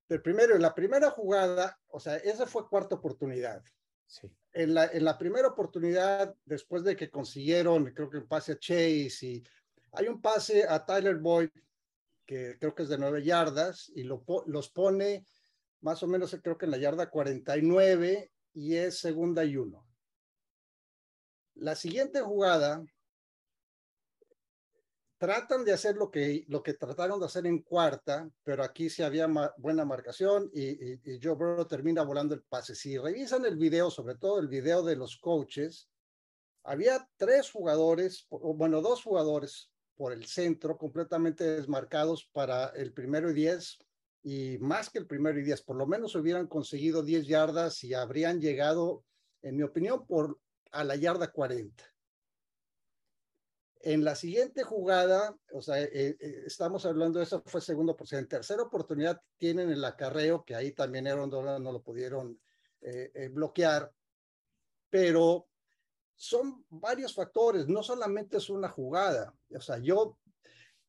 del 0.08 0.22
primero, 0.22 0.56
la 0.58 0.74
primera 0.74 1.10
jugada, 1.10 1.78
o 1.88 1.98
sea, 1.98 2.16
esa 2.16 2.46
fue 2.46 2.68
cuarta 2.68 2.94
oportunidad. 2.94 3.62
Sí. 4.06 4.30
En 4.52 4.74
la, 4.74 4.84
en 4.86 5.04
la 5.04 5.16
primera 5.18 5.48
oportunidad, 5.48 6.34
después 6.44 6.84
de 6.84 6.94
que 6.94 7.10
consiguieron, 7.10 7.86
creo 7.86 8.10
que 8.10 8.18
un 8.18 8.28
pase 8.28 8.52
a 8.52 8.58
Chase 8.58 9.26
y 9.26 9.42
hay 9.92 10.08
un 10.08 10.20
pase 10.20 10.64
a 10.68 10.84
Tyler 10.84 11.16
Boyd, 11.16 11.48
que 12.26 12.56
creo 12.58 12.74
que 12.74 12.84
es 12.84 12.88
de 12.88 12.98
nueve 12.98 13.24
yardas, 13.24 13.90
y 13.94 14.04
lo, 14.04 14.22
los 14.46 14.68
pone 14.68 15.24
más 15.84 16.02
o 16.02 16.06
menos, 16.06 16.34
creo 16.42 16.56
que 16.56 16.64
en 16.64 16.70
la 16.70 16.78
yarda 16.78 17.10
49, 17.10 18.32
y 18.54 18.76
es 18.76 18.98
segunda 19.00 19.44
y 19.44 19.58
uno. 19.58 19.86
La 21.56 21.76
siguiente 21.76 22.22
jugada, 22.22 22.82
tratan 25.18 25.62
de 25.62 25.74
hacer 25.74 25.96
lo 25.96 26.10
que, 26.10 26.46
lo 26.48 26.62
que 26.62 26.72
trataron 26.72 27.20
de 27.20 27.26
hacer 27.26 27.46
en 27.46 27.60
cuarta, 27.60 28.26
pero 28.42 28.64
aquí 28.64 28.88
sí 28.88 29.02
había 29.02 29.28
buena 29.58 29.84
marcación 29.84 30.50
y, 30.54 30.94
y, 30.94 31.20
Joe 31.22 31.34
Burrow 31.34 31.66
termina 31.66 32.02
volando 32.02 32.34
el 32.34 32.42
pase. 32.42 32.74
Si 32.74 32.96
revisan 32.96 33.44
el 33.44 33.56
video, 33.56 33.90
sobre 33.90 34.14
todo 34.14 34.40
el 34.40 34.48
video 34.48 34.82
de 34.82 34.96
los 34.96 35.18
coaches, 35.18 35.90
había 36.62 37.06
tres 37.18 37.50
jugadores, 37.50 38.26
bueno, 38.30 38.80
dos 38.80 39.02
jugadores 39.02 39.70
por 39.96 40.14
el 40.14 40.24
centro, 40.24 40.78
completamente 40.78 41.44
desmarcados 41.44 42.26
para 42.32 42.68
el 42.68 42.94
primero 42.94 43.30
y 43.30 43.34
diez, 43.34 43.78
y 44.26 44.56
más 44.58 44.88
que 44.88 44.98
el 44.98 45.06
primero 45.06 45.38
y 45.38 45.42
diez, 45.42 45.60
por 45.60 45.76
lo 45.76 45.86
menos 45.86 46.14
hubieran 46.14 46.46
conseguido 46.46 47.02
diez 47.02 47.26
yardas 47.26 47.84
y 47.84 47.92
habrían 47.92 48.40
llegado, 48.40 49.04
en 49.42 49.56
mi 49.56 49.62
opinión, 49.62 50.06
por 50.06 50.40
a 50.72 50.82
la 50.82 50.96
yarda 50.96 51.30
40. 51.30 51.84
En 53.82 54.02
la 54.02 54.14
siguiente 54.14 54.62
jugada, 54.62 55.36
o 55.52 55.60
sea, 55.60 55.82
eh, 55.82 56.16
eh, 56.18 56.42
estamos 56.46 56.86
hablando 56.86 57.18
de 57.18 57.26
eso, 57.26 57.42
fue 57.44 57.60
segundo 57.60 57.94
por 57.94 58.06
En 58.14 58.26
tercera 58.26 58.62
oportunidad 58.62 59.20
tienen 59.36 59.70
el 59.70 59.84
acarreo, 59.84 60.42
que 60.42 60.54
ahí 60.54 60.72
también 60.72 61.06
Aaron 61.06 61.28
Donald 61.28 61.62
no 61.62 61.70
lo 61.70 61.82
pudieron 61.82 62.40
eh, 62.80 63.28
bloquear, 63.30 63.92
pero 64.88 65.48
son 66.16 66.64
varios 66.70 67.14
factores, 67.14 67.68
no 67.68 67.82
solamente 67.82 68.38
es 68.38 68.48
una 68.48 68.70
jugada. 68.70 69.34
O 69.54 69.60
sea, 69.60 69.76
yo, 69.76 70.16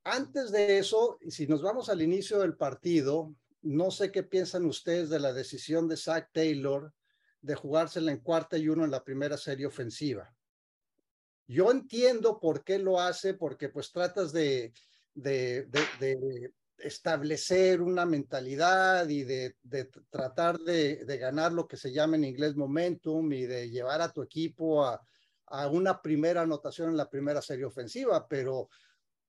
antes 0.06 0.52
de 0.52 0.78
eso, 0.78 1.18
si 1.28 1.48
nos 1.48 1.63
vamos 1.63 1.89
al 1.89 2.02
inicio 2.02 2.39
del 2.39 2.56
partido, 2.56 3.34
no 3.63 3.89
sé 3.89 4.12
qué 4.12 4.22
piensan 4.22 4.65
ustedes 4.65 5.10
de 5.10 5.20
la 5.20 5.34
decisión 5.34 5.88
de 5.88 5.98
Zach 5.98 6.30
Taylor 6.32 6.94
de 7.41 7.56
jugársela 7.56 8.12
en 8.12 8.20
cuarta 8.20 8.58
y 8.58 8.69
uno 8.69 8.86
en 8.86 8.92
la 8.92 9.04
primera 9.04 9.36
serie 9.36 9.65
ofensiva. 9.65 10.32
Yo 11.48 11.71
entiendo 11.71 12.40
por 12.40 12.63
qué 12.63 12.77
lo 12.77 13.00
hace, 13.00 13.34
porque 13.34 13.69
pues 13.69 13.92
tratas 13.92 14.32
de, 14.32 14.73
establecer 16.77 17.82
una 17.82 18.06
mentalidad 18.06 19.10
y 19.10 19.23
de, 19.23 19.56
tratar 20.12 20.60
de, 20.60 21.04
ganar 21.19 21.52
lo 21.52 21.67
que 21.67 21.77
se 21.77 21.92
llama 21.92 22.15
en 22.15 22.25
inglés 22.25 22.56
momentum 22.56 23.32
y 23.34 23.46
de 23.48 23.71
llevar 23.71 24.02
a 24.02 24.13
tu 24.13 24.21
equipo 24.21 24.86
a 24.86 25.67
una 25.71 26.00
primera 26.00 26.42
anotación 26.42 26.90
en 26.90 26.98
la 26.98 27.10
primera 27.10 27.42
serie 27.42 27.65
ofensiva, 27.65 28.27
pero 28.27 28.69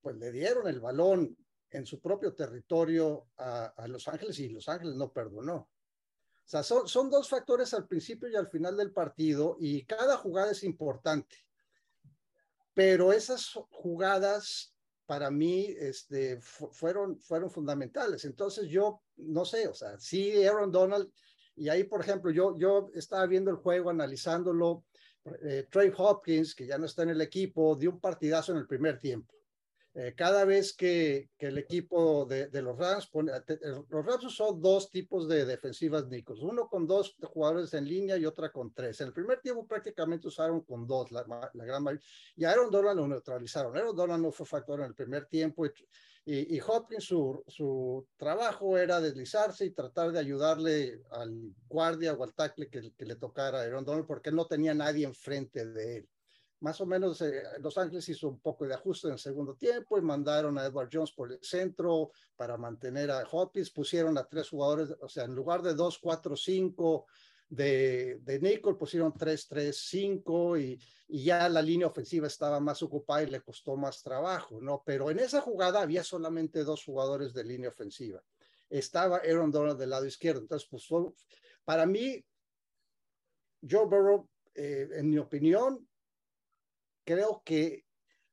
pues 0.07 0.19
le 0.19 0.31
dieron 0.31 0.65
el 0.69 0.79
balón 0.79 1.35
en 1.69 1.85
su 1.85 1.99
propio 1.99 2.33
territorio 2.33 3.27
a, 3.35 3.87
Los 3.89 4.07
Ángeles 4.07 4.39
y 4.39 4.47
Los 4.47 4.69
Ángeles 4.69 4.95
no 4.95 5.11
perdonó. 5.11 5.55
O 5.57 5.69
sea, 6.45 6.63
son, 6.63 6.87
son 6.87 7.09
dos 7.09 7.27
factores 7.27 7.73
al 7.73 7.89
principio 7.89 8.29
y 8.29 8.37
al 8.37 8.47
final 8.47 8.77
del 8.77 8.93
partido 8.93 9.57
y 9.59 9.83
cada 9.83 10.15
jugada 10.15 10.51
es 10.51 10.63
importante. 10.63 11.35
Pero 12.73 13.11
esas 13.11 13.51
jugadas 13.69 14.73
para 15.05 15.29
mí 15.29 15.75
este, 15.77 16.39
fueron, 16.39 17.19
fueron 17.19 17.51
fundamentales. 17.51 18.23
Entonces 18.23 18.69
yo, 18.69 19.01
no 19.17 19.43
sé, 19.43 19.67
o 19.67 19.73
sea, 19.73 19.99
sí, 19.99 20.41
Aaron 20.45 20.71
Donald, 20.71 21.11
y 21.53 21.67
ahí, 21.67 21.83
por 21.83 21.99
ejemplo, 21.99 22.31
yo, 22.31 22.57
yo 22.57 22.89
estaba 22.93 23.25
viendo 23.25 23.51
el 23.51 23.57
juego, 23.57 23.89
analizándolo, 23.89 24.85
eh, 25.43 25.67
Trey 25.69 25.91
Hopkins, 25.97 26.55
que 26.55 26.65
ya 26.65 26.77
no 26.77 26.85
está 26.85 27.03
en 27.03 27.09
el 27.09 27.19
equipo, 27.19 27.75
dio 27.75 27.91
un 27.91 27.99
partidazo 27.99 28.53
en 28.53 28.59
el 28.59 28.67
primer 28.67 29.01
tiempo. 29.01 29.36
Eh, 29.93 30.13
cada 30.15 30.45
vez 30.45 30.73
que, 30.73 31.31
el 31.39 31.57
equipo 31.57 32.25
de, 32.25 32.49
los 32.61 32.77
Rams 32.77 33.07
pone, 33.07 33.31
eh, 33.35 33.59
los 33.89 34.05
Rams 34.05 34.31
son 34.31 34.61
dos 34.61 34.91
tipos 34.91 35.27
de 35.27 35.43
defensivas, 35.43 36.07
Nicos, 36.07 36.43
uno 36.43 36.69
con 36.69 36.85
dos 36.85 37.15
jugadores 37.33 37.73
en 37.73 37.87
línea 37.87 38.15
y 38.15 38.25
otra 38.25 38.51
con 38.51 38.71
tres. 38.73 39.01
En 39.01 39.07
el 39.07 39.13
primer 39.13 39.41
tiempo 39.41 39.65
prácticamente 39.65 40.27
usaron 40.27 40.61
con 40.61 40.85
dos, 40.85 41.11
la, 41.11 41.25
la 41.53 41.65
gran 41.65 41.81
mayoría, 41.81 42.05
y 42.35 42.43
Aaron 42.45 42.69
Donald 42.69 42.99
lo 42.99 43.07
neutralizaron. 43.07 43.75
Aaron 43.75 43.95
Donald 43.95 44.21
no 44.21 44.31
fue 44.31 44.45
factor 44.45 44.81
en 44.81 44.85
el 44.85 44.93
primer 44.93 45.25
tiempo 45.25 45.65
y, 45.65 46.59
Hopkins 46.59 47.05
su, 47.05 47.41
su, 47.47 48.05
trabajo 48.17 48.77
era 48.77 48.99
deslizarse 48.99 49.65
y 49.65 49.71
tratar 49.71 50.11
de 50.11 50.19
ayudarle 50.19 51.01
al 51.11 51.55
guardia 51.69 52.13
o 52.13 52.23
al 52.23 52.33
tackle 52.33 52.69
que, 52.69 52.91
le 52.99 53.15
tocara 53.15 53.61
a 53.61 53.63
Aaron 53.63 53.85
Donald 53.85 54.05
porque 54.05 54.31
no 54.31 54.45
tenía 54.45 54.73
nadie 54.73 55.05
enfrente 55.05 55.65
de 55.65 55.97
él 55.97 56.09
más 56.59 56.81
o 56.81 56.85
menos 56.85 57.21
eh, 57.21 57.43
Los 57.59 57.77
Ángeles 57.77 58.07
hizo 58.09 58.29
un 58.29 58.39
poco 58.39 58.65
de 58.65 58.73
ajuste 58.73 59.07
en 59.07 59.13
el 59.13 59.19
segundo 59.19 59.55
tiempo 59.55 59.97
y 59.97 60.01
mandaron 60.01 60.57
a 60.57 60.65
Edward 60.65 60.89
Jones 60.91 61.11
por 61.11 61.31
el 61.31 61.39
centro 61.41 62.11
para 62.35 62.57
mantener 62.57 63.11
a 63.11 63.23
Hopkins, 63.29 63.69
pusieron 63.71 64.17
a 64.17 64.25
tres 64.25 64.49
jugadores, 64.49 64.95
o 65.01 65.07
sea, 65.07 65.25
en 65.25 65.35
lugar 65.35 65.61
de 65.61 65.73
2, 65.73 65.99
4, 65.99 66.35
5 66.35 67.05
de, 67.49 68.19
de 68.21 68.39
Nickel, 68.39 68.75
pusieron 68.75 69.13
3, 69.13 69.47
3, 69.47 69.77
5 69.77 70.57
y, 70.57 70.79
y 71.07 71.23
ya 71.23 71.47
la 71.47 71.61
línea 71.61 71.87
ofensiva 71.87 72.27
estaba 72.27 72.59
más 72.59 72.81
ocupada 72.83 73.23
y 73.23 73.27
le 73.27 73.41
costó 73.41 73.75
más 73.77 74.03
trabajo, 74.03 74.59
¿no? 74.61 74.83
Pero 74.85 75.09
en 75.09 75.19
esa 75.19 75.41
jugada 75.41 75.81
había 75.81 76.03
solamente 76.03 76.63
dos 76.63 76.83
jugadores 76.83 77.33
de 77.33 77.45
línea 77.45 77.69
ofensiva. 77.69 78.21
Estaba 78.69 79.17
Aaron 79.17 79.51
Donald 79.51 79.79
del 79.79 79.91
lado 79.91 80.05
izquierdo. 80.05 80.41
Entonces, 80.41 80.67
pues 80.69 80.85
para 81.63 81.85
mí, 81.85 82.23
Joe 83.61 83.85
Burrow, 83.85 84.27
eh, 84.53 84.89
en 84.93 85.09
mi 85.09 85.17
opinión, 85.17 85.86
creo 87.07 87.41
que 87.45 87.85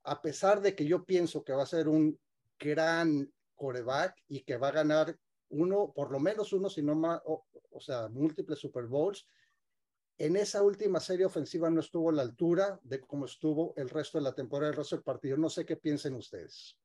a 0.02 0.20
pesar 0.20 0.60
de 0.60 0.74
que 0.74 0.84
yo 0.84 1.04
pienso 1.04 1.44
que 1.44 1.52
va 1.52 1.62
a 1.62 1.66
ser 1.66 1.88
un 1.88 2.18
gran 2.58 3.32
coreback 3.54 4.16
y 4.28 4.40
que 4.40 4.56
va 4.56 4.68
a 4.68 4.72
ganar 4.82 5.16
uno, 5.50 5.92
por 5.94 6.10
lo 6.10 6.18
menos 6.18 6.52
uno, 6.52 6.68
si 6.68 6.82
no 6.82 6.96
más, 6.96 7.22
o, 7.24 7.46
o, 7.70 7.80
sea, 7.80 8.08
múltiples 8.08 8.58
Super 8.58 8.86
Bowls, 8.86 9.26
en 10.18 10.36
esa 10.36 10.62
última 10.62 10.98
serie 10.98 11.24
ofensiva 11.24 11.70
no 11.70 11.80
estuvo 11.80 12.10
a 12.10 12.14
la 12.14 12.22
altura 12.22 12.80
de 12.82 13.00
cómo 13.00 13.26
estuvo 13.26 13.74
el 13.76 13.88
resto 13.88 14.18
de 14.18 14.24
la 14.24 14.34
temporada, 14.34 14.72
el 14.72 14.76
resto 14.76 14.96
del 14.96 15.04
partido. 15.04 15.36
No 15.36 15.48
sé 15.48 15.64
qué 15.64 15.76
piensen 15.76 16.14
ustedes. 16.14 16.76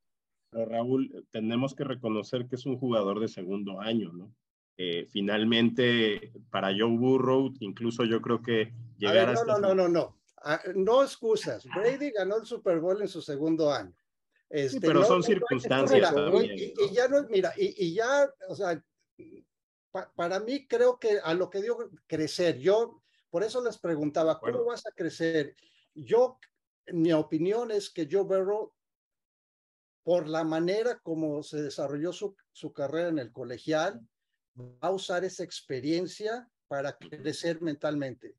Pero 0.51 0.65
Raúl, 0.65 1.27
tenemos 1.31 1.73
que 1.73 1.83
reconocer 1.83 2.47
que 2.47 2.55
es 2.55 2.65
un 2.65 2.77
jugador 2.77 3.19
de 3.19 3.27
segundo 3.27 3.81
año, 3.81 4.11
¿no? 4.13 4.33
Eh, 4.77 5.07
finalmente, 5.11 6.31
para 6.51 6.69
Joe 6.69 6.97
Burrow, 6.97 7.53
incluso 7.59 8.05
yo 8.05 8.21
creo 8.21 8.41
que 8.41 8.73
llegar 8.97 9.17
a 9.17 9.25
ver, 9.25 9.35
no, 9.35 9.57
no, 9.57 9.59
no, 9.59 9.75
no, 9.75 9.89
no. 9.89 10.01
Ah, 10.01 10.18
no 10.75 11.03
excusas. 11.03 11.65
Brady 11.65 12.11
ganó 12.11 12.37
el 12.37 12.45
Super 12.45 12.79
Bowl 12.79 13.01
en 13.01 13.07
su 13.07 13.21
segundo 13.21 13.71
año. 13.71 13.95
Este, 14.49 14.79
sí, 14.79 14.79
pero 14.79 15.01
no, 15.01 15.05
son 15.05 15.23
circunstancias. 15.23 16.11
Mira, 16.11 16.43
y, 16.43 16.73
y, 16.77 16.93
ya 16.93 17.07
no, 17.07 17.23
mira, 17.29 17.53
y, 17.55 17.85
y 17.85 17.93
ya, 17.93 18.27
o 18.47 18.55
sea, 18.55 18.83
pa, 19.91 20.11
para 20.15 20.39
mí 20.39 20.65
creo 20.67 20.97
que 20.97 21.19
a 21.23 21.33
lo 21.33 21.49
que 21.49 21.61
dio 21.61 21.91
crecer, 22.07 22.57
yo, 22.57 23.01
por 23.29 23.43
eso 23.43 23.63
les 23.63 23.77
preguntaba, 23.77 24.39
¿cómo 24.39 24.53
bueno. 24.53 24.65
vas 24.65 24.87
a 24.87 24.91
crecer? 24.91 25.55
Yo, 25.93 26.39
mi 26.87 27.13
opinión 27.13 27.69
es 27.69 27.91
que 27.91 28.07
Joe 28.09 28.23
Burrow, 28.23 28.73
por 30.03 30.27
la 30.27 30.43
manera 30.43 30.97
como 30.99 31.43
se 31.43 31.61
desarrolló 31.61 32.11
su, 32.11 32.35
su 32.51 32.73
carrera 32.73 33.09
en 33.09 33.19
el 33.19 33.31
colegial, 33.31 34.01
va 34.59 34.87
a 34.87 34.91
usar 34.91 35.23
esa 35.23 35.43
experiencia 35.43 36.49
para 36.67 36.97
crecer 36.97 37.61
mentalmente. 37.61 38.35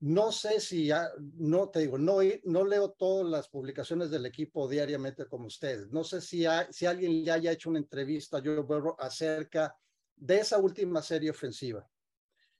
No 0.00 0.30
sé 0.30 0.60
si, 0.60 0.86
ya, 0.86 1.08
no 1.36 1.70
te 1.70 1.80
digo, 1.80 1.96
no, 1.96 2.18
no 2.44 2.64
leo 2.64 2.90
todas 2.90 3.26
las 3.30 3.48
publicaciones 3.48 4.10
del 4.10 4.26
equipo 4.26 4.68
diariamente 4.68 5.26
como 5.26 5.46
ustedes. 5.46 5.90
No 5.90 6.04
sé 6.04 6.20
si, 6.20 6.44
hay, 6.44 6.66
si 6.70 6.84
alguien 6.84 7.24
le 7.24 7.30
haya 7.30 7.52
hecho 7.52 7.70
una 7.70 7.78
entrevista 7.78 8.36
a 8.36 8.42
Joe 8.42 8.60
Burrow 8.60 8.94
acerca 8.98 9.74
de 10.14 10.38
esa 10.38 10.58
última 10.58 11.00
serie 11.00 11.30
ofensiva. 11.30 11.88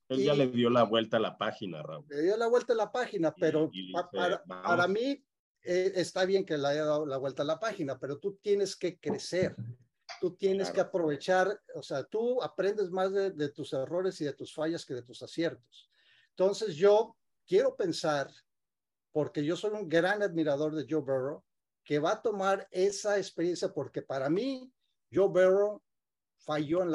Él 0.09 0.21
y, 0.21 0.25
ya 0.25 0.35
le 0.35 0.47
dio 0.49 0.71
la 0.71 0.85
vuelta 0.85 1.19
a 1.19 1.21
la 1.21 1.37
página, 1.37 1.83
Raúl. 1.83 2.07
Le 2.09 2.23
dio 2.23 2.37
la 2.39 2.47
vuelta 2.47 2.73
a 2.73 2.77
la 2.77 2.91
página, 2.91 3.35
pero 3.35 3.69
y, 3.71 3.91
y 3.91 3.93
pa, 3.93 4.11
para, 4.11 4.43
para, 4.45 4.89
mí 4.89 5.23
eh, 5.63 5.93
está 5.95 6.25
bien 6.25 6.45
que 6.45 6.57
le 6.57 6.69
haya 6.69 6.85
dado 6.85 7.05
la 7.05 7.19
vuelta 7.19 7.43
a 7.43 7.47
la 7.47 7.59
página, 7.59 7.99
pero 7.99 8.19
tú 8.19 8.39
tienes 8.41 8.77
que 8.77 8.99
crecer. 8.99 9.55
Tú 10.21 10.37
tienes 10.37 10.71
claro. 10.71 10.75
que 10.75 10.81
aprovechar, 10.81 11.61
o 11.75 11.83
sea, 11.83 12.05
tú 12.05 12.41
aprendes 12.41 12.91
más 12.91 13.13
de, 13.13 13.33
de 13.33 13.49
tus 13.51 13.73
errores 13.73 14.19
y 14.21 14.25
de 14.25 14.33
tus 14.33 14.55
fallas 14.55 14.87
que 14.87 14.95
de 14.95 15.03
tus 15.03 15.21
aciertos. 15.23 15.91
Entonces 16.31 16.77
yo 16.77 17.17
quiero 17.47 17.77
pensar, 17.77 18.31
porque 19.13 19.45
yo 19.45 19.57
soy 19.57 19.73
un 19.73 19.89
gran 19.89 20.23
admirador 20.23 20.75
de 20.75 20.87
Joe 20.89 21.01
Burrow, 21.01 21.43
que 21.85 21.99
va 21.99 22.13
a 22.13 22.23
tomar 22.23 22.67
esa 22.71 23.17
experiencia, 23.17 23.73
porque 23.73 24.03
para 24.03 24.29
mí, 24.29 24.73
Joe 25.13 25.29
Burrow 25.29 25.83
falló 26.39 26.83
en, 26.83 26.91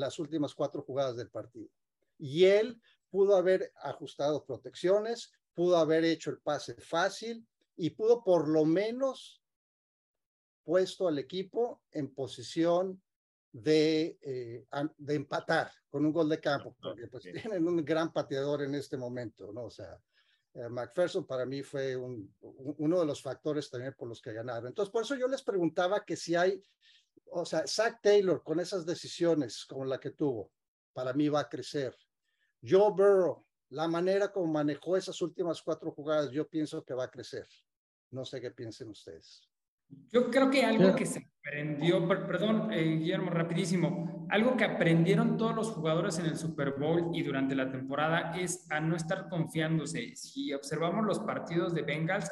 las 0.00 0.18
últimas 0.18 0.54
cuatro 0.54 0.82
jugadas 0.82 1.16
del 1.16 1.30
partido. 1.30 1.70
Y 2.18 2.44
él 2.44 2.80
pudo 3.10 3.36
haber 3.36 3.72
ajustado 3.76 4.44
protecciones, 4.44 5.32
pudo 5.54 5.76
haber 5.76 6.04
hecho 6.04 6.30
el 6.30 6.38
pase 6.38 6.74
fácil 6.80 7.46
y 7.76 7.90
pudo 7.90 8.22
por 8.24 8.48
lo 8.48 8.64
menos 8.64 9.42
puesto 10.64 11.08
al 11.08 11.18
equipo 11.18 11.82
en 11.90 12.12
posición 12.14 13.02
de, 13.52 14.18
eh, 14.22 14.66
de, 14.96 15.14
empatar 15.14 15.70
con 15.90 16.06
un 16.06 16.12
gol 16.12 16.28
de 16.28 16.40
campo, 16.40 16.74
porque 16.80 17.06
pues 17.06 17.26
okay. 17.26 17.40
tienen 17.40 17.68
un 17.68 17.84
gran 17.84 18.12
pateador 18.12 18.62
en 18.62 18.74
este 18.74 18.96
momento, 18.96 19.52
¿no? 19.52 19.64
O 19.64 19.70
sea, 19.70 20.00
eh, 20.54 20.68
McPherson 20.68 21.26
para 21.26 21.44
mí 21.44 21.62
fue 21.62 21.94
un, 21.96 22.34
uno 22.40 23.00
de 23.00 23.06
los 23.06 23.22
factores 23.22 23.70
también 23.70 23.94
por 23.94 24.08
los 24.08 24.22
que 24.22 24.32
ganaron. 24.32 24.68
Entonces, 24.68 24.90
por 24.90 25.02
eso 25.02 25.14
yo 25.16 25.28
les 25.28 25.42
preguntaba 25.42 26.04
que 26.04 26.16
si 26.16 26.34
hay, 26.34 26.62
o 27.26 27.44
sea, 27.44 27.66
Zach 27.66 28.00
Taylor 28.02 28.42
con 28.42 28.58
esas 28.58 28.86
decisiones 28.86 29.66
como 29.66 29.84
la 29.84 30.00
que 30.00 30.10
tuvo, 30.10 30.50
para 30.94 31.12
mí 31.12 31.28
va 31.28 31.40
a 31.40 31.48
crecer. 31.48 31.96
Joe 32.62 32.90
Burrow, 32.90 33.44
la 33.70 33.86
manera 33.86 34.32
como 34.32 34.46
manejó 34.46 34.96
esas 34.96 35.20
últimas 35.20 35.62
cuatro 35.62 35.90
jugadas, 35.92 36.30
yo 36.30 36.48
pienso 36.48 36.84
que 36.84 36.94
va 36.94 37.04
a 37.04 37.10
crecer. 37.10 37.46
No 38.10 38.24
sé 38.24 38.40
qué 38.40 38.50
piensen 38.50 38.88
ustedes. 38.88 39.51
Yo 40.12 40.30
creo 40.30 40.50
que 40.50 40.64
algo 40.64 40.94
que 40.94 41.06
se 41.06 41.26
aprendió, 41.44 42.06
perdón, 42.06 42.72
eh, 42.72 42.82
Guillermo, 42.98 43.30
rapidísimo, 43.30 44.26
algo 44.30 44.56
que 44.56 44.64
aprendieron 44.64 45.36
todos 45.36 45.54
los 45.54 45.70
jugadores 45.70 46.18
en 46.18 46.26
el 46.26 46.36
Super 46.36 46.74
Bowl 46.78 47.10
y 47.12 47.22
durante 47.22 47.54
la 47.54 47.70
temporada 47.70 48.34
es 48.38 48.70
a 48.70 48.80
no 48.80 48.96
estar 48.96 49.28
confiándose. 49.28 50.14
Si 50.16 50.52
observamos 50.52 51.04
los 51.04 51.20
partidos 51.20 51.74
de 51.74 51.82
Bengals, 51.82 52.30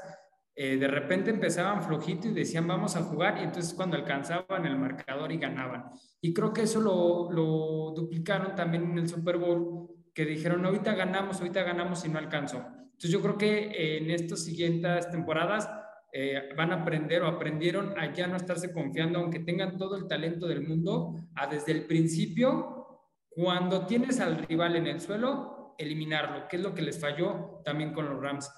eh, 0.54 0.76
de 0.76 0.88
repente 0.88 1.30
empezaban 1.30 1.82
flojito 1.82 2.28
y 2.28 2.32
decían 2.32 2.66
vamos 2.66 2.96
a 2.96 3.02
jugar 3.02 3.38
y 3.38 3.44
entonces 3.44 3.72
cuando 3.72 3.96
alcanzaban 3.96 4.66
el 4.66 4.76
marcador 4.76 5.32
y 5.32 5.38
ganaban. 5.38 5.86
Y 6.20 6.34
creo 6.34 6.52
que 6.52 6.62
eso 6.62 6.80
lo, 6.80 7.32
lo 7.32 7.92
duplicaron 7.94 8.54
también 8.54 8.84
en 8.90 8.98
el 8.98 9.08
Super 9.08 9.38
Bowl, 9.38 9.88
que 10.12 10.24
dijeron 10.24 10.64
ahorita 10.64 10.94
ganamos, 10.94 11.38
ahorita 11.38 11.62
ganamos 11.62 12.04
y 12.04 12.08
no 12.08 12.18
alcanzó. 12.18 12.58
Entonces 12.58 13.10
yo 13.10 13.22
creo 13.22 13.38
que 13.38 13.96
en 13.96 14.10
estas 14.10 14.44
siguientes 14.44 15.10
temporadas 15.10 15.70
eh, 16.12 16.48
van 16.56 16.72
a 16.72 16.82
aprender 16.82 17.22
o 17.22 17.28
aprendieron 17.28 17.98
a 17.98 18.12
ya 18.12 18.26
no 18.26 18.36
estarse 18.36 18.72
confiando, 18.72 19.20
aunque 19.20 19.40
tengan 19.40 19.78
todo 19.78 19.96
el 19.96 20.08
talento 20.08 20.46
del 20.48 20.66
mundo, 20.66 21.14
a 21.36 21.46
desde 21.46 21.72
el 21.72 21.86
principio, 21.86 22.80
cuando 23.28 23.86
tienes 23.86 24.18
al 24.20 24.38
rival 24.38 24.76
en 24.76 24.88
el 24.88 25.00
suelo, 25.00 25.74
eliminarlo, 25.78 26.48
que 26.48 26.56
es 26.56 26.62
lo 26.62 26.74
que 26.74 26.82
les 26.82 27.00
falló 27.00 27.62
también 27.64 27.92
con 27.92 28.08
los 28.08 28.20
Rams. 28.20 28.50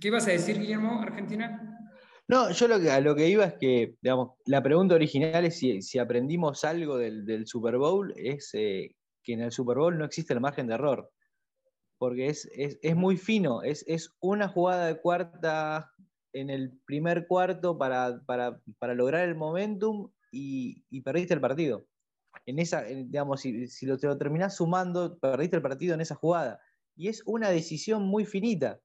¿Qué 0.00 0.08
ibas 0.08 0.26
a 0.28 0.32
decir, 0.32 0.58
Guillermo, 0.58 1.02
Argentina? 1.02 1.74
No, 2.26 2.50
yo 2.52 2.68
lo 2.68 2.80
que, 2.80 2.90
a 2.90 3.00
lo 3.00 3.14
que 3.14 3.28
iba 3.28 3.44
es 3.44 3.54
que, 3.54 3.96
digamos, 4.00 4.30
la 4.46 4.62
pregunta 4.62 4.94
original 4.94 5.44
es 5.44 5.58
si, 5.58 5.82
si 5.82 5.98
aprendimos 5.98 6.64
algo 6.64 6.96
del, 6.96 7.26
del, 7.26 7.46
Super 7.46 7.76
Bowl, 7.76 8.14
es 8.16 8.50
eh, 8.54 8.94
que 9.22 9.34
en 9.34 9.42
el 9.42 9.52
Super 9.52 9.76
Bowl 9.76 9.98
no 9.98 10.04
existe 10.04 10.32
el 10.32 10.40
margen 10.40 10.66
de 10.66 10.74
error, 10.74 11.10
porque 11.98 12.28
es, 12.28 12.48
es, 12.54 12.78
es 12.82 12.96
muy 12.96 13.18
fino, 13.18 13.62
es, 13.62 13.84
es 13.86 14.10
una 14.20 14.48
jugada 14.48 14.86
de 14.86 15.00
cuarta 15.00 15.92
en 16.34 16.50
el 16.50 16.72
primer 16.84 17.26
cuarto 17.26 17.78
para, 17.78 18.20
para, 18.26 18.60
para 18.78 18.94
lograr 18.94 19.26
el 19.26 19.36
momentum 19.36 20.10
y, 20.30 20.84
y, 20.90 21.00
perdiste 21.00 21.32
el 21.32 21.40
partido. 21.40 21.86
En 22.44 22.58
esa, 22.58 22.82
digamos, 22.82 23.40
si, 23.40 23.68
si 23.68 23.86
lo, 23.86 23.96
te 23.96 24.08
lo 24.08 24.18
terminás 24.18 24.56
sumando, 24.56 25.16
perdiste 25.18 25.56
el 25.56 25.62
partido 25.62 25.94
en 25.94 26.00
esa 26.00 26.16
jugada. 26.16 26.60
Y 26.96 27.08
es 27.08 27.22
una 27.24 27.50
decisión 27.50 28.02
muy 28.02 28.26
finita. 28.26 28.80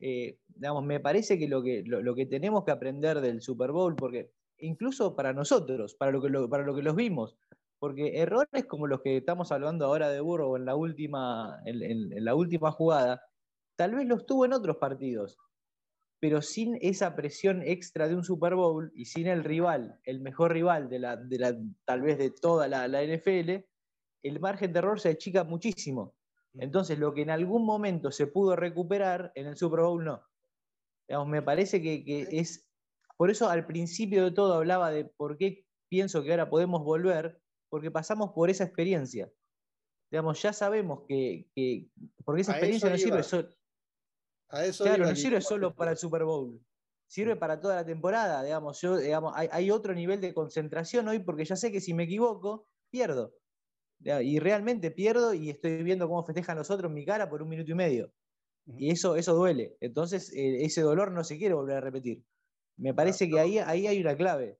Eh, 0.00 0.38
digamos, 0.46 0.84
me 0.84 1.00
parece 1.00 1.38
que 1.38 1.48
lo, 1.48 1.62
que 1.62 1.82
lo, 1.84 2.00
lo, 2.00 2.14
que 2.14 2.26
tenemos 2.26 2.64
que 2.64 2.70
aprender 2.70 3.20
del 3.20 3.42
Super 3.42 3.72
Bowl, 3.72 3.96
porque 3.96 4.30
incluso 4.58 5.16
para 5.16 5.32
nosotros, 5.32 5.96
para 5.96 6.12
lo 6.12 6.22
que, 6.22 6.28
lo, 6.28 6.48
para 6.48 6.64
lo 6.64 6.76
que 6.76 6.82
los 6.82 6.94
vimos, 6.94 7.36
porque 7.80 8.20
errores 8.20 8.66
como 8.66 8.86
los 8.86 9.02
que 9.02 9.16
estamos 9.16 9.50
hablando 9.50 9.84
ahora 9.84 10.08
de 10.08 10.20
Burrow 10.20 10.56
en 10.56 10.64
la 10.64 10.76
última, 10.76 11.60
en, 11.64 11.82
en, 11.82 12.12
en 12.12 12.24
la 12.24 12.36
última 12.36 12.70
jugada, 12.70 13.20
tal 13.76 13.96
vez 13.96 14.06
los 14.06 14.24
tuvo 14.26 14.44
en 14.44 14.52
otros 14.52 14.76
partidos 14.76 15.38
pero 16.20 16.42
sin 16.42 16.78
esa 16.80 17.14
presión 17.14 17.62
extra 17.62 18.08
de 18.08 18.16
un 18.16 18.24
Super 18.24 18.54
Bowl 18.54 18.90
y 18.94 19.04
sin 19.04 19.28
el 19.28 19.44
rival, 19.44 20.00
el 20.04 20.20
mejor 20.20 20.52
rival 20.52 20.88
de 20.88 20.98
la, 20.98 21.16
de 21.16 21.38
la 21.38 21.56
tal 21.84 22.02
vez 22.02 22.18
de 22.18 22.30
toda 22.30 22.66
la, 22.66 22.88
la 22.88 23.02
NFL, 23.04 23.64
el 24.22 24.40
margen 24.40 24.72
de 24.72 24.78
error 24.80 25.00
se 25.00 25.10
achica 25.10 25.44
muchísimo. 25.44 26.16
Mm. 26.54 26.62
Entonces, 26.62 26.98
lo 26.98 27.14
que 27.14 27.22
en 27.22 27.30
algún 27.30 27.64
momento 27.64 28.10
se 28.10 28.26
pudo 28.26 28.56
recuperar, 28.56 29.32
en 29.34 29.46
el 29.46 29.56
Super 29.56 29.80
Bowl 29.80 30.04
no. 30.04 30.22
Digamos, 31.08 31.28
me 31.28 31.42
parece 31.42 31.80
que, 31.80 32.04
que, 32.04 32.28
es. 32.32 32.68
Por 33.16 33.30
eso 33.30 33.48
al 33.48 33.66
principio 33.66 34.24
de 34.24 34.30
todo 34.32 34.54
hablaba 34.54 34.90
de 34.90 35.04
por 35.04 35.38
qué 35.38 35.64
pienso 35.88 36.22
que 36.22 36.32
ahora 36.32 36.50
podemos 36.50 36.84
volver, 36.84 37.40
porque 37.70 37.90
pasamos 37.90 38.32
por 38.32 38.50
esa 38.50 38.64
experiencia. 38.64 39.30
Digamos, 40.10 40.42
ya 40.42 40.52
sabemos 40.52 41.04
que. 41.06 41.48
que 41.54 41.88
porque 42.24 42.42
esa 42.42 42.52
experiencia 42.52 42.90
no 42.90 42.98
sirve 42.98 43.22
claro, 44.48 45.06
no 45.06 45.16
sirve 45.16 45.40
solo 45.40 45.74
para 45.74 45.92
el 45.92 45.96
Super 45.96 46.24
Bowl. 46.24 46.60
Sirve 47.06 47.34
mm. 47.34 47.38
para 47.38 47.60
toda 47.60 47.76
la 47.76 47.86
temporada. 47.86 48.42
Digamos, 48.42 48.80
yo, 48.80 48.96
digamos, 48.96 49.32
hay, 49.36 49.48
hay 49.50 49.70
otro 49.70 49.94
nivel 49.94 50.20
de 50.20 50.34
concentración 50.34 51.08
hoy 51.08 51.20
porque 51.20 51.44
ya 51.44 51.56
sé 51.56 51.72
que 51.72 51.80
si 51.80 51.94
me 51.94 52.04
equivoco, 52.04 52.66
pierdo. 52.90 53.34
Y 54.00 54.38
realmente 54.38 54.90
pierdo 54.90 55.34
y 55.34 55.50
estoy 55.50 55.82
viendo 55.82 56.06
cómo 56.06 56.24
festejan 56.24 56.56
los 56.56 56.70
otros 56.70 56.88
en 56.88 56.94
mi 56.94 57.04
cara 57.04 57.28
por 57.28 57.42
un 57.42 57.48
minuto 57.48 57.72
y 57.72 57.74
medio. 57.74 58.12
Y 58.66 58.90
eso, 58.90 59.16
eso 59.16 59.34
duele. 59.34 59.76
Entonces, 59.80 60.32
eh, 60.34 60.64
ese 60.64 60.82
dolor 60.82 61.10
no 61.10 61.24
se 61.24 61.38
quiere 61.38 61.54
volver 61.54 61.78
a 61.78 61.80
repetir. 61.80 62.22
Me 62.76 62.94
parece 62.94 63.28
que 63.28 63.40
ahí, 63.40 63.58
ahí 63.58 63.86
hay 63.86 64.00
una 64.00 64.16
clave. 64.16 64.58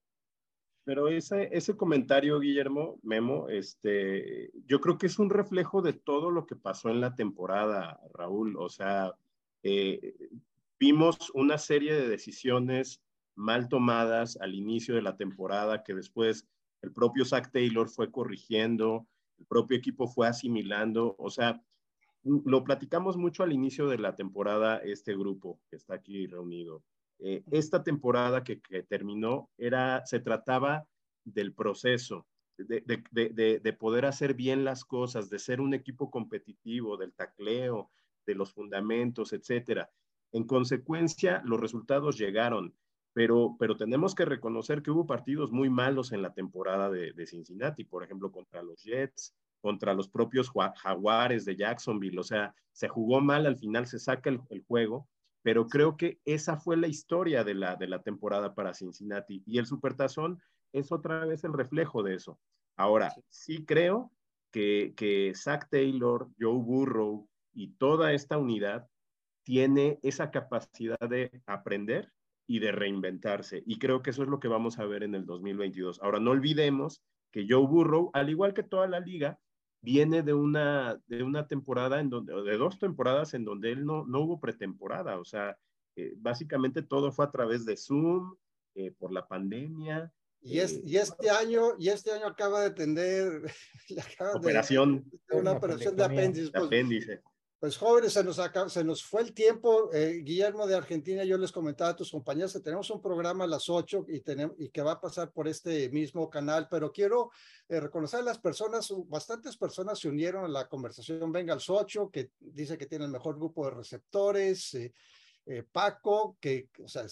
Pero 0.84 1.08
ese, 1.08 1.50
ese 1.52 1.76
comentario, 1.76 2.40
Guillermo, 2.40 2.98
Memo, 3.02 3.48
este, 3.48 4.50
yo 4.64 4.80
creo 4.80 4.96
que 4.96 5.06
es 5.06 5.18
un 5.18 5.28
reflejo 5.28 5.82
de 5.82 5.92
todo 5.92 6.30
lo 6.30 6.46
que 6.46 6.56
pasó 6.56 6.88
en 6.88 7.00
la 7.00 7.14
temporada, 7.14 8.00
Raúl. 8.14 8.56
O 8.56 8.70
sea, 8.70 9.14
eh, 9.62 10.14
vimos 10.78 11.30
una 11.34 11.58
serie 11.58 11.94
de 11.94 12.08
decisiones 12.08 13.00
mal 13.34 13.68
tomadas 13.68 14.36
al 14.40 14.54
inicio 14.54 14.94
de 14.94 15.02
la 15.02 15.16
temporada 15.16 15.82
que 15.82 15.94
después 15.94 16.46
el 16.82 16.92
propio 16.92 17.24
Zach 17.24 17.50
Taylor 17.52 17.88
fue 17.88 18.10
corrigiendo 18.10 19.06
el 19.38 19.46
propio 19.46 19.76
equipo 19.76 20.08
fue 20.08 20.26
asimilando, 20.26 21.14
o 21.18 21.30
sea, 21.30 21.62
lo 22.24 22.64
platicamos 22.64 23.16
mucho 23.16 23.42
al 23.42 23.52
inicio 23.52 23.88
de 23.88 23.98
la 23.98 24.16
temporada, 24.16 24.78
este 24.78 25.16
grupo 25.16 25.60
que 25.70 25.76
está 25.76 25.94
aquí 25.94 26.26
reunido. 26.26 26.82
Eh, 27.20 27.42
esta 27.50 27.82
temporada 27.82 28.44
que, 28.44 28.60
terminó 28.88 29.50
era, 29.56 30.04
se 30.06 30.20
trataba 30.20 30.86
del 31.24 31.52
proceso, 31.52 32.26
de, 32.56 32.82
de, 33.12 33.60
de, 33.60 33.72
poder 33.72 34.04
hacer 34.04 34.34
bien 34.34 34.64
las 34.64 34.84
cosas, 34.84 35.30
de 35.30 35.38
ser 35.38 35.60
un 35.60 35.74
equipo 35.74 36.10
competitivo, 36.10 36.96
del 36.96 37.12
tacleo, 37.12 37.90
de 38.28 38.36
los 38.36 38.52
fundamentos, 38.52 39.32
etcétera. 39.32 39.90
En 40.30 40.44
consecuencia, 40.44 41.42
los 41.44 41.58
resultados 41.58 42.16
llegaron 42.16 42.74
pero, 43.18 43.56
pero 43.58 43.76
tenemos 43.76 44.14
que 44.14 44.24
reconocer 44.24 44.80
que 44.80 44.92
hubo 44.92 45.04
partidos 45.04 45.50
muy 45.50 45.68
malos 45.68 46.12
en 46.12 46.22
la 46.22 46.32
temporada 46.32 46.88
de, 46.88 47.26
Cincinnati, 47.26 47.82
por 47.82 48.04
ejemplo, 48.04 48.30
contra 48.30 48.62
los 48.62 48.84
Jets, 48.84 49.34
contra 49.60 49.92
los 49.92 50.08
propios 50.08 50.52
Jaguares 50.76 51.44
de 51.44 51.56
Jacksonville, 51.56 52.20
o 52.20 52.22
sea, 52.22 52.54
se 52.70 52.86
jugó 52.86 53.20
mal, 53.20 53.46
al 53.46 53.56
final 53.56 53.88
se 53.88 53.98
saca 53.98 54.30
el, 54.30 54.62
juego, 54.68 55.08
pero 55.42 55.66
creo 55.66 55.96
que 55.96 56.20
esa 56.24 56.58
fue 56.58 56.76
la 56.76 56.86
historia 56.86 57.42
de 57.42 57.54
la, 57.54 57.74
de 57.74 57.88
la 57.88 58.02
temporada 58.02 58.54
para 58.54 58.72
Cincinnati 58.72 59.42
y 59.46 59.58
el 59.58 59.66
Supertazón 59.66 60.40
es 60.72 60.92
otra 60.92 61.24
vez 61.24 61.42
el 61.42 61.54
reflejo 61.54 62.04
de 62.04 62.14
eso. 62.14 62.38
Ahora, 62.76 63.12
sí 63.28 63.64
creo 63.64 64.12
que, 64.52 64.94
que 64.96 65.32
Zach 65.34 65.68
Taylor, 65.68 66.28
Joe 66.38 66.62
Burrow 66.62 67.27
y 67.58 67.72
toda 67.72 68.12
esta 68.12 68.38
unidad 68.38 68.86
tiene 69.44 69.98
esa 70.02 70.30
capacidad 70.30 71.00
de 71.00 71.42
aprender 71.44 72.12
y 72.46 72.60
de 72.60 72.70
reinventarse. 72.70 73.64
Y 73.66 73.80
creo 73.80 74.00
que 74.00 74.10
eso 74.10 74.22
es 74.22 74.28
lo 74.28 74.38
que 74.38 74.46
vamos 74.46 74.78
a 74.78 74.86
ver 74.86 75.02
en 75.02 75.16
el 75.16 75.26
2022. 75.26 76.00
Ahora, 76.00 76.20
no 76.20 76.30
olvidemos 76.30 77.02
que 77.32 77.46
Joe 77.48 77.66
Burrow, 77.66 78.10
al 78.12 78.30
igual 78.30 78.54
que 78.54 78.62
toda 78.62 78.86
la 78.86 79.00
liga, 79.00 79.40
viene 79.82 80.22
de 80.22 80.34
una, 80.34 81.00
de 81.08 81.24
una 81.24 81.48
temporada, 81.48 81.98
en 81.98 82.10
donde, 82.10 82.32
de 82.42 82.56
dos 82.56 82.78
temporadas 82.78 83.34
en 83.34 83.44
donde 83.44 83.72
él 83.72 83.84
no, 83.84 84.06
no 84.06 84.20
hubo 84.20 84.38
pretemporada. 84.38 85.18
O 85.18 85.24
sea, 85.24 85.58
eh, 85.96 86.14
básicamente 86.16 86.82
todo 86.82 87.10
fue 87.10 87.24
a 87.24 87.30
través 87.32 87.64
de 87.66 87.76
Zoom, 87.76 88.36
eh, 88.76 88.92
por 88.92 89.12
la 89.12 89.26
pandemia. 89.26 90.12
Y, 90.40 90.60
es, 90.60 90.74
eh, 90.74 90.82
y, 90.84 90.96
este 90.96 91.28
año, 91.28 91.72
y 91.76 91.88
este 91.88 92.12
año 92.12 92.28
acaba 92.28 92.62
de 92.62 92.70
tener 92.70 93.42
la 93.88 94.04
operación. 94.36 95.10
una 95.32 95.52
operación 95.52 95.96
de 95.96 96.04
apéndice. 96.04 96.52
Pues, 96.52 96.64
apéndice. 96.64 97.16
Pues 97.16 97.37
jóvenes, 97.76 98.12
se 98.12 98.22
nos, 98.22 98.40
se 98.68 98.84
nos 98.84 99.02
fue 99.02 99.22
el 99.22 99.34
tiempo. 99.34 99.92
Eh, 99.92 100.20
Guillermo 100.22 100.66
de 100.66 100.76
Argentina, 100.76 101.24
yo 101.24 101.36
les 101.36 101.50
comentaba 101.50 101.90
a 101.90 101.96
tus 101.96 102.12
compañeros 102.12 102.52
que 102.52 102.60
tenemos 102.60 102.88
un 102.90 103.02
programa 103.02 103.44
a 103.44 103.48
las 103.48 103.68
8 103.68 104.06
y, 104.08 104.20
tenemos, 104.20 104.54
y 104.60 104.68
que 104.68 104.80
va 104.80 104.92
a 104.92 105.00
pasar 105.00 105.32
por 105.32 105.48
este 105.48 105.88
mismo 105.88 106.30
canal, 106.30 106.68
pero 106.70 106.92
quiero 106.92 107.32
eh, 107.68 107.80
reconocer 107.80 108.20
a 108.20 108.22
las 108.22 108.38
personas, 108.38 108.92
bastantes 109.06 109.56
personas 109.56 109.98
se 109.98 110.08
unieron 110.08 110.44
a 110.44 110.48
la 110.48 110.68
conversación 110.68 111.32
Venga 111.32 111.52
al 111.52 111.60
8, 111.66 112.10
que 112.12 112.30
dice 112.38 112.78
que 112.78 112.86
tiene 112.86 113.06
el 113.06 113.10
mejor 113.10 113.36
grupo 113.36 113.64
de 113.64 113.72
receptores. 113.72 114.74
Eh, 114.74 115.64
Paco, 115.72 116.36
que, 116.40 116.68
o 116.84 116.88
sea, 116.88 117.06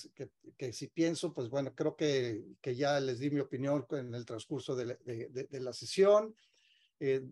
que, 0.57 0.73
si 0.73 0.89
pienso, 0.89 1.33
pues 1.33 1.49
bueno, 1.49 1.75
creo 1.75 1.97
que, 1.97 2.45
que 2.61 2.77
ya 2.77 3.01
les 3.01 3.19
di 3.19 3.31
mi 3.31 3.41
opinión 3.41 3.85
en 3.91 4.15
el 4.15 4.27
transcurso 4.27 4.77
de, 4.77 4.97
de, 5.05 5.49
de 5.51 5.61
la 5.61 5.73
sesión. 5.73 6.37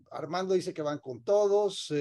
Armando 0.09 0.55
dice 0.55 0.73
que 0.73 0.81
van 0.81 0.97
con 0.97 1.23
todos. 1.23 1.91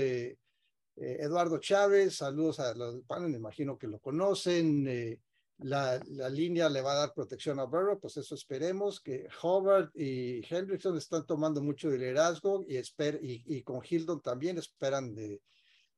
Eh, 0.97 1.18
Eduardo 1.20 1.59
Chávez, 1.59 2.16
saludos 2.16 2.61
a 2.61 2.74
los 2.74 3.03
panes, 3.03 3.30
me 3.30 3.38
imagino 3.38 3.76
que 3.76 3.88
lo 3.88 3.99
conocen. 3.99 4.86
Eh, 4.86 5.20
la, 5.59 6.01
la, 6.09 6.28
línea 6.28 6.68
le 6.68 6.82
va 6.82 6.92
a 6.92 6.99
dar 6.99 7.14
protección 7.14 7.61
a 7.61 7.64
Burrow, 7.64 7.99
pues 8.01 8.16
eso 8.16 8.34
esperemos, 8.34 9.01
que 9.01 9.28
Howard 9.42 9.90
y 9.95 10.42
Hendrickson 10.49 10.97
están 10.97 11.26
tomando 11.26 11.62
mucho 11.62 11.90
liderazgo 11.90 12.64
y, 12.66 12.76
esper 12.76 13.20
y, 13.22 13.62
con 13.62 13.80
Hildon 13.88 14.20
también 14.20 14.59
esperan 14.59 15.14
de, 15.14 15.40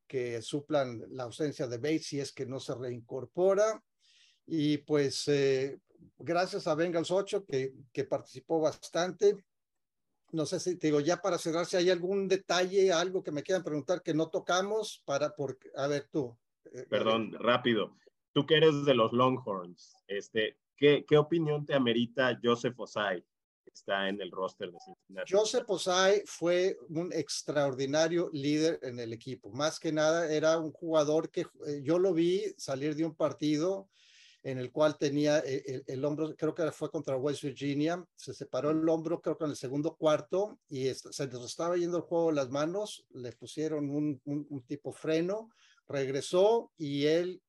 que 0.07 0.41
suplan 0.41 1.03
la 1.09 1.23
ausencia 1.23 1.67
de 1.67 1.77
Bates 1.77 2.07
si 2.07 2.19
es 2.19 2.31
que 2.31 2.45
no 2.45 2.59
se 2.59 2.75
reincorpora. 2.75 3.83
Y 4.45 4.77
pues 4.77 5.27
eh, 5.27 5.79
gracias 6.19 6.67
a 6.67 6.75
Bengals 6.75 7.11
8 7.11 7.45
que, 7.45 7.73
que 7.91 8.05
participó 8.05 8.61
bastante 8.61 9.43
no 10.37 10.45
sé 10.45 10.59
si 10.59 10.77
te 10.77 10.87
digo, 10.87 10.99
ya 10.99 11.17
para 11.17 11.39
cerrar, 11.39 11.65
si 11.65 11.75
hay 11.77 11.89
algún 11.89 12.27
detalle, 12.27 12.93
algo 12.93 13.23
que 13.23 13.31
me 13.31 13.41
quieran 13.41 13.63
preguntar 13.63 14.03
que 14.03 14.13
no 14.13 14.29
tocamos, 14.29 15.01
para, 15.03 15.35
porque, 15.35 15.69
a 15.75 15.87
ver 15.87 16.07
tú. 16.11 16.37
Eh, 16.71 16.85
Perdón, 16.87 17.33
rápido. 17.39 17.97
Tú 18.33 18.45
que 18.45 18.55
eres 18.57 18.85
de 18.85 18.93
los 18.93 19.11
Longhorns, 19.13 19.95
este, 20.07 20.59
¿qué, 20.77 21.05
qué 21.07 21.17
opinión 21.17 21.65
te 21.65 21.73
amerita 21.73 22.39
Joseph 22.41 22.79
Osai? 22.79 23.25
que 23.63 23.71
Está 23.73 24.07
en 24.09 24.21
el 24.21 24.29
roster 24.29 24.71
de 24.71 24.77
Cincinnati. 24.79 25.33
Joseph 25.33 25.69
Osai 25.69 26.21
fue 26.25 26.77
un 26.89 27.11
extraordinario 27.11 28.29
líder 28.31 28.79
en 28.83 28.99
el 28.99 29.13
equipo. 29.13 29.49
Más 29.49 29.79
que 29.79 29.91
nada, 29.91 30.31
era 30.31 30.59
un 30.59 30.71
jugador 30.71 31.31
que 31.31 31.41
eh, 31.41 31.81
yo 31.83 31.97
lo 31.97 32.13
vi 32.13 32.43
salir 32.57 32.95
de 32.95 33.05
un 33.05 33.15
partido 33.15 33.89
en 34.47 34.59
el 34.59 34.71
cual 34.71 34.97
tenía 34.97 35.39
eh, 35.39 35.83
el, 35.87 36.05
hombro, 36.05 36.33
creo 36.37 36.55
que 36.55 36.71
fue 36.71 36.89
contra 36.89 37.17
West 37.17 37.43
Virginia, 37.43 38.01
se 38.15 38.33
separó 38.33 38.71
el 38.71 38.87
hombro, 38.87 39.21
creo 39.21 39.37
que 39.37 39.43
en 39.43 39.49
el 39.49 39.57
segundo 39.57 39.97
cuarto, 39.97 40.57
y 40.69 40.85
se 40.93 41.27
nos 41.27 41.45
estaba 41.45 41.75
yendo 41.75 41.97
el 41.97 42.03
juego 42.03 42.29
de 42.29 42.35
las 42.35 42.49
manos, 42.49 43.05
le 43.09 43.33
pusieron 43.33 43.89
un, 43.89 44.21
un, 44.23 44.61
tipo 44.61 44.93
freno, 44.93 45.49
regresó 45.85 46.71
y 46.77 47.07
él 47.07 47.41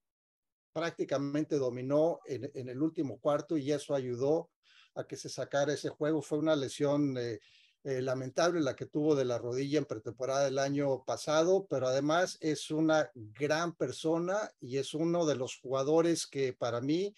prácticamente 0.72 1.54
dominó 1.54 2.18
en, 2.26 2.50
en, 2.52 2.68
el 2.68 2.82
último 2.82 3.20
cuarto 3.20 3.56
y 3.56 3.70
eso 3.70 3.94
ayudó 3.94 4.50
a 4.96 5.06
que 5.06 5.16
se 5.16 5.28
sacara 5.28 5.74
ese 5.74 5.90
juego. 5.90 6.20
Fue 6.20 6.38
una 6.38 6.56
lesión 6.56 7.16
eh, 7.16 7.38
eh, 7.84 8.02
lamentable 8.02 8.60
la 8.60 8.74
que 8.74 8.86
tuvo 8.86 9.14
de 9.14 9.24
la 9.24 9.38
rodilla 9.38 9.78
en 9.78 9.84
pretemporada 9.84 10.44
del 10.44 10.58
año 10.58 11.04
pasado, 11.04 11.66
pero 11.70 11.86
además 11.86 12.36
es 12.40 12.70
una 12.70 13.10
gran 13.14 13.74
persona 13.74 14.50
y 14.60 14.78
es 14.78 14.94
uno 14.94 15.24
de 15.26 15.36
los 15.36 15.58
jugadores 15.60 16.26
que 16.26 16.52
para 16.52 16.80
mí 16.80 17.14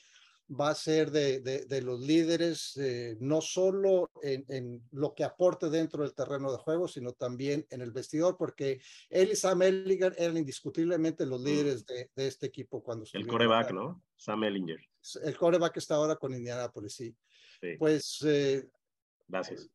va 0.49 0.71
a 0.71 0.75
ser 0.75 1.11
de, 1.11 1.41
de, 1.41 1.83
los 1.83 2.01
líderes, 2.01 2.77
eh, 2.77 3.17
no 3.21 3.41
solo 3.41 4.11
en, 4.23 4.45
en, 4.49 4.83
lo 4.91 5.15
que 5.15 5.25
aporte 5.25 5.71
dentro 5.71 6.03
del 6.03 6.15
terreno 6.15 6.51
de 6.51 6.59
juego, 6.59 6.89
sino 6.89 7.13
también 7.13 7.67
en 7.71 7.81
el 7.81 7.93
vestidor, 7.93 8.37
porque 8.37 8.81
él 9.09 9.31
y 9.33 9.37
Sam 9.37 9.63
Ellinger 9.63 10.15
eran 10.19 10.37
indiscutiblemente 10.37 11.25
los 11.25 11.41
mm. 11.41 11.45
líderes 11.45 11.87
de, 11.87 12.11
de 12.15 12.27
este 12.27 12.47
equipo 12.47 12.83
cuando 12.83 13.07
El 13.13 13.27
coreback, 13.27 13.73
¿no? 13.73 14.03
Sam 14.17 14.45
Ellinger. 14.45 14.81
El 15.23 15.37
coreback 15.37 15.77
está 15.77 15.95
ahora 15.95 16.17
con 16.17 16.35
Indianapolis, 16.35 16.95
sí. 16.95 17.17
sí. 17.61 17.77
Pues... 17.79 18.19
Eh, 18.27 18.69
Gracias 19.29 19.71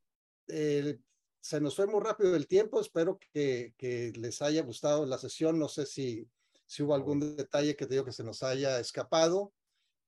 eh, 0.47 0.99
se 1.39 1.61
nos 1.61 1.75
fue 1.75 1.87
muy 1.87 2.01
rápido 2.01 2.35
el 2.35 2.47
tiempo, 2.47 2.81
espero 2.81 3.19
que, 3.19 3.73
que, 3.77 4.11
les 4.15 4.41
haya 4.41 4.63
gustado 4.63 5.05
la 5.05 5.17
sesión, 5.17 5.59
no 5.59 5.67
sé 5.67 5.85
si, 5.85 6.27
si 6.65 6.83
hubo 6.83 6.95
algún 6.95 7.35
detalle 7.35 7.75
que 7.75 7.85
te 7.85 7.93
digo 7.93 8.05
que 8.05 8.11
se 8.11 8.23
nos 8.23 8.41
haya 8.43 8.79
escapado, 8.79 9.53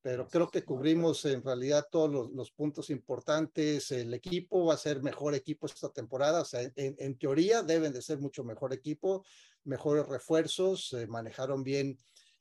pero 0.01 0.27
creo 0.27 0.49
que 0.49 0.63
cubrimos 0.63 1.25
en 1.25 1.43
realidad 1.43 1.87
todos 1.91 2.09
los, 2.09 2.31
los 2.31 2.51
puntos 2.51 2.89
importantes, 2.89 3.91
el 3.91 4.13
equipo 4.13 4.65
va 4.65 4.73
a 4.73 4.77
ser 4.77 5.03
mejor 5.03 5.35
equipo 5.35 5.67
esta 5.67 5.89
temporada, 5.89 6.41
o 6.41 6.45
sea, 6.45 6.61
en, 6.61 6.95
en 6.97 7.17
teoría 7.17 7.61
deben 7.61 7.93
de 7.93 8.01
ser 8.01 8.19
mucho 8.19 8.43
mejor 8.43 8.73
equipo, 8.73 9.23
mejores 9.63 10.07
refuerzos, 10.07 10.95
manejaron 11.07 11.63
bien 11.63 11.97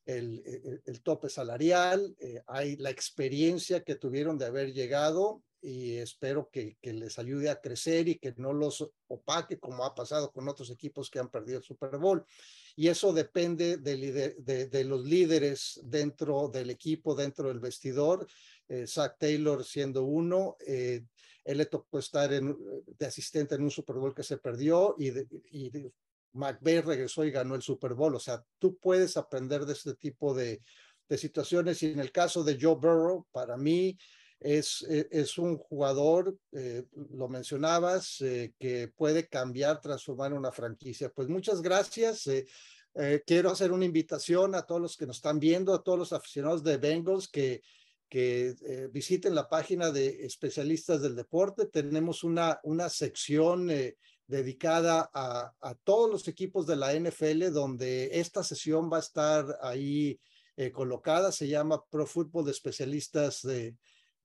el, 0.06 0.80
el, 0.84 1.02
tope 1.02 1.28
salarial, 1.28 2.16
eh, 2.20 2.40
hay 2.46 2.76
la 2.76 2.90
experiencia 2.90 3.82
que 3.82 3.96
tuvieron 3.96 4.38
de 4.38 4.46
haber 4.46 4.72
llegado 4.72 5.42
y 5.66 5.96
espero 5.96 6.48
que, 6.48 6.76
que, 6.80 6.92
les 6.92 7.18
ayude 7.18 7.50
a 7.50 7.60
crecer 7.60 8.06
y 8.06 8.20
que 8.20 8.32
no 8.36 8.52
los 8.52 8.88
opaque 9.08 9.58
como 9.58 9.84
ha 9.84 9.96
pasado 9.96 10.30
con 10.30 10.48
otros 10.48 10.70
equipos 10.70 11.10
que 11.10 11.18
han 11.18 11.28
perdido 11.28 11.58
el 11.58 11.64
Super 11.64 11.98
Bowl. 11.98 12.24
Y 12.76 12.86
eso 12.86 13.12
depende 13.12 13.76
de, 13.78 14.36
de, 14.38 14.66
de 14.66 14.84
los 14.84 15.04
líderes 15.04 15.80
dentro 15.82 16.48
del 16.48 16.70
equipo, 16.70 17.16
dentro 17.16 17.48
del 17.48 17.58
vestidor. 17.58 18.28
Eh, 18.68 18.86
Zach 18.86 19.16
Taylor 19.18 19.64
siendo 19.64 20.04
uno, 20.04 20.56
eh, 20.64 21.02
él 21.44 21.58
le 21.58 21.66
tocó 21.66 21.98
estar 21.98 22.32
en, 22.32 22.56
de 22.96 23.06
asistente 23.06 23.56
en 23.56 23.64
un 23.64 23.70
Super 23.72 23.96
Bowl 23.96 24.14
que 24.14 24.22
se 24.22 24.38
perdió 24.38 24.94
y, 24.96 25.10
y 25.50 25.72
McVeigh 26.32 26.82
regresó 26.82 27.24
y 27.24 27.32
ganó 27.32 27.56
el 27.56 27.62
Super 27.62 27.94
Bowl. 27.94 28.14
O 28.14 28.20
sea, 28.20 28.40
tú 28.60 28.78
puedes 28.78 29.16
aprender 29.16 29.66
de 29.66 29.72
este 29.72 29.94
tipo 29.96 30.32
de, 30.32 30.62
de 31.08 31.18
situaciones. 31.18 31.82
Y 31.82 31.86
en 31.86 31.98
el 31.98 32.12
caso 32.12 32.44
de 32.44 32.56
Joe 32.60 32.76
Burrow, 32.76 33.26
para 33.32 33.56
mí 33.56 33.98
es, 34.40 34.82
e, 34.88 35.08
es 35.10 35.38
un 35.38 35.58
jugador, 35.58 36.36
eh, 36.52 36.84
lo 37.12 37.28
mencionabas, 37.28 38.20
eh, 38.20 38.52
que 38.58 38.88
puede 38.88 39.28
cambiar, 39.28 39.80
transformar 39.80 40.32
una 40.32 40.52
franquicia. 40.52 41.10
Pues 41.10 41.28
muchas 41.28 41.62
gracias. 41.62 42.26
Eh, 42.26 42.46
quiero 43.26 43.50
hacer 43.50 43.72
una 43.72 43.84
invitación 43.84 44.54
a 44.54 44.62
todos 44.62 44.80
los 44.80 44.96
que 44.96 45.06
nos 45.06 45.16
están 45.16 45.38
viendo, 45.38 45.74
a 45.74 45.82
todos 45.82 45.98
los 45.98 46.12
aficionados 46.12 46.62
de 46.62 46.78
Bengals 46.78 47.28
que, 47.28 47.62
que 48.08 48.54
visiten 48.90 49.34
la 49.34 49.48
página 49.48 49.90
de 49.90 50.24
especialistas 50.24 51.02
del 51.02 51.14
deporte. 51.14 51.66
Tenemos 51.66 52.24
una, 52.24 52.58
una 52.62 52.88
sección 52.88 53.70
dedicada 54.26 55.10
a, 55.12 55.52
a, 55.60 55.74
todos 55.74 56.10
los 56.10 56.26
equipos 56.26 56.66
de 56.66 56.76
la 56.76 56.94
NFL, 56.94 57.52
donde 57.52 58.18
esta 58.18 58.42
sesión 58.42 58.90
va 58.90 58.96
a 58.96 59.00
estar 59.00 59.58
ahí 59.60 60.18
colocada. 60.72 61.32
Se 61.32 61.48
llama 61.48 61.84
Pro 61.90 62.06
Football 62.06 62.46
de 62.46 62.52
Especialistas 62.52 63.42
de, 63.42 63.76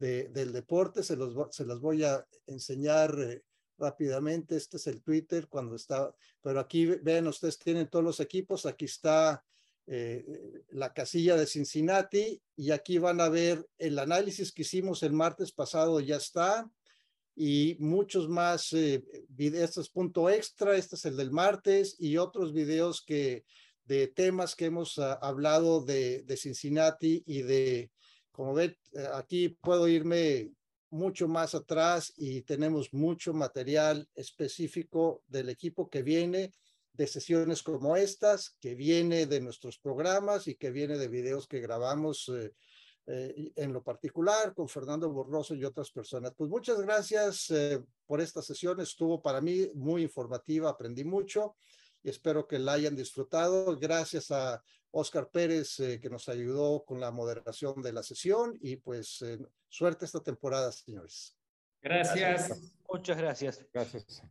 de, 0.02 0.30
del 0.30 0.52
Deporte. 0.52 1.04
Se, 1.04 1.16
los, 1.16 1.34
se 1.56 1.66
las 1.66 1.80
voy 1.80 2.04
a 2.04 2.26
enseñar 2.48 3.16
eh, 3.20 3.44
rápidamente. 3.78 4.58
Este 4.58 4.78
es 4.78 4.88
el 4.88 5.02
Twitter 5.02 5.48
cuando 5.48 5.76
está, 5.76 6.14
pero 6.42 6.60
aquí 6.60 6.86
ven, 6.86 7.28
ustedes 7.28 7.60
tienen 7.60 7.88
todos 7.88 8.04
los 8.04 8.20
equipos. 8.20 8.66
Aquí 8.66 8.86
está 8.86 9.44
eh, 9.88 10.64
la 10.70 10.92
casilla 10.92 11.36
de 11.36 11.46
Cincinnati 11.46 12.42
y 12.56 12.72
aquí 12.72 12.98
van 12.98 13.22
a 13.22 13.30
ver 13.30 13.66
el 13.78 14.00
análisis 14.00 14.52
que 14.52 14.64
hicimos 14.64 15.04
el 15.04 15.14
martes 15.14 15.52
pasado. 15.52 16.00
Ya 16.00 16.18
está 16.18 16.70
y 17.36 17.78
muchos 17.80 18.28
más 18.28 18.74
eh, 18.74 19.04
videos. 19.30 19.70
Este 19.70 19.82
es 19.82 19.90
punto 19.90 20.30
extra, 20.30 20.76
este 20.76 20.96
es 20.96 21.06
el 21.06 21.16
del 21.16 21.32
martes 21.32 21.96
y 22.00 22.18
otros 22.18 22.54
videos 22.54 23.04
que 23.06 23.46
de 23.86 24.08
temas 24.08 24.56
que 24.56 24.66
hemos 24.66 24.98
uh, 24.98 25.18
hablado 25.22 25.84
de, 25.84 26.22
de, 26.24 26.38
Cincinnati 26.38 27.24
y 27.26 27.42
de, 27.42 27.92
como 28.32 28.54
ven, 28.54 28.78
eh, 28.94 29.08
aquí 29.14 29.50
puedo 29.50 29.88
irme 29.88 30.52
mucho 30.90 31.28
más 31.28 31.56
atrás 31.56 32.14
y 32.18 32.42
tenemos 32.42 32.94
mucho 32.94 33.34
material 33.34 34.08
específico 34.14 35.24
del 35.28 35.50
equipo 35.50 35.90
que 35.90 36.04
viene 36.04 36.54
de 36.94 37.08
sesiones 37.08 37.64
como 37.64 37.96
estas, 37.96 38.58
que 38.60 38.76
viene 38.76 39.26
de 39.26 39.40
nuestros 39.40 39.80
programas 39.80 40.48
y 40.48 40.56
que 40.56 40.72
viene 40.72 40.98
de 40.98 41.08
videos 41.08 41.48
que 41.48 41.62
grabamos 41.62 42.30
eh, 42.30 42.54
eh, 43.08 43.52
en 43.56 43.74
lo 43.74 43.84
particular 43.84 44.54
con 44.54 44.70
Fernando 44.70 45.10
Borroso 45.10 45.56
y 45.56 45.64
otras 45.64 45.90
personas. 45.90 46.34
Pues 46.38 46.50
muchas 46.50 46.80
gracias 46.82 47.50
eh, 47.50 47.84
por 48.06 48.22
esta 48.22 48.42
sesión, 48.42 48.80
estuvo 48.80 49.22
para 49.22 49.42
mí 49.42 49.68
muy 49.74 50.04
informativa, 50.04 50.70
aprendí 50.70 51.04
mucho 51.04 51.56
y 52.04 52.10
espero 52.10 52.48
que 52.48 52.60
la 52.60 52.74
hayan 52.74 52.96
disfrutado. 52.96 53.78
Gracias 53.78 54.30
a 54.32 54.62
Oscar 54.92 55.30
Pérez 55.30 55.80
eh, 55.80 56.00
que 56.00 56.10
nos 56.10 56.28
ayudó 56.30 56.84
con 56.84 57.00
la 57.00 57.12
moderación 57.12 57.82
de 57.82 57.94
la 57.94 58.04
sesión 58.04 58.58
y 58.62 58.76
pues 58.76 59.22
eh, 59.22 59.40
suerte 59.68 60.06
esta 60.06 60.22
temporada, 60.22 60.72
señores. 60.72 61.38
Gracias. 61.82 62.74
Muchas 62.90 63.18
gracias. 63.18 63.66
Gracias. 63.74 64.24